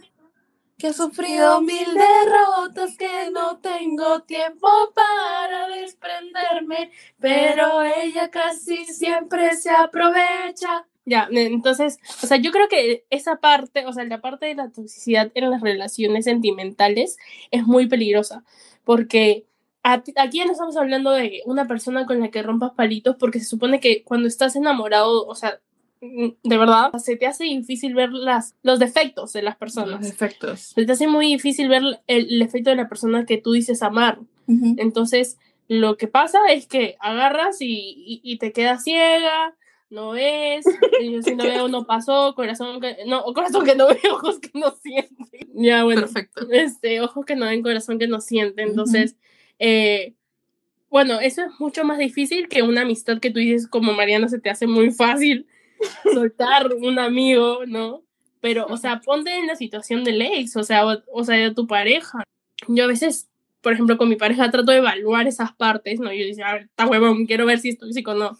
que 0.78 0.88
he 0.88 0.92
sufrido 0.92 1.60
mil 1.60 1.86
derrotas, 1.94 2.96
que 2.96 3.30
no 3.32 3.58
tengo 3.58 4.22
tiempo 4.22 4.68
para 4.94 5.68
desprenderme, 5.68 6.90
pero 7.18 7.82
ella 7.82 8.30
casi 8.30 8.84
siempre 8.86 9.56
se 9.56 9.70
aprovecha. 9.70 10.86
Ya, 11.04 11.28
entonces, 11.30 11.98
o 12.22 12.26
sea, 12.26 12.36
yo 12.36 12.50
creo 12.50 12.68
que 12.68 13.06
esa 13.10 13.36
parte, 13.36 13.86
o 13.86 13.92
sea, 13.92 14.04
la 14.04 14.20
parte 14.20 14.46
de 14.46 14.56
la 14.56 14.70
toxicidad 14.70 15.30
en 15.34 15.50
las 15.50 15.60
relaciones 15.60 16.24
sentimentales 16.24 17.16
es 17.52 17.64
muy 17.64 17.86
peligrosa, 17.86 18.42
porque 18.84 19.46
aquí 19.94 20.38
ya 20.38 20.44
no 20.44 20.52
estamos 20.52 20.76
hablando 20.76 21.10
de 21.12 21.42
una 21.46 21.66
persona 21.66 22.06
con 22.06 22.20
la 22.20 22.30
que 22.30 22.42
rompas 22.42 22.72
palitos, 22.72 23.16
porque 23.18 23.38
se 23.40 23.46
supone 23.46 23.80
que 23.80 24.02
cuando 24.04 24.28
estás 24.28 24.56
enamorado, 24.56 25.26
o 25.26 25.34
sea, 25.34 25.60
mm, 26.00 26.28
de 26.42 26.58
verdad, 26.58 26.92
se 26.98 27.16
te 27.16 27.26
hace 27.26 27.44
difícil 27.44 27.94
ver 27.94 28.10
las, 28.12 28.54
los 28.62 28.78
defectos 28.78 29.32
de 29.32 29.42
las 29.42 29.54
Los 29.54 29.58
personas. 29.58 30.06
efectos. 30.10 30.60
Se 30.74 30.84
te 30.84 30.92
hace 30.92 31.06
muy 31.06 31.26
difícil 31.26 31.68
ver 31.68 31.82
el, 31.82 31.98
el 32.30 32.42
efecto 32.42 32.70
de 32.70 32.76
la 32.76 32.88
persona 32.88 33.24
que 33.26 33.38
tú 33.38 33.52
dices 33.52 33.82
amar. 33.82 34.18
Entonces, 34.48 35.38
lo 35.68 35.96
que 35.96 36.06
pasa 36.08 36.38
es 36.50 36.66
que 36.66 36.96
agarras 37.00 37.60
y, 37.60 37.66
y- 37.66 38.20
y 38.22 38.38
te 38.38 38.52
quedas 38.52 38.84
ciega, 38.84 39.54
no 39.90 40.10
ves, 40.10 40.64
yo 41.02 41.22
si 41.22 41.34
no 41.34 41.44
veo 41.44 41.68
no 41.68 41.86
pasó, 41.86 42.34
corazón 42.34 42.80
que 42.80 42.96
no, 43.06 43.22
corazón 43.34 43.64
que 43.64 43.74
no 43.76 43.86
ve, 43.88 43.98
ojos 44.12 44.38
que 44.40 44.50
no 44.58 44.70
sienten. 44.82 45.48
Ya, 45.58 45.84
bueno, 45.84 46.02
Perfecto. 46.02 46.46
este, 46.50 47.00
ojos 47.00 47.24
que 47.24 47.34
no 47.34 47.46
ven, 47.46 47.62
corazón 47.62 47.98
que 47.98 48.06
no 48.06 48.20
siente. 48.20 48.62
Entonces, 48.62 49.16
eh, 49.58 50.14
bueno, 50.90 51.20
eso 51.20 51.42
es 51.42 51.48
mucho 51.58 51.84
más 51.84 51.98
difícil 51.98 52.48
que 52.48 52.62
una 52.62 52.82
amistad 52.82 53.18
que 53.18 53.30
tú 53.30 53.38
dices 53.38 53.68
como 53.68 53.92
Mariana 53.92 54.28
se 54.28 54.38
te 54.38 54.50
hace 54.50 54.66
muy 54.66 54.90
fácil 54.90 55.46
soltar 56.14 56.72
un 56.74 56.98
amigo, 56.98 57.66
¿no? 57.66 58.02
Pero, 58.40 58.66
o 58.66 58.76
sea, 58.76 59.00
ponte 59.00 59.36
en 59.36 59.46
la 59.46 59.56
situación 59.56 60.04
del 60.04 60.22
ex, 60.22 60.56
o 60.56 60.62
sea, 60.62 60.86
o, 60.86 61.02
o 61.12 61.24
sea, 61.24 61.36
de 61.36 61.52
tu 61.52 61.66
pareja. 61.66 62.22
Yo 62.68 62.84
a 62.84 62.86
veces, 62.86 63.28
por 63.60 63.72
ejemplo, 63.72 63.98
con 63.98 64.08
mi 64.08 64.16
pareja 64.16 64.50
trato 64.50 64.70
de 64.70 64.78
evaluar 64.78 65.26
esas 65.26 65.52
partes, 65.52 65.98
¿no? 65.98 66.12
Yo 66.12 66.24
digo, 66.24 66.44
a 66.44 66.52
ver, 66.54 66.62
está 66.62 66.86
huevón, 66.86 67.26
quiero 67.26 67.44
ver 67.44 67.58
si 67.58 67.70
es 67.70 67.78
tóxico 67.78 68.12
o 68.12 68.14
no. 68.14 68.38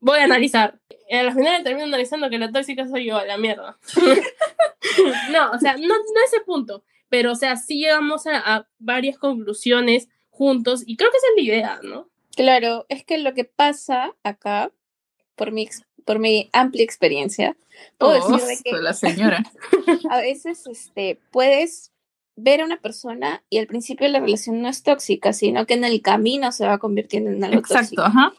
Voy 0.00 0.20
a 0.20 0.24
analizar. 0.24 0.78
Y 1.10 1.16
a 1.16 1.24
la 1.24 1.34
final 1.34 1.64
termino 1.64 1.86
analizando 1.86 2.30
que 2.30 2.38
la 2.38 2.52
tóxica 2.52 2.86
soy 2.86 3.06
yo, 3.06 3.22
la 3.24 3.36
mierda. 3.36 3.78
no, 5.32 5.50
o 5.50 5.58
sea, 5.58 5.76
no, 5.76 5.88
no 5.88 6.24
ese 6.26 6.40
punto, 6.46 6.84
pero, 7.08 7.32
o 7.32 7.36
sea, 7.36 7.56
sí 7.56 7.80
llegamos 7.80 8.26
a, 8.26 8.38
a 8.38 8.68
varias 8.78 9.18
conclusiones 9.18 10.08
juntos 10.38 10.84
y 10.86 10.96
creo 10.96 11.10
que 11.10 11.16
esa 11.18 11.26
es 11.26 11.34
la 11.36 11.42
idea, 11.42 11.80
¿no? 11.82 12.08
Claro, 12.36 12.86
es 12.88 13.04
que 13.04 13.18
lo 13.18 13.34
que 13.34 13.44
pasa 13.44 14.14
acá, 14.22 14.70
por 15.34 15.50
mi, 15.50 15.68
por 16.04 16.20
mi 16.20 16.48
amplia 16.52 16.84
experiencia, 16.84 17.56
puedo 17.98 18.14
decir 18.14 18.46
de 18.46 18.62
que 18.62 18.74
Oh, 18.76 18.78
la 18.78 18.92
señora. 18.94 19.42
a 20.10 20.18
veces 20.20 20.66
este, 20.66 21.18
puedes 21.32 21.92
ver 22.36 22.60
a 22.60 22.64
una 22.64 22.80
persona 22.80 23.42
y 23.50 23.58
al 23.58 23.66
principio 23.66 24.06
la 24.08 24.20
relación 24.20 24.62
no 24.62 24.68
es 24.68 24.84
tóxica, 24.84 25.32
sino 25.32 25.66
que 25.66 25.74
en 25.74 25.84
el 25.84 26.00
camino 26.00 26.52
se 26.52 26.64
va 26.66 26.78
convirtiendo 26.78 27.30
en 27.30 27.42
algo 27.42 27.58
Exacto, 27.58 27.80
tóxico. 27.96 28.02
ajá. 28.02 28.32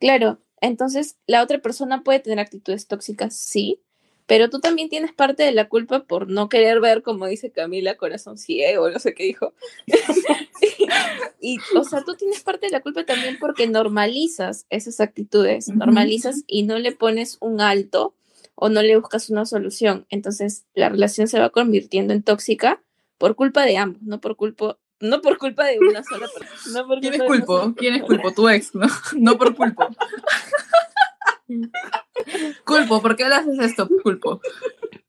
Claro, 0.00 0.38
entonces 0.60 1.16
la 1.28 1.42
otra 1.42 1.60
persona 1.60 2.02
puede 2.02 2.18
tener 2.18 2.40
actitudes 2.40 2.88
tóxicas, 2.88 3.36
sí, 3.36 3.80
pero 4.26 4.48
tú 4.48 4.60
también 4.60 4.88
tienes 4.88 5.12
parte 5.12 5.42
de 5.42 5.52
la 5.52 5.68
culpa 5.68 6.04
por 6.04 6.28
no 6.28 6.48
querer 6.48 6.80
ver, 6.80 7.02
como 7.02 7.26
dice 7.26 7.50
Camila, 7.50 7.96
corazón 7.96 8.38
ciego, 8.38 8.88
no 8.88 8.98
sé 8.98 9.14
qué 9.14 9.24
dijo. 9.24 9.52
y, 11.40 11.58
o 11.76 11.84
sea, 11.84 12.02
tú 12.04 12.14
tienes 12.14 12.42
parte 12.42 12.66
de 12.66 12.72
la 12.72 12.80
culpa 12.80 13.04
también 13.04 13.38
porque 13.38 13.66
normalizas 13.66 14.66
esas 14.70 15.00
actitudes, 15.00 15.68
normalizas 15.68 16.42
y 16.46 16.62
no 16.62 16.78
le 16.78 16.92
pones 16.92 17.36
un 17.40 17.60
alto 17.60 18.14
o 18.54 18.68
no 18.70 18.82
le 18.82 18.96
buscas 18.96 19.28
una 19.28 19.44
solución. 19.44 20.06
Entonces 20.08 20.64
la 20.74 20.88
relación 20.88 21.28
se 21.28 21.38
va 21.38 21.50
convirtiendo 21.50 22.14
en 22.14 22.22
tóxica 22.22 22.80
por 23.18 23.36
culpa 23.36 23.64
de 23.64 23.76
ambos, 23.76 24.02
no 24.02 24.20
por 24.20 24.36
culpa, 24.36 24.78
no 25.00 25.20
por 25.20 25.36
culpa 25.36 25.66
de 25.66 25.78
una 25.80 26.02
sola 26.02 26.28
persona. 26.34 26.82
No 26.82 27.00
¿Quién 27.00 27.14
es 27.14 27.22
culpo? 27.22 27.74
¿Quién 27.76 27.94
es 27.94 28.02
culpo? 28.02 28.32
Tu 28.32 28.48
ex, 28.48 28.74
¿no? 28.74 28.86
No 29.18 29.36
por 29.36 29.54
culpo. 29.54 29.86
culpo, 32.64 33.02
¿por 33.02 33.16
qué 33.16 33.24
le 33.24 33.34
haces 33.34 33.58
esto? 33.58 33.88
Culpo. 34.02 34.40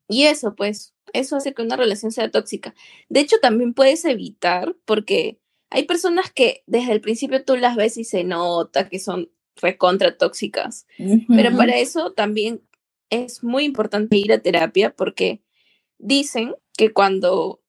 Y 0.07 0.23
eso, 0.23 0.55
pues, 0.55 0.93
eso 1.13 1.35
hace 1.35 1.53
que 1.53 1.61
una 1.61 1.75
relación 1.75 2.11
sea 2.11 2.29
tóxica. 2.29 2.75
De 3.09 3.21
hecho, 3.21 3.37
también 3.41 3.73
puedes 3.73 4.05
evitar, 4.05 4.75
porque 4.85 5.39
hay 5.69 5.83
personas 5.83 6.31
que 6.31 6.63
desde 6.67 6.91
el 6.91 7.01
principio 7.01 7.43
tú 7.43 7.55
las 7.55 7.75
ves 7.75 7.97
y 7.97 8.03
se 8.03 8.23
nota 8.23 8.89
que 8.89 8.99
son 8.99 9.31
recontra 9.55 10.17
tóxicas. 10.17 10.85
Pero 11.27 11.55
para 11.55 11.77
eso 11.77 12.11
también 12.11 12.61
es 13.09 13.43
muy 13.43 13.63
importante 13.63 14.17
ir 14.17 14.33
a 14.33 14.41
terapia, 14.41 14.95
porque 14.95 15.41
dicen 15.97 16.55
que 16.77 16.91
cuando 16.91 17.61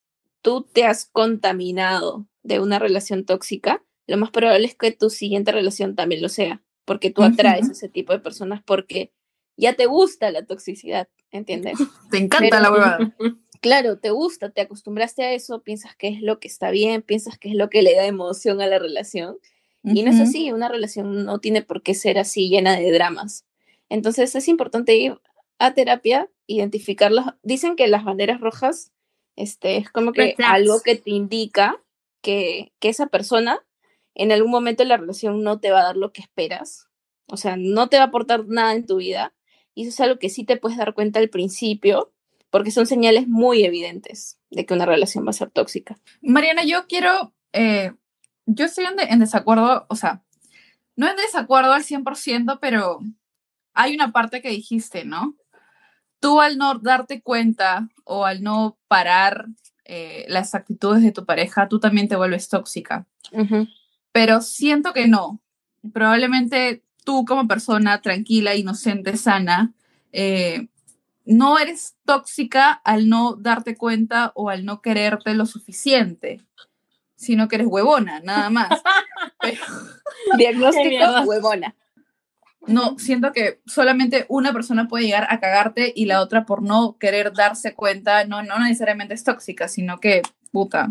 tú 0.42 0.62
te 0.62 0.84
has 0.84 1.06
contaminado 1.06 2.26
de 2.42 2.60
una 2.60 2.78
relación 2.78 3.24
tóxica, 3.24 3.84
lo 4.06 4.16
más 4.16 4.30
probable 4.30 4.66
es 4.66 4.74
que 4.74 4.92
tu 4.92 5.10
siguiente 5.10 5.52
relación 5.52 5.94
también 5.94 6.22
lo 6.22 6.28
sea. 6.28 6.62
Porque 6.86 7.10
tú 7.10 7.22
atraes 7.22 7.64
Ujú. 7.64 7.72
ese 7.72 7.90
tipo 7.90 8.14
de 8.14 8.20
personas 8.20 8.62
porque 8.64 9.12
ya 9.58 9.74
te 9.74 9.84
gusta 9.84 10.30
la 10.30 10.46
toxicidad, 10.46 11.08
¿entiendes? 11.30 11.74
Te 12.10 12.16
encanta 12.18 12.48
Pero- 12.50 12.62
la 12.62 12.72
huevada. 12.72 13.16
Claro, 13.62 13.98
te 13.98 14.10
gusta, 14.10 14.50
te 14.50 14.60
acostumbraste 14.60 15.24
a 15.24 15.32
eso, 15.32 15.62
piensas 15.62 15.96
que 15.96 16.08
es 16.08 16.20
lo 16.20 16.38
que 16.38 16.46
está 16.46 16.70
bien, 16.70 17.00
piensas 17.02 17.38
que 17.38 17.48
es 17.48 17.54
lo 17.54 17.70
que 17.70 17.80
le 17.82 17.94
da 17.96 18.04
emoción 18.06 18.60
a 18.60 18.66
la 18.66 18.78
relación. 18.78 19.38
Y 19.82 20.02
no 20.02 20.10
es 20.10 20.20
así, 20.20 20.52
una 20.52 20.68
relación 20.68 21.24
no 21.24 21.38
tiene 21.40 21.62
por 21.62 21.82
qué 21.82 21.94
ser 21.94 22.18
así 22.18 22.48
llena 22.50 22.76
de 22.76 22.92
dramas. 22.92 23.46
Entonces 23.88 24.34
es 24.36 24.46
importante 24.48 24.94
ir 24.96 25.18
a 25.58 25.72
terapia, 25.72 26.28
identificarlas. 26.46 27.34
Dicen 27.42 27.76
que 27.76 27.88
las 27.88 28.04
banderas 28.04 28.40
rojas 28.40 28.92
este, 29.36 29.78
es 29.78 29.90
como 29.90 30.12
que 30.12 30.34
algo 30.44 30.80
que 30.82 30.96
te 30.96 31.10
indica 31.10 31.82
que, 32.20 32.72
que 32.78 32.90
esa 32.90 33.06
persona 33.06 33.65
en 34.16 34.32
algún 34.32 34.50
momento 34.50 34.82
la 34.84 34.96
relación 34.96 35.42
no 35.42 35.60
te 35.60 35.70
va 35.70 35.80
a 35.80 35.84
dar 35.84 35.96
lo 35.96 36.12
que 36.12 36.22
esperas. 36.22 36.88
O 37.26 37.36
sea, 37.36 37.56
no 37.56 37.88
te 37.88 37.96
va 37.98 38.04
a 38.04 38.06
aportar 38.06 38.46
nada 38.48 38.74
en 38.74 38.86
tu 38.86 38.96
vida. 38.96 39.34
Y 39.74 39.82
eso 39.82 39.90
es 39.90 40.00
algo 40.00 40.18
que 40.18 40.28
sí 40.30 40.44
te 40.44 40.56
puedes 40.56 40.78
dar 40.78 40.94
cuenta 40.94 41.18
al 41.20 41.28
principio, 41.28 42.12
porque 42.50 42.70
son 42.70 42.86
señales 42.86 43.28
muy 43.28 43.64
evidentes 43.64 44.38
de 44.50 44.64
que 44.64 44.74
una 44.74 44.86
relación 44.86 45.24
va 45.26 45.30
a 45.30 45.34
ser 45.34 45.50
tóxica. 45.50 45.98
Mariana, 46.22 46.64
yo 46.64 46.86
quiero, 46.86 47.34
eh, 47.52 47.92
yo 48.46 48.64
estoy 48.64 48.84
en, 48.86 48.96
de- 48.96 49.04
en 49.04 49.18
desacuerdo, 49.18 49.86
o 49.88 49.96
sea, 49.96 50.22
no 50.96 51.08
en 51.08 51.16
desacuerdo 51.16 51.72
al 51.74 51.82
100%, 51.84 52.58
pero 52.60 53.00
hay 53.74 53.94
una 53.94 54.12
parte 54.12 54.40
que 54.40 54.48
dijiste, 54.48 55.04
¿no? 55.04 55.36
Tú 56.20 56.40
al 56.40 56.56
no 56.56 56.78
darte 56.78 57.20
cuenta 57.20 57.88
o 58.04 58.24
al 58.24 58.42
no 58.42 58.78
parar 58.88 59.46
eh, 59.84 60.24
las 60.28 60.54
actitudes 60.54 61.02
de 61.02 61.12
tu 61.12 61.26
pareja, 61.26 61.68
tú 61.68 61.78
también 61.80 62.08
te 62.08 62.16
vuelves 62.16 62.48
tóxica. 62.48 63.06
Ujú. 63.32 63.66
Pero 64.16 64.40
siento 64.40 64.94
que 64.94 65.06
no. 65.08 65.42
Probablemente 65.92 66.82
tú 67.04 67.26
como 67.26 67.46
persona 67.46 68.00
tranquila, 68.00 68.54
inocente, 68.54 69.14
sana, 69.18 69.74
eh, 70.10 70.68
no 71.26 71.58
eres 71.58 71.96
tóxica 72.06 72.72
al 72.72 73.10
no 73.10 73.34
darte 73.34 73.76
cuenta 73.76 74.32
o 74.34 74.48
al 74.48 74.64
no 74.64 74.80
quererte 74.80 75.34
lo 75.34 75.44
suficiente, 75.44 76.40
sino 77.14 77.46
que 77.46 77.56
eres 77.56 77.66
huevona, 77.66 78.20
nada 78.20 78.48
más. 78.48 78.70
Pero 79.42 79.60
Diagnóstico 80.38 81.20
huevona. 81.26 81.74
no, 82.66 82.98
siento 82.98 83.32
que 83.32 83.60
solamente 83.66 84.24
una 84.30 84.54
persona 84.54 84.88
puede 84.88 85.04
llegar 85.04 85.26
a 85.28 85.40
cagarte 85.40 85.92
y 85.94 86.06
la 86.06 86.22
otra 86.22 86.46
por 86.46 86.62
no 86.62 86.96
querer 86.98 87.34
darse 87.34 87.74
cuenta, 87.74 88.24
no, 88.24 88.42
no 88.42 88.58
necesariamente 88.60 89.12
es 89.12 89.24
tóxica, 89.24 89.68
sino 89.68 90.00
que 90.00 90.22
puta, 90.52 90.88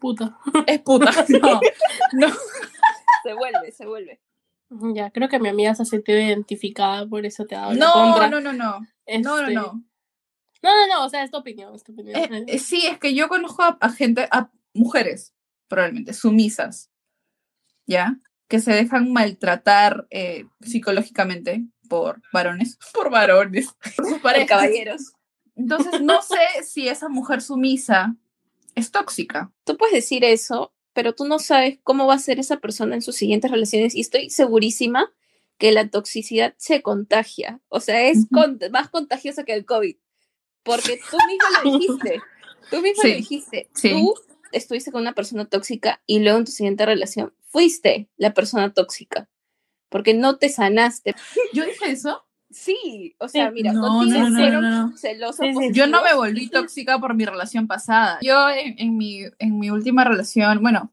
Puta. 0.00 0.38
es 0.66 0.80
puta. 0.80 1.10
No, 1.28 1.60
no. 2.12 2.28
Se 3.22 3.34
vuelve, 3.34 3.72
se 3.72 3.86
vuelve. 3.86 4.20
Ya, 4.94 5.10
creo 5.10 5.28
que 5.28 5.38
mi 5.38 5.48
amiga 5.48 5.74
se 5.74 5.82
ha 5.82 5.86
sentido 5.86 6.18
identificada, 6.18 7.06
por 7.06 7.24
eso 7.24 7.44
te 7.44 7.54
ha 7.54 7.60
dado 7.60 7.72
la 7.74 7.78
No, 7.86 7.92
contra. 7.92 8.30
no, 8.30 8.40
no, 8.40 8.52
no. 8.52 8.80
No, 8.80 8.86
no, 9.22 9.38
Este, 9.40 9.54
no. 9.54 9.84
No, 10.62 10.74
no, 10.74 10.86
no, 10.94 11.04
o 11.04 11.08
sea, 11.08 11.22
es 11.22 11.30
tu 11.30 11.36
opinión, 11.36 11.74
es 11.74 11.84
tu 11.84 11.92
opinión. 11.92 12.16
Eh, 12.16 12.44
eh, 12.48 12.58
sí, 12.58 12.84
es 12.86 12.98
que 12.98 13.14
yo 13.14 13.28
conozco 13.28 13.62
a, 13.62 13.78
a 13.80 13.90
gente, 13.90 14.26
a 14.32 14.50
mujeres, 14.74 15.32
probablemente, 15.68 16.12
sumisas, 16.12 16.90
¿ya? 17.86 18.16
Que 18.48 18.58
se 18.58 18.72
dejan 18.72 19.12
maltratar 19.12 20.06
eh, 20.10 20.46
psicológicamente 20.60 21.64
por 21.88 22.20
varones, 22.32 22.78
por 22.92 23.10
varones, 23.10 23.72
por 23.96 24.06
sus 24.06 24.18
parejas. 24.18 24.48
caballeros. 24.48 25.12
Entonces, 25.54 26.00
no 26.00 26.22
sé 26.22 26.38
si 26.64 26.88
esa 26.88 27.08
mujer 27.08 27.40
sumisa 27.42 28.16
es 28.76 28.92
tóxica. 28.92 29.52
Tú 29.64 29.76
puedes 29.76 29.94
decir 29.94 30.24
eso, 30.24 30.72
pero 30.92 31.14
tú 31.14 31.24
no 31.26 31.38
sabes 31.40 31.78
cómo 31.82 32.06
va 32.06 32.14
a 32.14 32.18
ser 32.18 32.38
esa 32.38 32.58
persona 32.58 32.94
en 32.94 33.02
sus 33.02 33.16
siguientes 33.16 33.50
relaciones 33.50 33.94
y 33.96 34.00
estoy 34.00 34.30
segurísima 34.30 35.12
que 35.58 35.72
la 35.72 35.88
toxicidad 35.88 36.54
se 36.58 36.82
contagia. 36.82 37.60
O 37.68 37.80
sea, 37.80 38.02
es 38.08 38.26
con- 38.32 38.58
más 38.70 38.88
contagiosa 38.90 39.44
que 39.44 39.54
el 39.54 39.64
COVID. 39.64 39.96
Porque 40.62 41.00
tú 41.10 41.16
mismo 41.26 41.44
lo 41.64 41.72
dijiste. 41.78 42.20
Tú 42.70 42.80
mismo 42.82 43.02
Sí, 43.02 43.10
lo 43.10 43.16
dijiste. 43.16 43.70
sí. 43.74 43.90
Tú 43.90 44.14
estuviste 44.52 44.92
con 44.92 45.00
una 45.02 45.12
persona 45.14 45.44
tóxica 45.46 46.02
y 46.06 46.20
luego 46.20 46.38
en 46.38 46.44
tu 46.44 46.52
siguiente 46.52 46.84
relación 46.86 47.34
fuiste 47.48 48.08
la 48.16 48.34
persona 48.34 48.72
tóxica. 48.72 49.28
Porque 49.88 50.14
no 50.14 50.36
te 50.38 50.48
sanaste. 50.48 51.14
¿Yo 51.52 51.64
dije 51.64 51.90
eso? 51.90 52.24
Sí, 52.50 53.14
o 53.18 53.28
sea, 53.28 53.50
mira, 53.50 53.72
No, 53.72 53.82
contigo 53.82 54.18
no, 54.18 54.24
no, 54.24 54.30
no, 54.30 54.38
fueron 54.38 54.62
no, 54.62 54.86
no. 54.88 54.96
celosos. 54.96 55.36
Sí, 55.38 55.46
sí. 55.48 55.54
posesivos. 55.54 55.76
Yo 55.76 55.86
no 55.88 56.02
me 56.02 56.14
volví 56.14 56.48
tóxica 56.48 56.98
por 56.98 57.14
mi 57.14 57.24
relación 57.24 57.66
pasada. 57.66 58.18
Yo 58.22 58.48
en, 58.50 58.76
en 58.78 58.96
mi, 58.96 59.22
en 59.38 59.58
mi 59.58 59.70
última 59.70 60.04
relación, 60.04 60.62
bueno, 60.62 60.92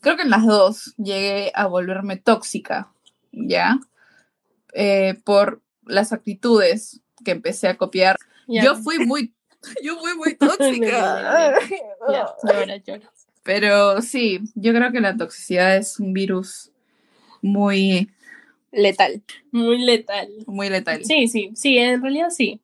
creo 0.00 0.16
que 0.16 0.22
en 0.22 0.30
las 0.30 0.44
dos 0.44 0.94
llegué 0.96 1.52
a 1.54 1.66
volverme 1.66 2.16
tóxica, 2.16 2.90
¿ya? 3.32 3.78
Eh, 4.74 5.20
por 5.24 5.62
las 5.86 6.12
actitudes 6.12 7.00
que 7.24 7.30
empecé 7.32 7.68
a 7.68 7.76
copiar. 7.76 8.16
Ya, 8.46 8.62
Yo 8.64 8.76
fui 8.76 8.98
muy, 8.98 9.32
yo 9.82 9.98
fui 9.98 10.14
muy 10.16 10.34
tóxica. 10.34 11.54
Pero 13.42 14.02
sí, 14.02 14.40
yo 14.54 14.72
creo 14.74 14.92
que 14.92 15.00
la 15.00 15.16
toxicidad 15.16 15.76
es 15.76 15.98
un 15.98 16.12
virus 16.12 16.70
muy, 17.40 18.10
Letal. 18.70 19.22
Muy 19.50 19.78
letal. 19.78 20.28
muy 20.46 20.68
letal. 20.68 21.04
Sí, 21.04 21.28
sí, 21.28 21.50
sí, 21.54 21.78
en 21.78 22.02
realidad 22.02 22.30
sí. 22.30 22.60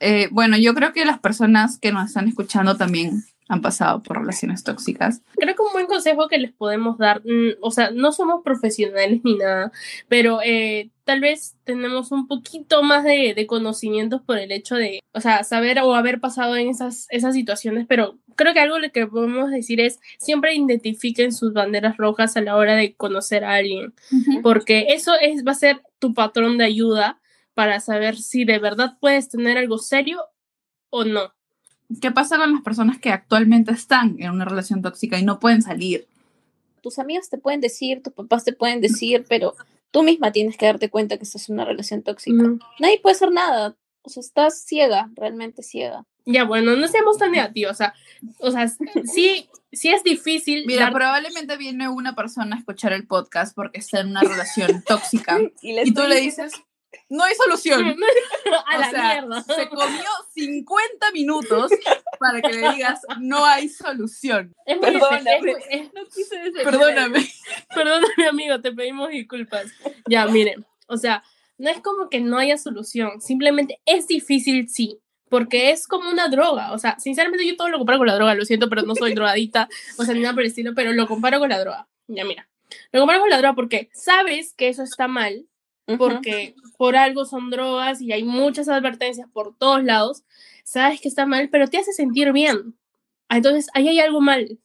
Eh, 0.00 0.28
bueno, 0.30 0.56
yo 0.56 0.74
creo 0.74 0.92
que 0.92 1.04
las 1.04 1.18
personas 1.18 1.78
que 1.78 1.92
nos 1.92 2.08
están 2.08 2.26
escuchando 2.26 2.76
también 2.76 3.22
han 3.50 3.62
pasado 3.62 4.00
por 4.00 4.16
relaciones 4.16 4.62
tóxicas. 4.62 5.22
Creo 5.34 5.56
que 5.56 5.62
un 5.62 5.72
buen 5.72 5.86
consejo 5.86 6.28
que 6.28 6.38
les 6.38 6.52
podemos 6.52 6.98
dar, 6.98 7.20
mm, 7.24 7.56
o 7.60 7.72
sea, 7.72 7.90
no 7.90 8.12
somos 8.12 8.42
profesionales 8.44 9.22
ni 9.24 9.34
nada, 9.34 9.72
pero 10.06 10.38
eh, 10.44 10.90
tal 11.02 11.20
vez 11.20 11.56
tenemos 11.64 12.12
un 12.12 12.28
poquito 12.28 12.84
más 12.84 13.02
de, 13.02 13.34
de 13.34 13.46
conocimientos 13.48 14.22
por 14.22 14.38
el 14.38 14.52
hecho 14.52 14.76
de, 14.76 15.00
o 15.12 15.20
sea, 15.20 15.42
saber 15.42 15.80
o 15.80 15.96
haber 15.96 16.20
pasado 16.20 16.54
en 16.54 16.68
esas, 16.68 17.08
esas 17.10 17.34
situaciones, 17.34 17.86
pero 17.88 18.20
creo 18.36 18.54
que 18.54 18.60
algo 18.60 18.76
que 18.92 19.08
podemos 19.08 19.50
decir 19.50 19.80
es 19.80 19.98
siempre 20.20 20.54
identifiquen 20.54 21.32
sus 21.32 21.52
banderas 21.52 21.96
rojas 21.96 22.36
a 22.36 22.42
la 22.42 22.54
hora 22.54 22.76
de 22.76 22.94
conocer 22.94 23.42
a 23.42 23.54
alguien, 23.54 23.94
porque 24.44 24.86
eso 24.90 25.12
es, 25.20 25.44
va 25.44 25.52
a 25.52 25.56
ser 25.56 25.82
tu 25.98 26.14
patrón 26.14 26.56
de 26.56 26.66
ayuda 26.66 27.20
para 27.54 27.80
saber 27.80 28.16
si 28.16 28.44
de 28.44 28.60
verdad 28.60 28.96
puedes 29.00 29.28
tener 29.28 29.58
algo 29.58 29.78
serio 29.78 30.22
o 30.90 31.04
no. 31.04 31.32
¿Qué 32.00 32.10
pasa 32.10 32.36
con 32.36 32.52
las 32.52 32.62
personas 32.62 32.98
que 32.98 33.10
actualmente 33.10 33.72
están 33.72 34.16
en 34.18 34.30
una 34.30 34.44
relación 34.44 34.82
tóxica 34.82 35.18
y 35.18 35.24
no 35.24 35.40
pueden 35.40 35.62
salir? 35.62 36.06
tus 36.80 36.98
amigos 36.98 37.28
te 37.28 37.38
pueden 37.38 37.60
decir, 37.60 38.02
tus 38.02 38.12
papás 38.12 38.44
te 38.44 38.52
pueden 38.52 38.80
decir, 38.80 39.24
pero 39.28 39.54
tú 39.90 40.02
misma 40.02 40.32
tienes 40.32 40.56
que 40.56 40.66
darte 40.66 40.88
cuenta 40.88 41.16
que 41.16 41.24
estás 41.24 41.48
en 41.48 41.56
una 41.56 41.64
relación 41.64 42.02
tóxica. 42.02 42.42
Mm. 42.42 42.58
Nadie 42.78 43.00
puede 43.00 43.16
hacer 43.16 43.30
nada. 43.32 43.76
O 44.02 44.08
sea, 44.08 44.22
estás 44.22 44.62
ciega, 44.64 45.10
realmente 45.14 45.62
ciega. 45.62 46.06
Ya, 46.24 46.44
bueno, 46.44 46.76
no 46.76 46.88
seamos 46.88 47.18
tan 47.18 47.32
negativos, 47.32 47.72
o 47.72 47.74
sea, 47.74 47.94
o 48.38 48.50
sea, 48.50 48.66
sí, 49.04 49.48
sí 49.72 49.90
es 49.90 50.02
difícil 50.04 50.64
Mira, 50.66 50.84
dar- 50.84 50.92
probablemente 50.92 51.56
viene 51.56 51.88
una 51.88 52.14
persona 52.14 52.56
a 52.56 52.58
escuchar 52.58 52.92
el 52.92 53.06
podcast 53.06 53.54
porque 53.54 53.80
está 53.80 54.00
en 54.00 54.08
una 54.08 54.22
relación 54.22 54.82
tóxica 54.86 55.38
y 55.62 55.92
tú 55.92 56.02
le 56.04 56.20
dices, 56.20 56.52
no 57.08 57.24
hay 57.24 57.34
solución. 57.34 57.96
a 58.66 58.76
O 58.76 58.80
la 58.80 58.90
sea, 58.90 59.02
mierda. 59.22 59.42
se 59.42 59.68
comió 59.68 60.04
50 60.34 61.10
minutos 61.12 61.70
para 62.18 62.40
que 62.40 62.52
le 62.52 62.72
digas, 62.72 63.00
no 63.20 63.44
hay 63.44 63.68
solución. 63.68 64.54
Es 64.66 64.76
muy 64.78 64.90
Perdóname. 64.92 65.50
es 65.52 65.56
es- 65.70 65.92
No 65.94 66.04
quise 66.06 66.36
decir 66.38 66.62
Perdóname. 66.64 67.26
Perdóname, 67.74 68.26
amigo, 68.28 68.60
te 68.60 68.72
pedimos 68.72 69.10
disculpas. 69.10 69.66
Ya, 70.08 70.26
miren, 70.26 70.64
o 70.86 70.96
sea, 70.96 71.22
no 71.58 71.68
es 71.70 71.80
como 71.80 72.08
que 72.08 72.20
no 72.20 72.38
haya 72.38 72.56
solución, 72.56 73.20
simplemente 73.20 73.80
es 73.84 74.06
difícil, 74.06 74.68
sí, 74.68 74.98
porque 75.28 75.70
es 75.70 75.86
como 75.86 76.08
una 76.10 76.28
droga, 76.28 76.72
o 76.72 76.78
sea, 76.78 76.98
sinceramente 76.98 77.46
yo 77.46 77.54
todo 77.56 77.68
lo 77.68 77.78
comparo 77.78 77.98
con 77.98 78.06
la 78.06 78.14
droga, 78.14 78.34
lo 78.34 78.44
siento, 78.44 78.68
pero 78.68 78.82
no 78.82 78.94
soy 78.94 79.14
drogadita, 79.14 79.68
o 79.98 80.04
sea, 80.04 80.14
ni 80.14 80.20
nada 80.20 80.32
por 80.34 80.42
el 80.42 80.48
estilo, 80.48 80.72
pero 80.74 80.92
lo 80.92 81.06
comparo 81.06 81.38
con 81.38 81.50
la 81.50 81.60
droga. 81.60 81.86
Ya, 82.08 82.24
mira, 82.24 82.48
lo 82.92 83.00
comparo 83.00 83.20
con 83.20 83.30
la 83.30 83.36
droga 83.38 83.54
porque 83.54 83.90
sabes 83.92 84.54
que 84.54 84.68
eso 84.68 84.82
está 84.82 85.06
mal, 85.06 85.46
Porque 85.98 86.54
por 86.76 86.96
algo 86.96 87.24
son 87.24 87.50
drogas 87.50 88.00
y 88.00 88.12
hay 88.12 88.24
muchas 88.24 88.68
advertencias 88.68 89.28
por 89.32 89.56
todos 89.56 89.84
lados, 89.84 90.24
sabes 90.64 91.00
que 91.00 91.08
está 91.08 91.26
mal, 91.26 91.48
pero 91.50 91.68
te 91.68 91.78
hace 91.78 91.92
sentir 91.92 92.32
bien. 92.32 92.74
Ah, 93.28 93.36
Entonces, 93.36 93.68
ahí 93.74 93.88
hay 93.88 94.00
algo 94.00 94.20
mal. 94.20 94.58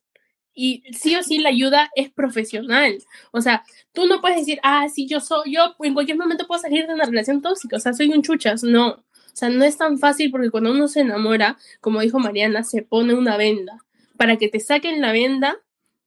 Y 0.54 0.84
sí 0.94 1.16
o 1.16 1.24
sí 1.24 1.40
la 1.40 1.50
ayuda 1.50 1.90
es 1.96 2.10
profesional. 2.10 2.98
O 3.32 3.42
sea, 3.42 3.64
tú 3.94 4.06
no 4.08 4.22
puedes 4.22 4.38
decir, 4.38 4.60
ah, 4.64 4.88
sí, 4.88 5.08
yo 5.08 5.20
soy, 5.20 5.54
yo 5.54 5.76
en 5.80 5.94
cualquier 5.94 6.18
momento 6.18 6.48
puedo 6.48 6.62
salir 6.62 6.88
de 6.88 6.94
una 6.94 7.06
relación 7.06 7.42
tóxica, 7.42 7.76
o 7.76 7.80
sea, 7.80 7.94
soy 7.94 8.12
un 8.14 8.22
chuchas. 8.22 8.64
No. 8.64 8.88
O 8.90 9.38
sea, 9.38 9.50
no 9.50 9.66
es 9.66 9.78
tan 9.78 9.98
fácil 9.98 10.32
porque 10.32 10.50
cuando 10.50 10.72
uno 10.72 10.88
se 10.88 11.02
enamora, 11.02 11.58
como 11.82 12.00
dijo 12.00 12.20
Mariana, 12.20 12.64
se 12.64 12.84
pone 12.84 13.14
una 13.14 13.36
venda. 13.36 13.84
Para 14.16 14.38
que 14.38 14.48
te 14.48 14.62
saquen 14.62 15.02
la 15.02 15.12
venda, 15.12 15.58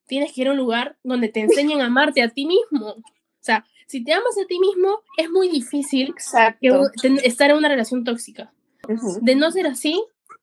tienes 0.07 0.33
que 0.33 0.41
ir 0.41 0.49
a 0.49 0.53
un 0.53 0.57
lugar 0.57 0.97
donde 1.05 1.29
te 1.29 1.41
enseñen 1.41 1.83
a 1.83 1.87
amarte 1.87 2.23
a 2.23 2.31
ti 2.31 2.47
mismo. 2.47 2.87
O 2.89 3.03
sea, 3.41 3.67
si 3.89 4.05
te 4.05 4.13
amas 4.13 4.39
a 4.43 4.47
ti 4.47 4.59
mismo, 4.61 5.01
es 5.17 5.29
muy 5.31 5.49
difícil 5.49 6.15
que, 6.15 6.69
estar 7.25 7.51
en 7.51 7.57
una 7.57 7.69
relación 7.69 8.05
tóxica. 8.05 8.53
Ujú. 8.89 9.19
De 9.23 9.35
no 9.35 9.51
ser 9.51 9.67
así, 9.67 10.01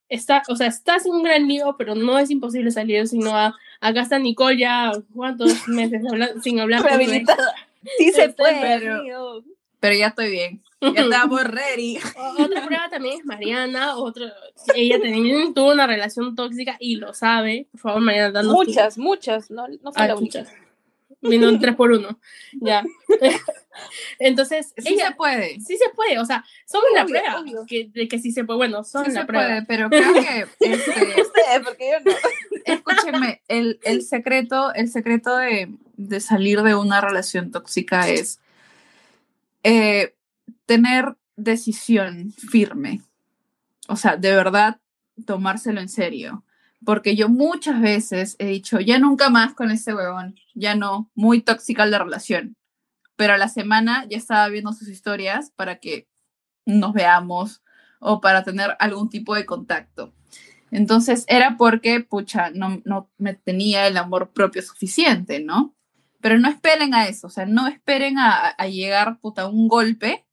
está, 0.10 0.44
o 0.50 0.56
sea, 0.56 0.68
estás 0.68 1.06
en 1.06 1.14
un 1.14 1.24
gran 1.24 1.48
lío, 1.48 1.76
pero 1.78 1.96
no 1.96 2.20
es 2.20 2.30
imposible 2.30 2.72
salir, 2.72 3.08
sino 3.08 3.36
a, 3.36 3.56
acá 3.82 4.02
está 4.02 4.20
Nicole 4.20 4.58
ya, 4.58 4.92
¿cuántos 5.16 5.68
meses 5.68 6.02
habla- 6.10 6.34
sin 6.44 6.60
hablar? 6.60 6.84
Rehabilitada. 6.84 7.54
Sí 7.98 8.12
se 8.12 8.26
Este, 8.26 8.34
puede, 8.34 8.60
pero-. 8.62 9.44
Pero 9.80 9.96
ya 9.96 10.08
estoy 10.08 10.32
bien. 10.32 10.64
Ya 10.82 10.90
estamos 11.04 11.44
ready. 11.44 11.98
Otra 12.40 12.66
prueba 12.66 12.90
también 12.90 13.20
es 13.20 13.26
Mariana, 13.26 13.96
otro, 13.98 14.26
ella 14.76 15.00
también 15.00 15.54
tuvo 15.54 15.72
una 15.72 15.86
relación 15.88 16.36
tóxica 16.36 16.78
y 16.80 16.96
lo 16.98 17.14
sabe. 17.14 17.68
Por 17.72 17.80
favor, 17.82 18.02
Mariana, 18.02 18.32
danos 18.32 18.52
tu- 18.54 18.58
Muchas, 18.58 18.98
muchas, 18.98 19.52
no, 19.52 19.68
no 19.68 19.92
fue 19.92 20.04
Ah, 20.04 20.08
la 20.08 20.16
única. 20.16 20.40
chucha. 20.44 20.52
Vino 21.30 21.50
un 21.50 21.60
3 21.60 21.76
por 21.76 21.92
1 21.92 22.20
Ya. 22.62 22.84
Entonces, 24.20 24.74
Sí 24.78 24.94
ella 24.94 25.10
se 25.10 25.16
puede. 25.16 25.60
sí 25.60 25.78
se 25.78 25.90
puede, 25.94 26.18
o 26.20 26.26
sea, 26.26 26.46
somos 26.66 26.86
la 26.96 27.04
Obvio, 27.04 27.16
prueba 27.20 27.40
obvio. 27.42 27.66
que, 27.68 27.90
de 27.94 28.08
que 28.08 28.20
sí 28.20 28.32
se 28.32 28.46
puede. 28.46 28.58
Bueno, 28.58 28.84
son 28.86 29.06
Sí 29.06 29.12
la 29.12 29.22
se 29.22 29.26
prueba. 29.28 29.46
puede, 29.48 29.62
pero 29.66 29.90
creo 29.90 30.14
que 30.14 30.46
este, 30.62 31.62
porque 31.64 31.90
yo 31.92 32.00
no. 32.12 32.18
escúchenme, 32.66 33.42
el, 33.50 33.80
el 33.84 34.02
secreto, 34.04 34.74
el 34.74 34.90
secreto 34.90 35.36
de, 35.36 35.70
de 35.98 36.20
salir 36.22 36.62
de 36.62 36.76
una 36.76 37.02
relación 37.02 37.52
tóxica 37.52 38.08
es 38.08 38.40
eh, 39.64 40.16
tener 40.66 41.16
decisión 41.36 42.32
firme. 42.32 43.02
O 43.90 43.98
sea, 43.98 44.16
de 44.16 44.32
verdad, 44.34 44.80
tomárselo 45.26 45.82
en 45.82 45.90
serio. 45.90 46.45
Porque 46.86 47.16
yo 47.16 47.30
muchas 47.30 47.82
veces 47.82 48.36
he 48.40 48.46
dicho, 48.46 48.80
ya 48.80 49.00
nunca 49.00 49.30
más 49.30 49.54
con 49.54 49.72
ese 49.72 49.94
huevón, 49.94 50.36
ya 50.54 50.76
no, 50.76 51.10
muy 51.16 51.42
tóxica 51.42 51.86
la 51.86 52.00
relación. 52.00 52.56
Pero 53.16 53.34
a 53.34 53.38
la 53.38 53.48
semana 53.48 54.06
ya 54.10 54.18
estaba 54.18 54.48
viendo 54.50 54.72
sus 54.74 54.88
historias 54.88 55.52
para 55.56 55.78
que 55.78 56.08
nos 56.66 56.94
veamos 56.94 57.64
o 58.00 58.22
para 58.22 58.44
tener 58.44 58.76
algún 58.80 59.10
tipo 59.10 59.36
de 59.36 59.46
contacto. 59.46 60.14
Entonces 60.72 61.26
era 61.28 61.58
porque, 61.58 62.02
pucha, 62.02 62.50
no, 62.52 62.82
no 62.86 63.10
me 63.18 63.34
tenía 63.34 63.88
el 63.88 63.98
amor 63.98 64.32
propio 64.32 64.62
suficiente, 64.62 65.40
¿no? 65.40 65.76
Pero 66.22 66.40
no 66.40 66.50
esperen 66.50 66.94
a 66.94 67.08
eso, 67.08 67.28
o 67.28 67.30
sea, 67.30 67.46
no 67.46 67.68
esperen 67.68 68.18
a, 68.18 68.56
llegar, 68.68 69.20
puta, 69.20 69.48
un 69.48 69.68
golpe 69.68 70.26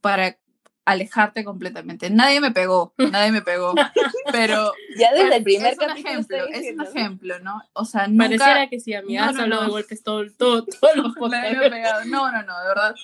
para 0.00 0.38
alejarte 0.84 1.44
completamente. 1.44 2.10
Nadie 2.10 2.40
me 2.40 2.50
pegó, 2.50 2.92
nadie 2.98 3.32
me 3.32 3.42
pegó, 3.42 3.74
pero 4.32 4.72
Ya 4.98 5.12
desde 5.12 5.26
el 5.28 5.32
es- 5.34 5.42
primer 5.44 5.72
es 5.72 5.78
un 5.78 5.90
ejemplo, 5.96 6.36
es 6.48 6.74
un 6.74 6.80
ejemplo, 6.86 7.38
¿no? 7.40 7.62
O 7.72 7.84
sea, 7.84 8.06
nunca... 8.06 8.24
Pareciera 8.24 8.68
que 8.68 8.80
sí, 8.80 8.94
amiga. 8.94 9.22
No, 9.22 9.28
Has 9.30 9.36
no, 9.36 9.42
hablado 9.42 9.62
no. 9.62 9.66
de 9.68 9.72
golpes 9.72 10.02
todo, 10.02 10.24
todo, 10.36 10.64
todos 10.64 10.96
los 10.96 11.16
Nadie 11.30 11.56
me 11.58 11.66
ha 11.66 11.70
pegado. 11.70 12.04
No, 12.06 12.30
no, 12.30 12.42
no, 12.42 12.60
de 12.60 12.68
verdad. 12.68 12.94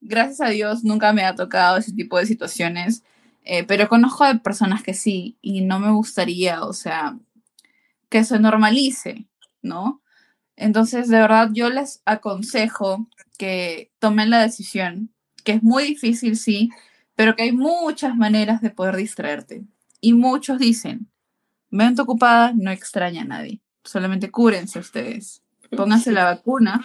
Gracias 0.00 0.40
a 0.42 0.50
Dios 0.50 0.84
nunca 0.84 1.12
me 1.12 1.24
ha 1.24 1.34
tocado 1.34 1.78
ese 1.78 1.92
tipo 1.92 2.18
de 2.18 2.26
situaciones, 2.26 3.02
eh, 3.44 3.64
pero 3.64 3.88
conozco 3.88 4.24
de 4.26 4.36
personas 4.38 4.82
que 4.82 4.92
sí 4.94 5.38
y 5.40 5.62
no 5.62 5.78
me 5.80 5.90
gustaría, 5.90 6.62
o 6.64 6.72
sea, 6.72 7.16
que 8.08 8.22
se 8.24 8.38
normalice, 8.38 9.26
¿no? 9.62 10.02
Entonces, 10.54 11.08
de 11.08 11.18
verdad, 11.18 11.50
yo 11.52 11.70
les 11.70 12.02
aconsejo 12.04 13.08
que 13.38 13.90
tomen 13.98 14.30
la 14.30 14.40
decisión, 14.42 15.10
que 15.44 15.52
es 15.52 15.62
muy 15.62 15.84
difícil, 15.84 16.36
sí, 16.36 16.70
pero 17.16 17.34
que 17.34 17.42
hay 17.42 17.52
muchas 17.52 18.14
maneras 18.16 18.60
de 18.62 18.70
poder 18.70 18.94
distraerte. 18.96 19.64
Y 20.00 20.12
muchos 20.12 20.58
dicen, 20.58 21.10
mente 21.70 22.02
ocupada 22.02 22.52
no 22.54 22.70
extraña 22.70 23.22
a 23.22 23.24
nadie, 23.24 23.60
solamente 23.84 24.30
cúrense 24.30 24.78
ustedes, 24.78 25.42
pónganse 25.76 26.12
la 26.12 26.24
vacuna 26.24 26.84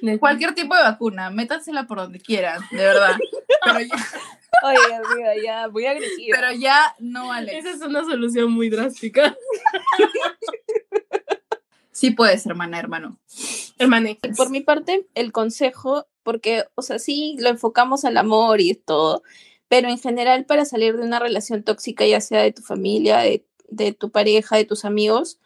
De- 0.00 0.18
Cualquier 0.18 0.54
tipo 0.54 0.74
de 0.76 0.82
vacuna, 0.82 1.28
métansela 1.30 1.86
por 1.88 1.98
donde 1.98 2.20
quieran, 2.20 2.60
de 2.70 2.76
verdad. 2.76 3.16
Pero 3.64 3.80
ya, 3.80 3.96
Oye, 4.62 4.94
amiga, 4.94 5.32
ya, 5.44 5.68
muy 5.68 5.84
agresiva. 5.86 6.38
pero 6.40 6.52
ya 6.52 6.94
no, 7.00 7.30
Alex. 7.32 7.58
Esa 7.66 7.70
es 7.76 7.80
una 7.82 8.04
solución 8.04 8.52
muy 8.52 8.70
drástica. 8.70 9.36
Sí 11.96 12.10
puedes, 12.10 12.44
hermana, 12.44 12.78
hermano. 12.78 13.18
Hermane. 13.78 14.18
Por 14.36 14.50
mi 14.50 14.60
parte, 14.60 15.06
el 15.14 15.32
consejo, 15.32 16.06
porque, 16.22 16.64
o 16.74 16.82
sea, 16.82 16.98
sí 16.98 17.36
lo 17.38 17.48
enfocamos 17.48 18.04
al 18.04 18.18
amor 18.18 18.60
y 18.60 18.74
todo, 18.74 19.22
pero 19.68 19.88
en 19.88 19.98
general 19.98 20.44
para 20.44 20.66
salir 20.66 20.94
de 20.98 21.04
una 21.06 21.20
relación 21.20 21.62
tóxica, 21.62 22.06
ya 22.06 22.20
sea 22.20 22.42
de 22.42 22.52
tu 22.52 22.60
familia, 22.60 23.20
de, 23.20 23.46
de 23.70 23.92
tu 23.94 24.10
pareja, 24.10 24.58
de 24.58 24.66
tus 24.66 24.84
amigos, 24.84 25.40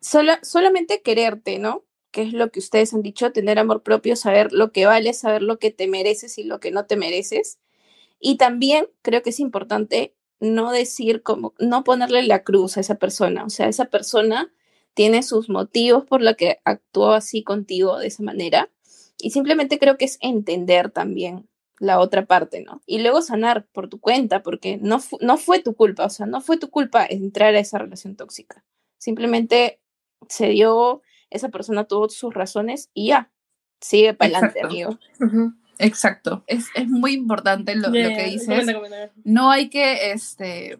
sola- 0.00 0.38
solamente 0.44 1.02
quererte, 1.02 1.58
¿no? 1.58 1.84
Que 2.12 2.22
es 2.22 2.32
lo 2.32 2.52
que 2.52 2.60
ustedes 2.60 2.94
han 2.94 3.02
dicho, 3.02 3.32
tener 3.32 3.58
amor 3.58 3.82
propio, 3.82 4.14
saber 4.14 4.52
lo 4.52 4.70
que 4.70 4.86
vales, 4.86 5.18
saber 5.18 5.42
lo 5.42 5.58
que 5.58 5.72
te 5.72 5.88
mereces 5.88 6.38
y 6.38 6.44
lo 6.44 6.60
que 6.60 6.70
no 6.70 6.86
te 6.86 6.94
mereces. 6.94 7.58
Y 8.20 8.36
también 8.36 8.86
creo 9.02 9.24
que 9.24 9.30
es 9.30 9.40
importante 9.40 10.14
no 10.38 10.70
decir 10.70 11.24
como, 11.24 11.54
no 11.58 11.82
ponerle 11.82 12.22
la 12.22 12.44
cruz 12.44 12.76
a 12.76 12.80
esa 12.82 12.94
persona, 13.00 13.44
o 13.44 13.50
sea, 13.50 13.66
esa 13.66 13.86
persona 13.86 14.52
tiene 14.94 15.22
sus 15.22 15.48
motivos 15.48 16.04
por 16.04 16.22
lo 16.22 16.36
que 16.36 16.58
actuó 16.64 17.12
así 17.12 17.42
contigo 17.42 17.98
de 17.98 18.08
esa 18.08 18.22
manera. 18.22 18.70
Y 19.18 19.30
simplemente 19.30 19.78
creo 19.78 19.96
que 19.96 20.04
es 20.04 20.18
entender 20.20 20.90
también 20.90 21.48
la 21.78 21.98
otra 21.98 22.26
parte, 22.26 22.62
¿no? 22.62 22.80
Y 22.86 23.00
luego 23.00 23.22
sanar 23.22 23.66
por 23.72 23.88
tu 23.88 23.98
cuenta, 24.00 24.42
porque 24.42 24.78
no, 24.80 25.00
fu- 25.00 25.18
no 25.20 25.36
fue 25.36 25.60
tu 25.60 25.74
culpa, 25.74 26.04
o 26.06 26.10
sea, 26.10 26.26
no 26.26 26.40
fue 26.40 26.56
tu 26.56 26.70
culpa 26.70 27.06
entrar 27.08 27.54
a 27.54 27.58
esa 27.60 27.78
relación 27.78 28.14
tóxica. 28.16 28.64
Simplemente 28.98 29.80
se 30.28 30.48
dio, 30.48 31.02
esa 31.30 31.48
persona 31.48 31.84
tuvo 31.84 32.08
sus 32.08 32.32
razones 32.34 32.90
y 32.94 33.08
ya, 33.08 33.32
sigue 33.80 34.14
para 34.14 34.38
adelante, 34.38 34.60
Exacto. 34.60 34.68
amigo. 35.26 35.48
Exacto. 35.78 36.44
Es, 36.46 36.66
es 36.74 36.88
muy 36.88 37.14
importante 37.14 37.74
lo, 37.74 37.88
lo 37.88 37.92
que 37.92 38.24
dices. 38.30 38.66
No 39.24 39.50
hay 39.50 39.68
que, 39.68 40.12
este... 40.12 40.78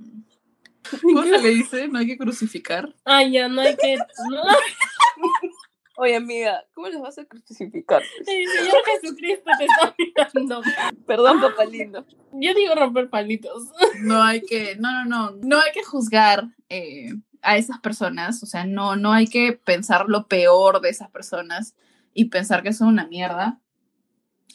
¿Cómo 1.02 1.22
se 1.22 1.38
le 1.38 1.48
dice? 1.50 1.88
No 1.88 1.98
hay 1.98 2.06
que 2.06 2.18
crucificar. 2.18 2.94
Ah, 3.04 3.22
ya, 3.24 3.48
no 3.48 3.60
hay 3.60 3.76
que. 3.76 3.96
No, 3.96 4.42
Oye, 5.96 6.16
amiga, 6.16 6.64
¿cómo 6.74 6.88
les 6.88 7.00
vas 7.00 7.18
a 7.18 7.24
crucificar? 7.24 8.02
el 8.26 8.48
Señor 8.48 8.82
Jesucristo 9.00 9.50
te 9.58 9.64
está 9.64 9.94
mirando. 9.98 10.62
Perdón, 11.06 11.40
papá 11.40 11.64
lindo. 11.64 12.06
Yo 12.32 12.54
digo 12.54 12.74
romper 12.74 13.10
palitos. 13.10 13.68
No 14.00 14.22
hay 14.22 14.40
que, 14.40 14.76
no, 14.76 14.90
no, 14.90 15.04
no, 15.04 15.36
no 15.42 15.60
hay 15.60 15.70
que 15.72 15.84
juzgar 15.84 16.48
eh, 16.70 17.12
a 17.42 17.56
esas 17.56 17.78
personas, 17.80 18.42
o 18.42 18.46
sea, 18.46 18.64
no, 18.64 18.96
no 18.96 19.12
hay 19.12 19.26
que 19.26 19.52
pensar 19.52 20.06
lo 20.08 20.28
peor 20.28 20.80
de 20.80 20.88
esas 20.88 21.10
personas 21.10 21.74
y 22.14 22.26
pensar 22.26 22.62
que 22.62 22.72
son 22.72 22.88
una 22.88 23.06
mierda 23.06 23.60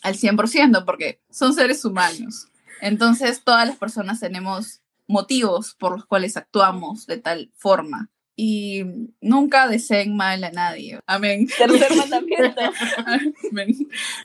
al 0.04 0.16
100%, 0.16 0.86
porque 0.86 1.22
son 1.30 1.54
seres 1.54 1.84
humanos. 1.86 2.48
Entonces, 2.82 3.44
todas 3.44 3.68
las 3.68 3.78
personas 3.78 4.20
tenemos 4.20 4.82
motivos 5.08 5.76
por 5.80 5.94
los 5.94 6.06
cuales 6.06 6.38
actuamos 6.38 7.06
de 7.08 7.18
tal 7.18 7.52
forma. 7.56 8.10
Y 8.36 8.84
nunca 9.20 9.68
deseen 9.68 10.16
mal 10.16 10.44
a 10.44 10.52
nadie. 10.52 11.00
Amén. 11.08 11.48
Tercer 11.58 11.96
mandamiento. 11.96 12.62
Amén. 13.52 13.76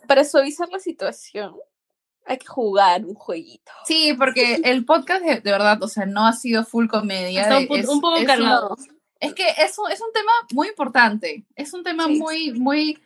Para 0.06 0.24
suavizar 0.24 0.68
la 0.70 0.78
situación, 0.80 1.54
hay 2.26 2.36
que 2.36 2.46
jugar 2.46 3.06
un 3.06 3.14
jueguito. 3.14 3.72
Sí, 3.86 4.12
porque 4.18 4.60
el 4.64 4.84
podcast 4.84 5.24
de, 5.24 5.40
de 5.40 5.50
verdad, 5.50 5.82
o 5.82 5.88
sea, 5.88 6.04
no 6.04 6.26
ha 6.26 6.34
sido 6.34 6.64
full 6.64 6.88
comedia. 6.88 7.42
Está 7.42 7.58
un, 7.58 7.78
es- 7.78 7.88
un 7.88 8.00
poco 8.02 8.16
es 8.16 8.26
cargado. 8.26 8.76
Es 9.18 9.32
que 9.34 9.44
es 9.48 9.78
un, 9.78 9.90
es 9.90 10.00
un 10.00 10.12
tema 10.12 10.32
muy 10.52 10.68
importante, 10.68 11.44
es 11.54 11.72
un 11.72 11.84
tema 11.84 12.06
Sí. 12.08 12.16
muy, 12.18 12.52
muy 12.52 12.98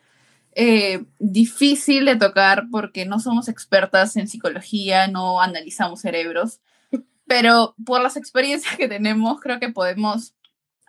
eh, 0.55 1.05
difícil 1.19 2.05
de 2.05 2.15
tocar 2.15 2.63
porque 2.71 3.05
no 3.05 3.19
somos 3.19 3.47
expertas 3.47 4.17
en 4.17 4.27
psicología, 4.27 5.07
no 5.07 5.39
analizamos 5.41 6.01
cerebros, 6.01 6.59
pero 7.27 7.75
por 7.85 8.01
las 8.01 8.17
experiencias 8.17 8.75
que 8.77 8.87
tenemos 8.87 9.39
creo 9.39 9.59
que 9.59 9.69
podemos 9.69 10.33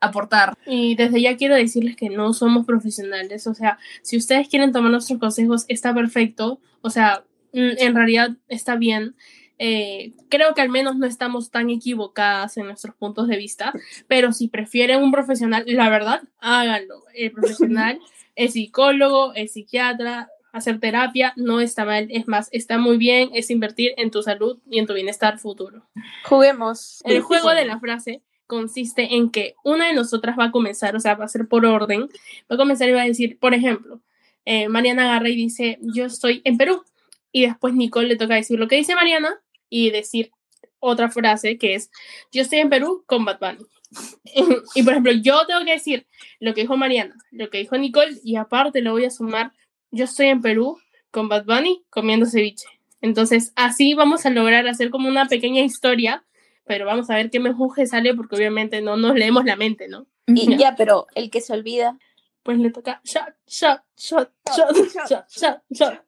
aportar. 0.01 0.57
Y 0.67 0.95
desde 0.95 1.21
ya 1.21 1.37
quiero 1.37 1.55
decirles 1.55 1.97
que 1.97 2.09
no 2.09 2.33
somos 2.33 2.67
profesionales. 2.67 3.47
O 3.47 3.55
sea, 3.55 3.79
si 4.03 4.17
ustedes 4.17 4.49
quieren 4.49 4.73
tomar 4.73 4.91
nuestros 4.91 5.19
consejos, 5.19 5.65
está 5.69 5.95
perfecto. 5.95 6.61
O 6.83 6.91
sea, 6.91 7.25
mm, 7.53 7.79
en 7.79 7.95
realidad 7.95 8.31
está 8.49 8.77
bien. 8.77 9.17
Eh, 9.59 10.13
creo 10.29 10.55
que 10.55 10.61
al 10.61 10.69
menos 10.69 10.97
no 10.97 11.07
estamos 11.07 11.51
tan 11.51 11.69
equivocadas 11.69 12.57
en 12.57 12.67
nuestros 12.67 12.95
puntos 12.95 13.27
de 13.27 13.37
vista, 13.37 13.73
pero 14.07 14.33
si 14.33 14.47
prefieren 14.47 15.03
un 15.03 15.11
profesional, 15.11 15.65
la 15.67 15.89
verdad, 15.89 16.23
háganlo. 16.39 17.03
El 17.15 17.33
profesional, 17.33 17.99
el 18.37 18.51
psicólogo, 18.51 19.35
el 19.35 19.49
psiquiatra, 19.49 20.31
hacer 20.59 20.81
terapia 20.81 21.33
no 21.37 21.61
está 21.61 21.85
mal, 21.85 22.09
es 22.11 22.29
más, 22.29 22.49
está 22.53 22.79
muy 22.79 22.97
bien, 22.97 23.31
es 23.35 23.51
invertir 23.51 23.95
en 23.97 24.11
tu 24.11 24.23
salud 24.23 24.59
y 24.71 24.79
en 24.79 24.87
tu 24.87 24.95
bienestar 24.95 25.39
futuro. 25.39 25.83
Juguemos. 26.25 27.01
El 27.05 27.23
juego 27.23 27.51
de 27.51 27.65
la 27.65 27.81
frase 27.81 28.23
consiste 28.47 29.15
en 29.15 29.31
que 29.31 29.55
una 29.63 29.89
de 29.89 29.95
nosotras 29.95 30.37
va 30.39 30.45
a 30.45 30.51
comenzar, 30.51 30.97
o 30.97 31.01
sea, 31.01 31.15
va 31.15 31.25
a 31.25 31.29
ser 31.29 31.49
por 31.49 31.65
orden, 31.67 32.09
va 32.51 32.55
a 32.55 32.57
comenzar 32.57 32.89
y 32.89 32.93
va 32.93 33.03
a 33.03 33.07
decir, 33.07 33.39
por 33.39 33.55
ejemplo, 33.55 34.01
eh, 34.45 34.69
Mariana 34.69 35.05
agarra 35.05 35.29
y 35.29 35.37
dice, 35.37 35.79
yo 35.83 36.07
estoy 36.07 36.41
en 36.45 36.57
Perú. 36.57 36.83
Y 37.31 37.43
después 37.43 37.75
Nicole 37.75 38.09
le 38.09 38.17
toca 38.17 38.35
decir 38.35 38.59
lo 38.59 38.67
que 38.67 38.77
dice 38.77 38.95
Mariana 38.95 39.39
y 39.69 39.91
decir 39.91 40.33
otra 40.81 41.11
frase 41.11 41.59
que 41.59 41.75
es, 41.75 41.91
yo 42.33 42.43
estoy 42.43 42.61
en 42.61 42.71
Perú 42.71 43.05
con 43.07 43.27
Bad 43.27 43.39
Bunny. 43.41 43.67
y 44.75 44.83
por 44.83 44.93
ejemplo, 44.93 45.13
yo 45.13 45.47
tengo 45.47 45.65
que 45.65 45.73
decir 45.73 46.07
lo 46.41 46.55
que 46.55 46.63
dijo 46.63 46.77
Mariana, 46.77 47.15
lo 47.31 47.51
que 47.51 47.59
dijo 47.59 47.77
Nicole 47.77 48.19
y 48.25 48.37
aparte 48.37 48.81
le 48.81 48.91
voy 48.91 49.05
a 49.05 49.11
sumar, 49.11 49.53
yo 49.91 50.05
estoy 50.05 50.27
en 50.27 50.41
Perú 50.43 50.79
con 51.11 51.29
Bad 51.29 51.45
Bunny 51.45 51.85
comiendo 51.91 52.27
ceviche. 52.27 52.67
Entonces, 53.01 53.53
así 53.57 53.95
vamos 53.95 54.27
a 54.27 54.31
lograr 54.31 54.67
hacer 54.69 54.91
como 54.91 55.09
una 55.09 55.27
pequeña 55.27 55.63
historia 55.63 56.25
pero 56.69 56.85
vamos 56.85 57.09
a 57.11 57.17
ver 57.17 57.31
qué 57.31 57.41
mejuje 57.41 57.87
sale 57.87 58.15
porque 58.15 58.37
obviamente 58.37 58.83
no 58.83 58.97
nos 58.97 59.15
leemos 59.17 59.45
la 59.47 59.57
mente, 59.57 59.89
¿no? 59.89 60.07
Y 60.27 60.51
Ya. 60.51 60.57
ya, 60.59 60.77
pero 60.77 61.07
el 61.15 61.31
que 61.31 61.41
se 61.41 61.55
olvida 61.55 61.99
pues 62.43 62.59
le 62.59 62.71
toca 62.71 63.01
shot, 63.05 63.35
shot, 63.47 63.83
shot, 63.97 64.31
shot, 64.55 64.77
shot, 65.09 65.29
shot, 65.31 65.63
shot. 65.71 66.05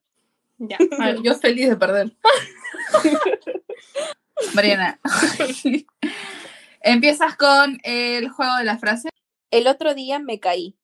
Ya, 0.58 0.76
a 0.98 1.06
ver. 1.06 1.22
Yo 1.22 1.34
feliz 1.34 1.68
de 1.70 1.76
perder. 1.76 2.12
Mariana. 4.54 5.00
Empiezas 6.82 7.36
con 7.36 7.78
el 7.82 8.28
juego 8.28 8.56
de 8.56 8.64
la 8.64 8.78
frase. 8.78 9.08
El 9.50 9.66
otro 9.66 9.94
día 9.94 10.18
me 10.18 10.40
caí. 10.40 10.76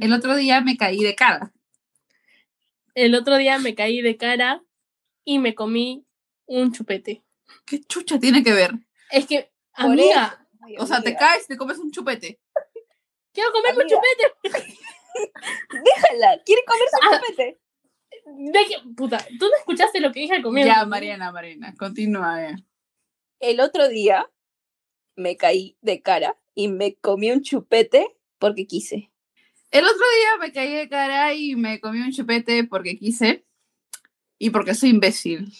El 0.00 0.12
otro 0.12 0.36
día 0.36 0.60
me 0.60 0.76
caí 0.76 1.02
de 1.02 1.14
cara. 1.14 1.52
El 2.94 3.14
otro 3.14 3.36
día 3.36 3.58
me 3.58 3.74
caí 3.74 4.00
de 4.02 4.16
cara 4.16 4.62
y 5.24 5.38
me 5.38 5.54
comí 5.54 6.06
un 6.46 6.72
chupete. 6.72 7.24
¿Qué 7.66 7.80
chucha 7.80 8.18
tiene 8.18 8.42
que 8.42 8.52
ver? 8.52 8.72
Es 9.10 9.26
que, 9.26 9.52
Por 9.76 9.86
amiga, 9.92 10.46
Ay, 10.62 10.76
O 10.78 10.86
sea, 10.86 11.02
te 11.02 11.14
caes 11.16 11.44
y 11.44 11.48
te 11.48 11.56
comes 11.56 11.78
un 11.78 11.90
chupete. 11.90 12.40
quiero 13.32 13.50
comerme 13.52 13.84
un 13.84 13.90
chupete. 13.90 14.34
Déjala, 15.70 16.42
quiere 16.44 16.62
comerse 16.66 16.96
Ah. 17.02 17.08
un 17.10 17.18
chupete. 17.20 17.60
De 18.26 18.66
que, 18.66 18.76
puta, 18.96 19.18
tú 19.38 19.46
no 19.48 19.56
escuchaste 19.58 20.00
lo 20.00 20.10
que 20.12 20.20
dije 20.20 20.34
al 20.34 20.42
comienzo. 20.42 20.72
Ya, 20.74 20.86
Mariana, 20.86 21.30
Mariana, 21.30 21.74
continúa. 21.78 22.48
eh. 22.48 22.56
El 23.40 23.60
otro 23.60 23.88
día 23.88 24.30
me 25.16 25.36
caí 25.36 25.76
de 25.82 26.00
cara 26.00 26.38
y 26.54 26.68
me 26.68 26.94
comí 26.96 27.30
un 27.30 27.42
chupete 27.42 28.16
porque 28.38 28.66
quise. 28.66 29.10
El 29.74 29.84
otro 29.86 29.96
día 29.96 30.36
me 30.40 30.52
caí 30.52 30.72
de 30.72 30.88
cara 30.88 31.34
y 31.34 31.56
me 31.56 31.80
comí 31.80 31.98
un 31.98 32.12
chupete 32.12 32.62
porque 32.62 32.96
quise 32.96 33.44
y 34.38 34.50
porque 34.50 34.72
soy 34.72 34.90
imbécil. 34.90 35.52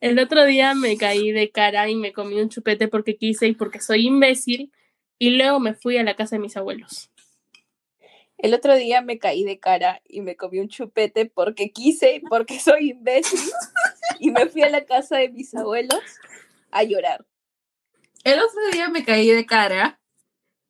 El 0.00 0.20
otro 0.20 0.44
día 0.44 0.76
me 0.76 0.96
caí 0.96 1.32
de 1.32 1.50
cara 1.50 1.88
y 1.90 1.96
me 1.96 2.12
comí 2.12 2.40
un 2.40 2.50
chupete 2.50 2.86
porque 2.86 3.16
quise 3.16 3.48
y 3.48 3.54
porque 3.54 3.80
soy 3.80 4.06
imbécil. 4.06 4.70
Y 5.18 5.30
luego 5.30 5.58
me 5.58 5.74
fui 5.74 5.98
a 5.98 6.04
la 6.04 6.14
casa 6.14 6.36
de 6.36 6.42
mis 6.42 6.56
abuelos. 6.56 7.10
El 8.38 8.54
otro 8.54 8.76
día 8.76 9.00
me 9.02 9.18
caí 9.18 9.42
de 9.42 9.58
cara 9.58 10.00
y 10.06 10.20
me 10.20 10.36
comí 10.36 10.60
un 10.60 10.68
chupete 10.68 11.26
porque 11.26 11.72
quise 11.72 12.14
y 12.14 12.20
porque 12.20 12.60
soy 12.60 12.90
imbécil. 12.90 13.40
y 14.20 14.30
me 14.30 14.46
fui 14.46 14.62
a 14.62 14.70
la 14.70 14.84
casa 14.84 15.16
de 15.16 15.30
mis 15.30 15.52
abuelos 15.56 16.00
a 16.70 16.84
llorar. 16.84 17.26
El 18.22 18.38
otro 18.38 18.60
día 18.72 18.88
me 18.88 19.04
caí 19.04 19.32
de 19.32 19.46
cara 19.46 19.99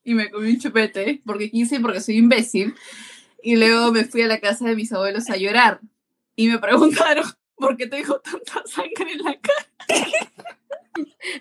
y 0.05 0.15
me 0.15 0.31
comí 0.31 0.51
un 0.51 0.61
chupete 0.61 1.21
porque 1.25 1.51
quise 1.51 1.77
y 1.77 1.79
porque 1.79 2.01
soy 2.01 2.17
imbécil. 2.17 2.75
Y 3.43 3.57
luego 3.57 3.93
me 3.93 4.05
fui 4.05 4.23
a 4.23 4.27
la 4.27 4.41
casa 4.41 4.67
de 4.67 4.77
mis 4.77 4.93
abuelos 4.93 5.31
a 5.31 5.37
llorar. 5.37 5.81
Y 6.37 6.49
me 6.49 6.59
preguntaron 6.59 7.25
por 7.57 7.77
qué 7.77 7.87
tengo 7.87 8.21
tanta 8.21 8.63
sangre 8.67 9.13
en 9.13 9.19
la 9.23 9.39
cara. 9.39 9.67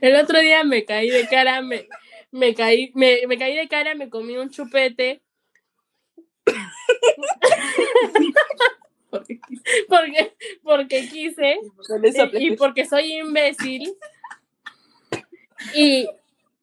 El 0.01 0.15
otro 0.15 0.39
día 0.39 0.63
me 0.63 0.85
caí 0.85 1.09
de 1.09 1.27
cara, 1.27 1.61
me, 1.61 1.87
me, 2.31 2.53
caí, 2.53 2.91
me, 2.95 3.19
me 3.27 3.37
caí 3.37 3.55
de 3.55 3.67
cara, 3.67 3.95
me 3.95 4.09
comí 4.09 4.37
un 4.37 4.49
chupete 4.49 5.21
Porque 9.09 9.39
quise. 9.47 9.63
porque, 9.87 10.33
porque 10.61 11.09
quise 11.09 11.59
y, 12.39 12.51
porque 12.55 12.85
soy 12.85 13.13
imbécil. 13.13 13.95
Y, 15.73 16.07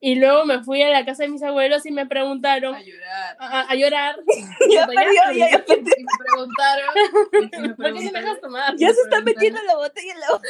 y 0.01 0.17
luego 0.17 0.45
me 0.45 0.63
fui 0.63 0.83
a 0.83 0.91
la 0.91 1.05
casa 1.05 1.23
de 1.25 1.31
mis 1.31 1.43
abuelos 1.43 1.87
y 1.87 1.91
me 1.91 2.07
preguntaron 2.07 2.75
A 2.75 2.83
llorar. 2.83 3.37
a, 3.41 3.61
a 3.71 3.75
llorar. 3.75 4.17
Ya 4.71 4.87
perdió, 4.87 5.23
ya, 5.35 5.51
ya, 5.51 5.65
Y 5.67 5.81
me 5.83 5.93
preguntaron. 6.19 6.89
y 7.33 7.61
me 7.61 7.75
¿Por 7.75 7.95
qué 7.95 8.01
se 8.03 8.13
me 8.13 8.21
dejas 8.21 8.41
tomar? 8.41 8.75
ya 8.77 8.93
se 8.93 9.01
está 9.01 9.21
metiendo 9.23 9.63
la 9.63 9.77
botella 9.77 10.13
en 10.13 10.21
la 10.21 10.29
boca. 10.33 10.49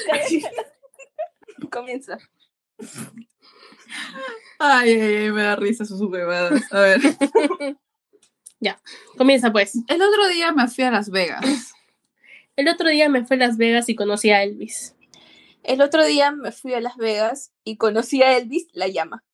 Comienza. 1.70 2.18
Ay, 4.58 4.90
ay, 4.92 5.14
ay, 5.16 5.32
me 5.32 5.42
da 5.42 5.56
risa 5.56 5.84
sus 5.84 6.00
huevadas. 6.00 6.60
A 6.72 6.80
ver. 6.80 7.00
Comienza 9.16 9.52
pues. 9.52 9.74
El 9.88 10.02
otro 10.02 10.28
día 10.28 10.52
me 10.52 10.68
fui 10.68 10.84
a 10.84 10.90
Las 10.90 11.10
Vegas. 11.10 11.72
El 12.56 12.68
otro 12.68 12.88
día 12.88 13.08
me 13.08 13.24
fui 13.24 13.36
a 13.36 13.40
Las 13.46 13.56
Vegas 13.58 13.88
y 13.88 13.94
conocí 13.94 14.30
a 14.30 14.42
Elvis. 14.42 14.94
El 15.62 15.82
otro 15.82 16.04
día 16.04 16.30
me 16.30 16.52
fui 16.52 16.72
a 16.74 16.80
Las 16.80 16.96
Vegas 16.96 17.52
y 17.64 17.76
conocí 17.76 18.22
a 18.22 18.36
Elvis 18.36 18.66
La 18.72 18.88
Llama. 18.88 19.24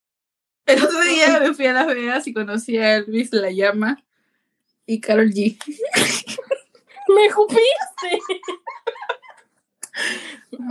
El 0.67 0.83
otro 0.83 1.01
día 1.03 1.41
me 1.41 1.55
fui 1.55 1.67
a 1.67 1.73
Las 1.73 1.87
Vegas 1.87 2.27
y 2.27 2.33
conocí 2.33 2.79
a 2.79 2.97
Elvis, 2.97 3.33
La 3.33 3.51
Llama 3.51 4.05
y 4.87 5.01
Carol 5.01 5.31
G. 5.31 5.59
¡Me 7.09 7.31
jupiste! 7.31 7.61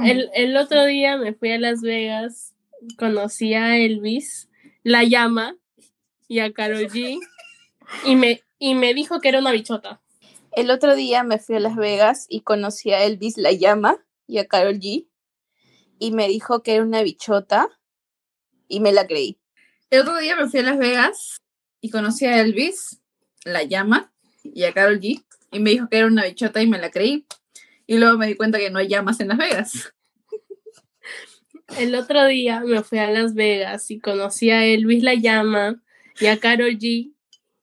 El, 0.04 0.32
el 0.34 0.58
otro 0.58 0.86
día 0.86 1.18
me 1.18 1.34
fui 1.34 1.52
a 1.52 1.60
Las 1.60 1.82
Vegas, 1.82 2.56
conocí 2.98 3.54
a 3.54 3.78
Elvis, 3.78 4.50
La 4.84 5.04
Llama 5.04 5.56
y 6.28 6.40
a 6.40 6.52
Karol 6.54 6.88
G 6.88 7.20
y 8.06 8.16
me, 8.16 8.42
y 8.58 8.76
me 8.76 8.94
dijo 8.94 9.20
que 9.20 9.30
era 9.30 9.40
una 9.40 9.52
bichota. 9.52 10.02
El 10.54 10.70
otro 10.70 10.96
día 10.96 11.24
me 11.24 11.40
fui 11.40 11.56
a 11.56 11.60
Las 11.60 11.76
Vegas 11.76 12.26
y 12.30 12.42
conocí 12.42 12.92
a 12.92 13.04
Elvis 13.04 13.38
La 13.38 13.52
Llama 13.52 13.98
y 14.28 14.40
a 14.40 14.48
Carol 14.48 14.80
G. 14.80 15.08
Y 16.00 16.12
me 16.12 16.28
dijo 16.28 16.64
que 16.64 16.76
era 16.76 16.84
una 16.84 17.04
bichota 17.04 17.70
y 18.68 18.80
me 18.80 18.92
la 18.92 19.08
creí. 19.08 19.41
El 19.92 20.04
otro 20.04 20.18
día 20.20 20.38
me 20.38 20.48
fui 20.48 20.62
a 20.62 20.64
Las 20.64 20.78
Vegas 20.78 21.42
y 21.82 21.90
conocí 21.90 22.26
a 22.26 22.40
Elvis, 22.40 23.02
La 23.44 23.64
Llama 23.64 24.14
y 24.42 24.64
a 24.64 24.72
Carol 24.72 25.02
G. 25.02 25.22
Y 25.52 25.60
me 25.60 25.72
dijo 25.72 25.90
que 25.90 25.98
era 25.98 26.08
una 26.08 26.24
bichota 26.24 26.62
y 26.62 26.68
me 26.68 26.78
la 26.78 26.92
creí. 26.92 27.26
Y 27.88 27.98
luego 27.98 28.18
me 28.18 28.28
di 28.28 28.36
cuenta 28.38 28.58
que 28.58 28.70
no 28.70 28.80
hay 28.80 28.88
llamas 28.88 29.20
en 29.20 29.28
Las 29.28 29.38
Vegas. 29.38 29.94
El 31.78 31.94
otro 31.96 32.26
día 32.26 32.62
me 32.62 32.84
fui 32.84 33.00
a 33.00 33.12
Las 33.12 33.34
Vegas 33.34 33.92
y 33.92 34.00
conocí 34.00 34.50
a 34.50 34.64
Elvis 34.64 35.04
La 35.04 35.14
Llama 35.14 35.84
y 36.22 36.28
a 36.28 36.40
Karol 36.40 36.78
G 36.78 37.14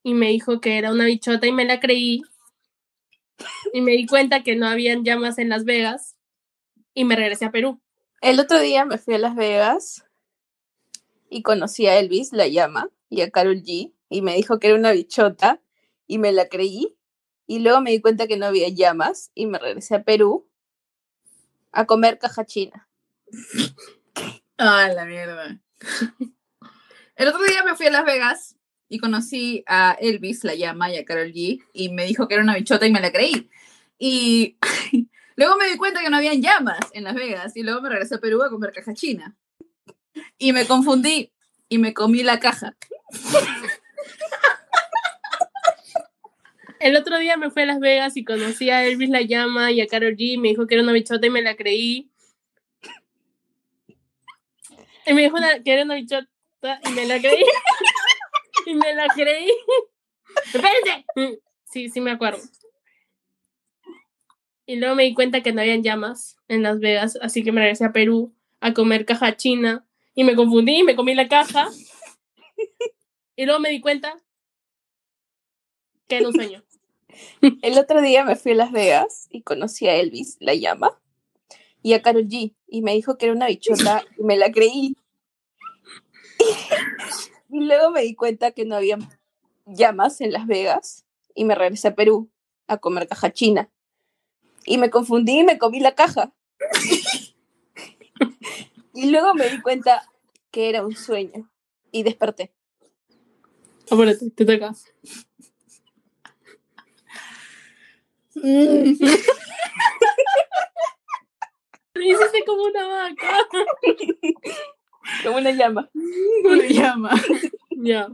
y 0.03 0.15
me 0.15 0.29
dijo 0.29 0.61
que 0.61 0.77
era 0.77 0.93
una 0.93 1.07
bichota 1.07 1.47
y 1.47 1.53
me 1.53 1.65
la 1.65 1.81
creí. 1.81 2.21
Y 3.73 3.81
me 3.81 3.93
di 3.93 4.05
cuenta 4.07 4.43
que 4.43 4.55
no 4.55 4.67
habían 4.67 5.03
llamas 5.03 5.39
en 5.39 5.49
Las 5.49 5.65
Vegas 5.65 6.19
y 6.93 7.07
me 7.07 7.17
regresé 7.17 7.47
a 7.47 7.53
Perú. 7.53 7.81
El 8.21 8.39
otro 8.39 8.61
día 8.61 8.85
me 8.85 8.99
fui 8.99 9.15
a 9.15 9.19
Las 9.19 9.35
Vegas 9.35 10.05
y 11.31 11.43
conocí 11.43 11.87
a 11.87 11.99
Elvis 11.99 12.33
La 12.33 12.47
Llama 12.47 12.91
y 13.09 13.23
a 13.23 13.31
Carol 13.31 13.63
G. 13.63 13.95
Y 14.09 14.23
me 14.23 14.35
dijo 14.35 14.59
que 14.59 14.69
era 14.69 14.77
una 14.77 14.93
bichota 14.93 15.61
y 16.07 16.19
me 16.19 16.33
la 16.33 16.49
creí. 16.49 16.97
Y 17.47 17.61
luego 17.61 17.81
me 17.81 17.91
di 17.91 18.01
cuenta 18.01 18.27
que 18.27 18.37
no 18.37 18.47
había 18.47 18.69
llamas 18.69 19.31
y 19.35 19.47
me 19.47 19.59
regresé 19.59 19.95
a 19.97 20.03
Perú 20.03 20.49
a 21.73 21.87
comer 21.87 22.19
caja 22.19 22.45
china. 22.45 22.89
Ah, 24.61 24.89
la 24.93 25.05
mierda. 25.05 25.61
El 27.15 27.29
otro 27.29 27.45
día 27.45 27.63
me 27.63 27.77
fui 27.77 27.87
a 27.87 27.93
Las 27.93 28.05
Vegas 28.05 28.57
y 28.89 28.99
conocí 28.99 29.63
a 29.69 29.97
Elvis, 30.01 30.43
la 30.43 30.57
llama, 30.57 30.91
y 30.91 30.97
a 30.97 31.05
Carol 31.05 31.33
G. 31.33 31.63
Y 31.73 31.91
me 31.91 32.05
dijo 32.07 32.27
que 32.27 32.35
era 32.35 32.43
una 32.43 32.57
bichota 32.57 32.85
y 32.85 32.91
me 32.91 33.01
la 33.01 33.13
creí. 33.13 33.49
Y 33.99 34.59
luego 35.37 35.57
me 35.57 35.69
di 35.69 35.77
cuenta 35.77 36.01
que 36.01 36.11
no 36.11 36.17
habían 36.17 36.43
llamas 36.43 36.81
en 36.93 37.05
Las 37.05 37.15
Vegas. 37.15 37.57
Y 37.57 37.63
luego 37.63 37.81
me 37.83 37.89
regresé 37.89 38.17
a 38.17 38.19
Perú 38.19 38.43
a 38.43 38.51
comer 38.51 38.73
caja 38.73 38.95
china. 38.95 39.37
Y 40.39 40.53
me 40.53 40.67
confundí 40.67 41.33
y 41.69 41.79
me 41.79 41.95
comí 41.95 42.23
la 42.23 42.39
caja. 42.39 42.77
El 46.81 46.97
otro 46.97 47.19
día 47.19 47.37
me 47.37 47.51
fui 47.51 47.63
a 47.63 47.67
Las 47.67 47.81
Vegas 47.81 48.17
y 48.17 48.25
conocí 48.25 48.71
a 48.71 48.85
Elvis 48.85 49.11
La 49.11 49.23
Llama 49.23 49.73
y 49.73 49.81
a 49.81 49.87
Karol 49.87 50.17
G. 50.17 50.39
Me 50.39 50.49
dijo 50.49 50.67
que 50.67 50.75
era 50.75 50.85
una 50.85 50.93
bichota 50.93 51.27
y 51.27 51.31
me 51.31 51.43
la 51.43 51.57
creí. 51.57 52.11
Y 55.07 55.15
me 55.15 55.23
dijo 55.23 55.37
que 55.65 55.73
era 55.73 55.85
una 55.85 55.95
bichota 55.95 56.29
y 56.85 56.91
me 56.91 57.07
la 57.07 57.19
creí. 57.19 57.45
y 58.67 58.75
me 58.75 58.95
la 58.95 59.09
creí. 59.09 59.51
¡Espérense! 60.45 61.07
Sí, 61.65 61.89
sí 61.89 62.01
me 62.01 62.13
acuerdo. 62.13 62.41
Y 64.67 64.77
luego 64.77 64.95
me 64.95 65.05
di 65.05 65.15
cuenta 65.15 65.43
que 65.43 65.53
no 65.53 65.63
habían 65.63 65.83
llamas 65.83 66.37
en 66.47 66.63
Las 66.63 66.79
Vegas, 66.79 67.19
así 67.23 67.43
que 67.43 67.53
me 67.53 67.61
regresé 67.61 67.87
a 67.87 67.93
Perú 67.93 68.35
a 68.61 68.75
comer 68.75 69.07
caja 69.07 69.37
china. 69.37 69.88
Y 70.19 70.25
me 70.25 70.35
confundí 70.35 70.81
y 70.81 70.83
me 70.83 70.97
comí 70.97 71.15
la 71.15 71.29
caja. 71.29 71.69
Y 73.37 73.45
luego 73.45 73.61
me 73.61 73.69
di 73.69 73.81
cuenta 73.81 74.21
que 76.09 76.17
era 76.17 76.27
un 76.27 76.35
sueño. 76.35 76.65
El 77.63 77.79
otro 77.79 78.03
día 78.03 78.25
me 78.25 78.35
fui 78.35 78.51
a 78.51 78.57
Las 78.57 78.73
Vegas 78.73 79.29
y 79.31 79.43
conocí 79.43 79.87
a 79.87 79.95
Elvis 79.95 80.37
La 80.41 80.57
Llama 80.57 81.01
y 81.85 81.93
a 81.93 82.03
Carol 82.03 82.27
G. 82.27 82.53
Y 82.67 82.83
me 82.83 82.95
dijo 82.95 83.17
que 83.17 83.27
era 83.27 83.35
una 83.37 83.47
bichota 83.47 84.03
y 84.19 84.25
me 84.25 84.37
la 84.37 84.51
creí. 84.51 84.97
Y 87.51 87.61
luego 87.61 87.93
me 87.93 88.03
di 88.03 88.17
cuenta 88.17 88.51
que 88.51 88.65
no 88.65 88.75
había 88.75 88.99
llamas 89.67 90.21
en 90.21 90.33
Las 90.33 90.49
Vegas 90.49 91.07
y 91.33 91.45
me 91.45 91.55
regresé 91.55 91.89
a 91.89 91.95
Perú 91.95 92.29
a 92.67 92.79
comer 92.79 93.07
caja 93.07 93.33
china. 93.33 93.71
Y 94.65 94.79
me 94.79 94.91
confundí 94.91 95.39
y 95.39 95.45
me 95.45 95.59
comí 95.59 95.79
la 95.79 95.95
caja. 95.95 96.35
Y 98.99 99.11
luego 99.11 99.33
me 99.33 99.49
di 99.49 99.61
cuenta 99.61 100.03
que 100.51 100.69
era 100.69 100.85
un 100.85 100.97
sueño 100.97 101.49
y 101.93 102.03
desperté. 102.03 102.53
Apúrate, 103.89 104.29
te 104.31 104.45
toca. 104.45 104.75
Me 111.95 112.09
hiciste 112.09 112.45
como 112.45 112.65
una 112.65 112.89
vaca. 112.89 113.47
Como 115.23 115.37
una 115.37 115.53
llama. 115.53 115.89
Una 116.45 116.67
llama. 116.67 117.11
Ya. 117.71 118.09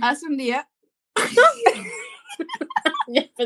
Hace 0.00 0.28
un 0.28 0.38
día. 0.38 0.66
Ya, 3.12 3.28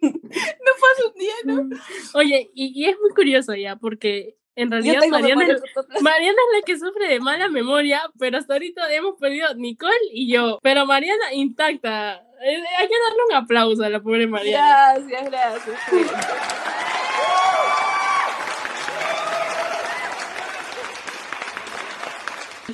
No 0.00 0.72
fue 0.78 0.88
un 1.06 1.14
día, 1.18 1.34
¿no? 1.44 1.68
Oye, 2.14 2.50
y, 2.54 2.72
y 2.80 2.88
es 2.88 2.96
muy 3.00 3.10
curioso 3.10 3.54
ya, 3.54 3.76
porque 3.76 4.36
en 4.54 4.70
realidad 4.70 5.02
Mariana. 5.10 5.44
Mariana 6.00 6.38
es 6.48 6.60
la 6.60 6.64
que 6.64 6.78
sufre 6.78 7.08
de 7.08 7.20
mala 7.20 7.48
memoria, 7.48 8.02
pero 8.18 8.38
hasta 8.38 8.54
ahorita 8.54 8.92
hemos 8.94 9.18
perdido 9.18 9.54
Nicole 9.54 9.94
y 10.12 10.32
yo. 10.32 10.58
Pero 10.62 10.86
Mariana 10.86 11.32
intacta. 11.32 12.22
Eh, 12.42 12.62
Hay 12.78 12.88
que 12.88 12.94
darle 13.08 13.22
un 13.30 13.34
aplauso 13.34 13.82
a 13.82 13.88
la 13.88 14.00
pobre 14.00 14.26
Mariana. 14.26 14.94
Gracias, 14.98 15.30
gracias. 15.30 16.82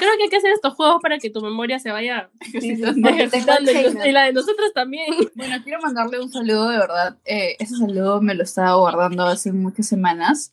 Creo 0.02 0.16
que 0.16 0.24
hay 0.24 0.28
que 0.30 0.36
hacer 0.36 0.52
estos 0.52 0.74
juegos 0.74 1.00
para 1.00 1.18
que 1.18 1.30
tu 1.30 1.40
memoria 1.40 1.78
se 1.78 1.92
vaya 1.92 2.28
Ejercitando. 2.52 3.70
y, 3.70 4.12
la 4.12 4.24
de 4.24 4.32
nosotros 4.32 4.72
también. 4.74 5.06
Bueno, 5.34 5.56
quiero 5.62 5.80
mandarle 5.80 6.20
un 6.20 6.30
saludo 6.32 6.68
de 6.70 6.78
verdad. 6.78 7.18
Eh, 7.24 7.56
ese 7.60 7.76
saludo 7.76 8.20
me 8.20 8.34
lo 8.34 8.42
estaba 8.42 8.74
guardando 8.74 9.24
hace 9.26 9.52
muchas 9.52 9.86
semanas. 9.86 10.52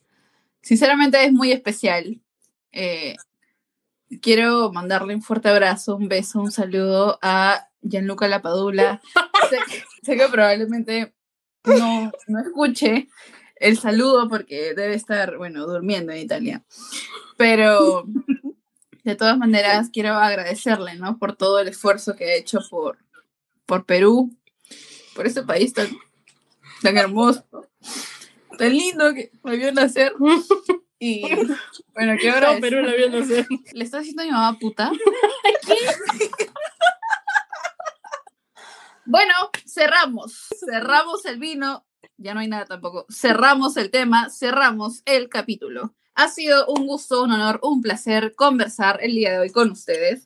Sinceramente 0.62 1.24
es 1.24 1.32
muy 1.34 1.52
especial. 1.52 2.20
Eh, 2.72 3.16
quiero 4.22 4.72
mandarle 4.72 5.16
un 5.16 5.22
fuerte 5.24 5.50
abrazo, 5.50 5.96
un 5.96 6.08
beso, 6.08 6.40
un 6.42 6.52
saludo 6.52 7.18
a 7.22 7.68
Gianluca 7.82 8.28
Lapadula. 8.28 9.02
sé, 9.50 9.58
que- 9.68 9.84
sé 10.04 10.18
que 10.18 10.28
probablemente 10.28 11.14
no, 11.66 12.12
no 12.28 12.40
escuche 12.40 13.10
el 13.56 13.78
saludo 13.78 14.30
porque 14.30 14.74
debe 14.76 14.94
estar, 14.96 15.38
bueno, 15.38 15.66
durmiendo 15.66 16.12
en 16.12 16.20
Italia. 16.20 16.64
Pero 17.38 18.06
de 19.10 19.16
todas 19.16 19.38
maneras 19.38 19.90
quiero 19.92 20.14
agradecerle, 20.14 20.96
¿no? 20.96 21.18
Por 21.18 21.36
todo 21.36 21.60
el 21.60 21.68
esfuerzo 21.68 22.16
que 22.16 22.26
ha 22.26 22.36
hecho 22.36 22.60
por, 22.70 22.98
por 23.66 23.86
Perú, 23.86 24.36
por 25.16 25.28
ese 25.28 25.44
país 25.44 25.74
tan, 25.74 25.90
tan 26.82 26.98
hermoso, 26.98 27.44
tan 28.58 28.70
lindo 28.70 29.14
que 29.14 29.32
me 29.44 29.58
vio 29.58 29.72
nacer. 29.72 30.14
Y 31.02 31.22
bueno, 31.94 32.18
quiero 32.20 32.42
No, 32.42 32.48
agradecer. 32.48 32.62
Perú 32.62 32.86
lo 32.86 32.94
vio 32.94 33.10
no 33.10 33.26
sé. 33.26 33.48
¿Le 33.74 33.86
está 33.86 34.00
diciendo 34.00 34.22
a 34.22 34.26
mi 34.26 34.32
mamá 34.32 34.60
puta? 34.60 34.92
bueno, 39.06 39.34
cerramos. 39.66 40.48
Cerramos 40.60 41.26
el 41.26 41.40
vino. 41.40 41.86
Ya 42.18 42.34
no 42.34 42.42
hay 42.42 42.50
nada 42.50 42.66
tampoco. 42.66 43.06
Cerramos 43.10 43.78
el 43.78 43.92
tema, 43.92 44.30
cerramos 44.30 45.02
el 45.06 45.30
capítulo. 45.30 45.96
Ha 46.20 46.28
sido 46.28 46.66
un 46.68 46.86
gusto, 46.86 47.24
un 47.24 47.32
honor, 47.32 47.62
un 47.64 47.82
placer 47.82 48.36
conversar 48.36 49.00
el 49.02 49.14
día 49.14 49.32
de 49.32 49.40
hoy 49.40 49.52
con 49.52 49.72
ustedes. 49.72 50.26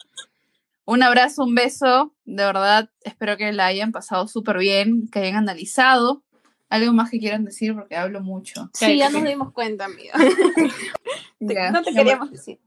Un 0.86 1.04
abrazo, 1.04 1.44
un 1.44 1.54
beso. 1.54 2.16
De 2.26 2.44
verdad, 2.44 2.90
espero 3.04 3.38
que 3.38 3.54
la 3.54 3.68
hayan 3.68 3.92
pasado 3.92 4.28
súper 4.28 4.58
bien, 4.58 5.08
que 5.12 5.20
hayan 5.20 5.36
analizado. 5.36 6.24
¿Algo 6.68 6.94
más 6.94 7.12
que 7.12 7.20
quieran 7.20 7.46
decir? 7.46 7.76
Porque 7.76 7.96
hablo 7.96 8.22
mucho. 8.22 8.72
Sí, 8.74 8.98
ya 8.98 9.12
nos 9.12 9.24
dimos 9.24 9.54
cuenta, 9.54 9.86
amiga. 9.86 10.14
Te- 10.18 10.34
Ya, 11.54 11.70
no 11.70 11.84
te 11.84 11.94
queríamos 11.94 12.32
decir. 12.32 12.60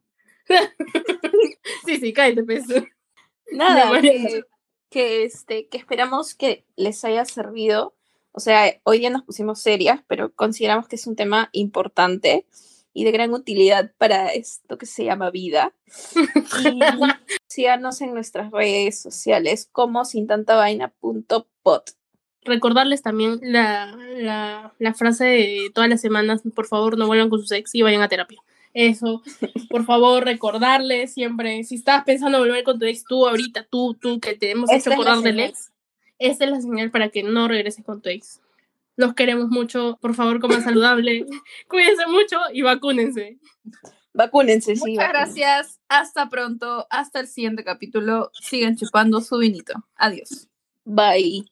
Sí, 1.85 1.99
sí, 1.99 2.13
cállate, 2.13 2.45
pues. 2.45 2.63
Nada, 3.51 4.01
que, 4.01 4.45
que, 4.89 5.25
este, 5.25 5.67
que 5.67 5.79
esperamos 5.79 6.37
que 6.37 6.65
les 6.77 7.05
haya 7.05 7.25
servido. 7.25 7.97
O 8.31 8.39
sea, 8.39 8.73
hoy 8.85 9.01
día 9.01 9.11
nos 9.11 9.23
pusimos 9.25 9.61
serias, 9.61 10.01
pero 10.07 10.33
consideramos 10.33 10.87
que 10.87 10.95
es 10.95 11.09
un 11.09 11.17
tema 11.17 11.49
importante 11.51 12.47
y 12.97 13.05
de 13.05 13.13
gran 13.13 13.35
utilidad 13.35 13.93
para 13.99 14.29
esto 14.29 14.79
que 14.79 14.87
se 14.87 15.05
llama 15.05 15.31
vida. 15.31 15.75
Y 16.65 16.81
síganos 17.47 18.01
en 18.01 18.15
nuestras 18.15 18.51
redes 18.51 18.99
sociales 18.99 19.69
como 19.71 20.05
sin 20.07 20.27
tanta 20.27 20.57
vaina.pot. 20.57 21.91
Recordarles 22.43 23.03
también 23.03 23.39
la, 23.43 23.95
la, 24.17 24.73
la 24.79 24.95
frase 24.95 25.25
de 25.25 25.71
todas 25.75 25.91
las 25.91 26.01
semanas, 26.01 26.41
por 26.55 26.67
favor 26.67 26.97
no 26.97 27.07
vuelvan 27.07 27.29
con 27.29 27.41
sus 27.41 27.53
ex 27.53 27.75
y 27.75 27.83
vayan 27.83 28.01
a 28.01 28.09
terapia. 28.09 28.41
Eso, 28.73 29.23
por 29.69 29.85
favor, 29.85 30.25
recordarles 30.25 31.13
siempre, 31.13 31.65
si 31.65 31.75
estás 31.75 32.05
pensando 32.05 32.39
volver 32.39 32.65
con 32.65 32.79
tu 32.79 32.87
ex, 32.87 33.05
tú 33.05 33.27
ahorita, 33.27 33.67
tú, 33.71 33.95
tú, 34.01 34.21
que 34.21 34.35
te 34.35 34.51
hemos 34.51 34.71
hecho 34.71 34.91
del 35.23 35.41
ex, 35.41 35.73
esta 36.19 36.47
es 36.47 36.51
la 36.51 36.61
señal 36.63 36.91
para 36.91 37.11
que 37.11 37.23
no 37.23 37.47
regreses 37.47 37.85
con 37.85 38.01
tu 38.01 38.09
ex. 38.09 38.41
Los 38.97 39.15
queremos 39.15 39.49
mucho, 39.49 39.99
por 40.01 40.15
favor, 40.15 40.41
coman 40.41 40.63
saludable, 40.63 41.27
cuídense 41.69 42.07
mucho 42.07 42.39
y 42.53 42.63
vacúnense. 42.63 43.39
Vacúnense, 44.15 44.77
sí. 44.77 44.93
Muchas 44.93 45.09
vacúnense. 45.09 45.41
gracias. 45.41 45.81
Hasta 45.89 46.29
pronto. 46.31 46.87
Hasta 46.89 47.21
el 47.21 47.29
siguiente 47.29 47.65
capítulo. 47.65 48.31
Sigan 48.33 48.77
chupando 48.77 49.21
su 49.21 49.37
vinito. 49.39 49.75
Adiós. 49.97 50.49
Bye. 50.85 51.47